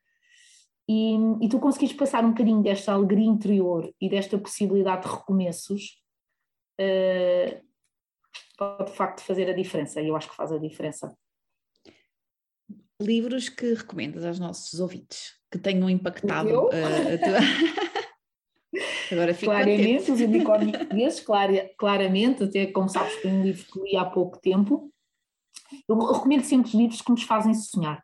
E, 0.88 1.16
e 1.40 1.48
tu 1.48 1.58
conseguires 1.58 1.96
passar 1.96 2.24
um 2.24 2.30
bocadinho 2.30 2.62
desta 2.62 2.92
alegria 2.92 3.26
interior 3.26 3.90
e 4.00 4.08
desta 4.08 4.38
possibilidade 4.38 5.06
de 5.06 5.14
recomeços, 5.14 6.02
uh, 6.80 7.64
pode 8.56 8.90
de 8.90 8.96
facto 8.96 9.22
fazer 9.22 9.48
a 9.48 9.54
diferença, 9.54 10.00
e 10.00 10.08
eu 10.08 10.16
acho 10.16 10.28
que 10.28 10.36
faz 10.36 10.52
a 10.52 10.58
diferença. 10.58 11.16
Livros 13.04 13.48
que 13.48 13.74
recomendas 13.74 14.24
aos 14.24 14.38
nossos 14.38 14.80
ouvintes 14.80 15.34
que 15.50 15.58
tenham 15.58 15.88
impactado 15.88 16.48
uh, 16.48 16.68
a 16.68 17.18
tua. 17.18 17.38
Agora 19.12 19.34
fico 19.34 19.52
Claramente, 19.52 20.10
os 20.10 20.20
unicórnios 20.20 21.20
claramente, 21.78 22.44
até 22.44 22.66
como 22.66 22.88
sabes, 22.88 23.14
foi 23.14 23.30
um 23.30 23.42
livro 23.42 23.64
que 23.72 23.80
li 23.80 23.96
há 23.96 24.04
pouco 24.04 24.40
tempo. 24.40 24.90
Eu 25.88 25.96
recomendo 25.98 26.42
sempre 26.42 26.68
os 26.68 26.74
livros 26.74 27.02
que 27.02 27.10
nos 27.10 27.22
fazem 27.22 27.54
sonhar 27.54 28.02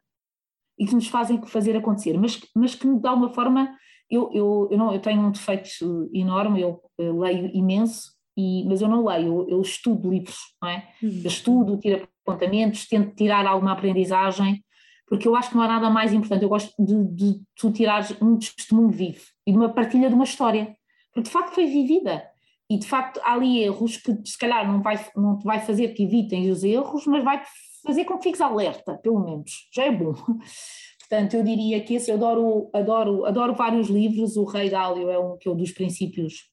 e 0.78 0.86
que 0.86 0.94
nos 0.94 1.08
fazem 1.08 1.44
fazer 1.46 1.76
acontecer, 1.76 2.16
mas, 2.18 2.40
mas 2.54 2.74
que 2.74 2.86
de 2.86 3.08
alguma 3.08 3.32
forma 3.34 3.76
eu, 4.08 4.30
eu, 4.32 4.68
eu, 4.70 4.78
não, 4.78 4.92
eu 4.92 5.00
tenho 5.00 5.20
um 5.20 5.30
defeito 5.30 5.68
enorme, 6.12 6.60
eu, 6.60 6.80
eu 6.98 7.18
leio 7.18 7.50
imenso, 7.54 8.12
e, 8.36 8.64
mas 8.66 8.80
eu 8.80 8.88
não 8.88 9.04
leio, 9.04 9.42
eu, 9.42 9.48
eu 9.50 9.60
estudo 9.60 10.10
livros, 10.10 10.38
não 10.60 10.68
é? 10.68 10.88
Uhum. 11.02 11.20
Eu 11.22 11.26
estudo, 11.26 11.78
tiro 11.78 12.08
apontamentos, 12.26 12.86
tento 12.86 13.14
tirar 13.14 13.46
alguma 13.46 13.72
aprendizagem, 13.72 14.64
porque 15.10 15.26
eu 15.26 15.34
acho 15.34 15.50
que 15.50 15.56
não 15.56 15.62
há 15.64 15.66
nada 15.66 15.90
mais 15.90 16.12
importante. 16.12 16.44
Eu 16.44 16.48
gosto 16.48 16.72
de, 16.78 17.04
de 17.08 17.40
tu 17.56 17.72
tirares 17.72 18.16
um 18.22 18.38
testemunho 18.38 18.90
vivo 18.90 19.20
e 19.44 19.50
de 19.50 19.58
uma 19.58 19.68
partilha 19.68 20.08
de 20.08 20.14
uma 20.14 20.22
história, 20.22 20.76
porque 21.12 21.28
de 21.28 21.30
facto 21.30 21.52
foi 21.52 21.66
vivida. 21.66 22.24
E 22.70 22.78
de 22.78 22.86
facto 22.86 23.20
há 23.24 23.32
ali 23.32 23.64
erros 23.64 23.96
que 23.96 24.16
se 24.24 24.38
calhar 24.38 24.70
não, 24.70 24.80
vai, 24.80 25.04
não 25.16 25.36
te 25.36 25.44
vai 25.44 25.58
fazer 25.58 25.88
que 25.88 26.04
evitem 26.04 26.48
os 26.48 26.62
erros, 26.62 27.04
mas 27.06 27.24
vai 27.24 27.42
fazer 27.84 28.04
com 28.04 28.18
que 28.18 28.22
fiques 28.22 28.40
alerta, 28.40 28.98
pelo 28.98 29.18
menos. 29.18 29.68
Já 29.74 29.86
é 29.86 29.90
bom. 29.90 30.14
Portanto, 31.10 31.34
eu 31.34 31.42
diria 31.42 31.82
que 31.82 31.94
esse, 31.94 32.08
eu 32.08 32.14
adoro, 32.14 32.70
adoro, 32.72 33.24
adoro 33.24 33.54
vários 33.56 33.88
livros, 33.88 34.36
o 34.36 34.44
Rei 34.44 34.70
Dálio 34.70 35.10
é 35.10 35.18
um 35.18 35.36
que 35.36 35.48
é 35.48 35.50
um 35.50 35.56
dos 35.56 35.72
princípios 35.72 36.48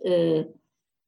uh, 0.00 0.58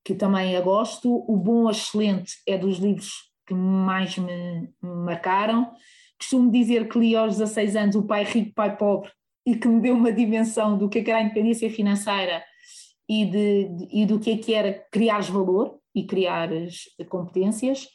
que 0.03 0.15
também 0.15 0.53
eu 0.55 0.63
gosto, 0.63 1.23
o 1.29 1.37
Bom 1.37 1.69
Excelente 1.69 2.33
é 2.47 2.57
dos 2.57 2.79
livros 2.79 3.31
que 3.47 3.53
mais 3.53 4.17
me 4.17 4.73
marcaram, 4.81 5.71
costumo 6.21 6.51
dizer 6.51 6.89
que 6.89 6.99
li 6.99 7.17
aos 7.17 7.39
16 7.39 7.77
anos 7.77 7.97
o 7.97 8.03
Pai 8.03 8.25
Rico, 8.25 8.53
Pai 8.55 8.77
Pobre 8.77 9.11
e 9.47 9.57
que 9.57 9.67
me 9.67 9.81
deu 9.81 9.95
uma 9.95 10.13
dimensão 10.13 10.77
do 10.77 10.89
que 10.89 10.99
é 10.99 11.09
era 11.09 11.19
a 11.19 11.23
independência 11.23 11.71
financeira 11.71 12.45
e, 13.09 13.25
de, 13.25 13.65
de, 13.65 13.89
e 13.91 14.07
do 14.07 14.21
que 14.21 14.31
é 14.31 14.37
que 14.37 14.55
era 14.55 14.85
criar 14.93 15.23
valor 15.23 15.79
e 15.95 16.07
criar 16.07 16.51
competências. 17.09 17.89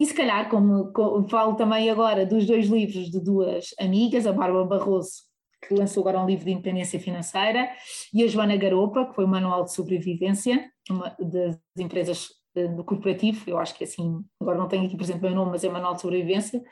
E 0.00 0.06
se 0.06 0.14
calhar, 0.14 0.48
como, 0.48 0.92
como, 0.92 1.28
falo 1.28 1.54
também 1.54 1.90
agora 1.90 2.24
dos 2.24 2.46
dois 2.46 2.66
livros 2.66 3.10
de 3.10 3.20
duas 3.20 3.66
amigas, 3.78 4.26
a 4.26 4.32
Bárbara 4.32 4.64
Barroso, 4.64 5.28
que 5.66 5.74
lançou 5.74 6.02
agora 6.02 6.22
um 6.22 6.26
livro 6.26 6.46
de 6.46 6.52
independência 6.52 6.98
financeira, 6.98 7.68
e 8.14 8.22
a 8.22 8.26
Joana 8.28 8.56
Garopa, 8.56 9.06
que 9.06 9.14
foi 9.14 9.24
o 9.24 9.28
Manual 9.28 9.64
de 9.64 9.72
Sobrevivência 9.72 10.70
uma 10.90 11.14
das 11.18 11.58
empresas 11.76 12.28
eh, 12.54 12.68
do 12.68 12.84
corporativo, 12.84 13.44
eu 13.46 13.58
acho 13.58 13.74
que 13.74 13.84
assim, 13.84 14.24
agora 14.40 14.56
não 14.56 14.68
tenho 14.68 14.86
aqui 14.86 14.96
exemplo 15.00 15.26
o 15.26 15.30
meu 15.30 15.34
nome, 15.34 15.50
mas 15.52 15.64
é 15.64 15.68
Manual 15.68 15.94
de 15.94 16.00
Sobrevivência, 16.00 16.62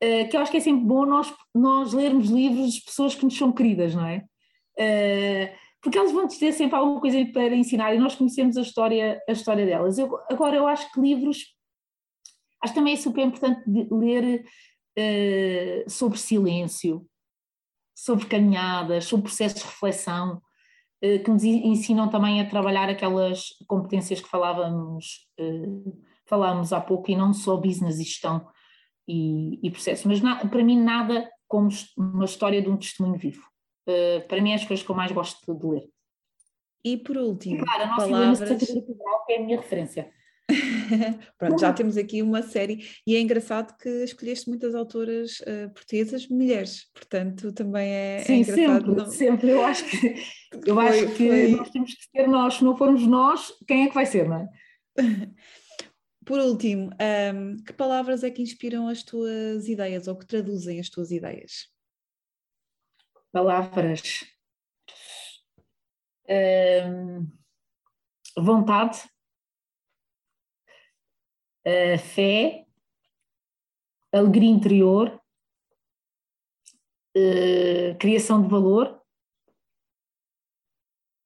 que 0.00 0.36
eu 0.36 0.40
acho 0.40 0.50
que 0.50 0.58
é 0.58 0.60
sempre 0.60 0.84
bom 0.84 1.04
nós, 1.04 1.32
nós 1.54 1.92
lermos 1.92 2.28
livros 2.28 2.74
de 2.74 2.82
pessoas 2.82 3.14
que 3.14 3.24
nos 3.24 3.36
são 3.36 3.52
queridas, 3.52 3.94
não 3.94 4.06
é? 4.06 4.24
Eh, 4.78 5.52
porque 5.82 5.98
elas 5.98 6.12
vão 6.12 6.28
ter 6.28 6.52
sempre 6.52 6.76
alguma 6.76 7.00
coisa 7.00 7.24
para 7.32 7.54
ensinar 7.54 7.94
e 7.94 7.98
nós 7.98 8.14
conhecemos 8.14 8.56
a 8.56 8.62
história, 8.62 9.20
a 9.28 9.32
história 9.32 9.66
delas. 9.66 9.98
Eu, 9.98 10.18
agora, 10.30 10.56
eu 10.56 10.66
acho 10.66 10.90
que 10.92 11.00
livros, 11.00 11.54
acho 12.62 12.72
que 12.72 12.78
também 12.78 12.94
é 12.94 12.96
super 12.96 13.24
importante 13.24 13.62
ler 13.90 14.44
uh, 14.98 15.90
sobre 15.90 16.18
silêncio, 16.18 17.06
sobre 17.94 18.26
caminhadas, 18.26 19.04
sobre 19.04 19.24
processos 19.24 19.60
de 19.60 19.66
reflexão, 19.66 20.42
uh, 21.04 21.24
que 21.24 21.30
nos 21.30 21.44
ensinam 21.44 22.08
também 22.08 22.40
a 22.40 22.48
trabalhar 22.48 22.88
aquelas 22.88 23.48
competências 23.66 24.20
que 24.20 24.28
falávamos, 24.28 25.28
uh, 25.40 26.02
falávamos 26.26 26.72
há 26.72 26.80
pouco, 26.80 27.10
e 27.10 27.16
não 27.16 27.32
só 27.32 27.56
business 27.56 28.00
e 28.00 28.04
gestão, 28.04 28.46
e, 29.08 29.58
e 29.62 29.70
processos. 29.70 30.04
Mas 30.04 30.20
na, 30.20 30.46
para 30.46 30.62
mim, 30.62 30.78
nada 30.80 31.28
como 31.48 31.70
uma 31.96 32.26
história 32.26 32.60
de 32.60 32.68
um 32.68 32.76
testemunho 32.76 33.18
vivo. 33.18 33.42
Uh, 33.88 34.26
para 34.28 34.40
mim, 34.42 34.52
é 34.52 34.54
as 34.54 34.64
coisas 34.64 34.84
que 34.84 34.90
eu 34.90 34.96
mais 34.96 35.10
gosto 35.10 35.54
de 35.54 35.66
ler. 35.66 35.88
E 36.84 36.96
por 36.98 37.16
último, 37.16 37.56
e, 37.56 37.64
claro, 37.64 37.82
a 37.82 37.86
nossa 37.86 38.08
palavras... 38.08 38.58
que 39.26 39.32
é 39.32 39.38
a 39.38 39.42
minha 39.42 39.56
referência. 39.56 40.10
Pronto, 41.36 41.60
já 41.60 41.72
temos 41.72 41.98
aqui 41.98 42.22
uma 42.22 42.42
série 42.42 42.82
e 43.06 43.14
é 43.14 43.20
engraçado 43.20 43.76
que 43.76 43.88
escolheste 44.04 44.48
muitas 44.48 44.74
autoras 44.74 45.40
uh, 45.40 45.68
portuguesas, 45.74 46.26
mulheres, 46.28 46.90
portanto 46.94 47.52
também 47.52 47.90
é, 47.90 48.16
é 48.16 48.24
Sim, 48.24 48.32
é 48.32 48.36
engraçado. 48.38 48.86
Sempre, 48.86 48.94
não... 48.94 49.10
sempre, 49.10 49.50
eu 49.50 49.64
acho 49.64 49.84
que, 49.84 50.14
eu 50.66 50.74
foi, 50.74 50.88
acho 50.88 51.06
que 51.14 51.28
foi... 51.28 51.50
nós 51.50 51.70
temos 51.70 51.94
que 51.94 52.04
ser 52.04 52.26
nós, 52.26 52.54
se 52.54 52.64
não 52.64 52.76
formos 52.76 53.06
nós, 53.06 53.52
quem 53.66 53.84
é 53.84 53.88
que 53.88 53.94
vai 53.94 54.06
ser, 54.06 54.26
não 54.26 54.36
é? 54.36 54.48
Por 56.28 56.40
último, 56.40 56.90
um, 57.34 57.56
que 57.64 57.72
palavras 57.72 58.22
é 58.22 58.30
que 58.30 58.42
inspiram 58.42 58.86
as 58.86 59.02
tuas 59.02 59.66
ideias 59.66 60.06
ou 60.08 60.14
que 60.14 60.26
traduzem 60.26 60.78
as 60.78 60.90
tuas 60.90 61.10
ideias? 61.10 61.72
Palavras. 63.32 64.26
Um, 66.28 67.26
vontade, 68.36 69.08
uh, 71.66 71.98
fé, 71.98 72.66
alegria 74.12 74.50
interior, 74.50 75.18
uh, 77.16 77.98
criação 77.98 78.42
de 78.42 78.50
valor 78.50 79.02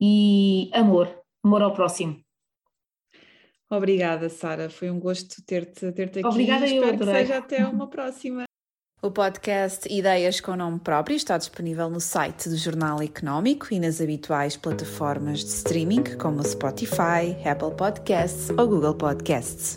e 0.01 0.71
amor, 0.73 1.25
amor 1.43 1.63
ao 1.63 1.75
próximo. 1.75 2.22
Obrigada, 3.73 4.29
Sara. 4.29 4.69
Foi 4.69 4.91
um 4.91 5.01
gosto 5.01 5.43
ter-te 5.47 5.91
ter 5.93 6.05
aqui. 6.05 6.27
Obrigada, 6.27 6.67
Espero 6.67 6.95
eu 6.95 6.99
que 6.99 7.05
seja 7.07 7.39
até 7.39 7.65
uma 7.67 7.89
próxima. 7.89 8.45
O 9.03 9.11
podcast 9.11 9.93
Ideias 9.93 10.41
com 10.41 10.55
Nome 10.55 10.79
Próprio 10.79 11.17
está 11.17 11.37
disponível 11.37 11.91
no 11.91 11.99
site 11.99 12.49
do 12.49 12.57
Jornal 12.57 13.03
Económico 13.03 13.67
e 13.73 13.81
nas 13.81 14.01
habituais 14.01 14.57
plataformas 14.57 15.41
de 15.41 15.47
streaming 15.47 16.05
como 16.21 16.45
Spotify, 16.45 17.35
Apple 17.45 17.75
Podcasts 17.77 18.51
ou 18.51 18.69
Google 18.69 18.95
Podcasts. 18.95 19.75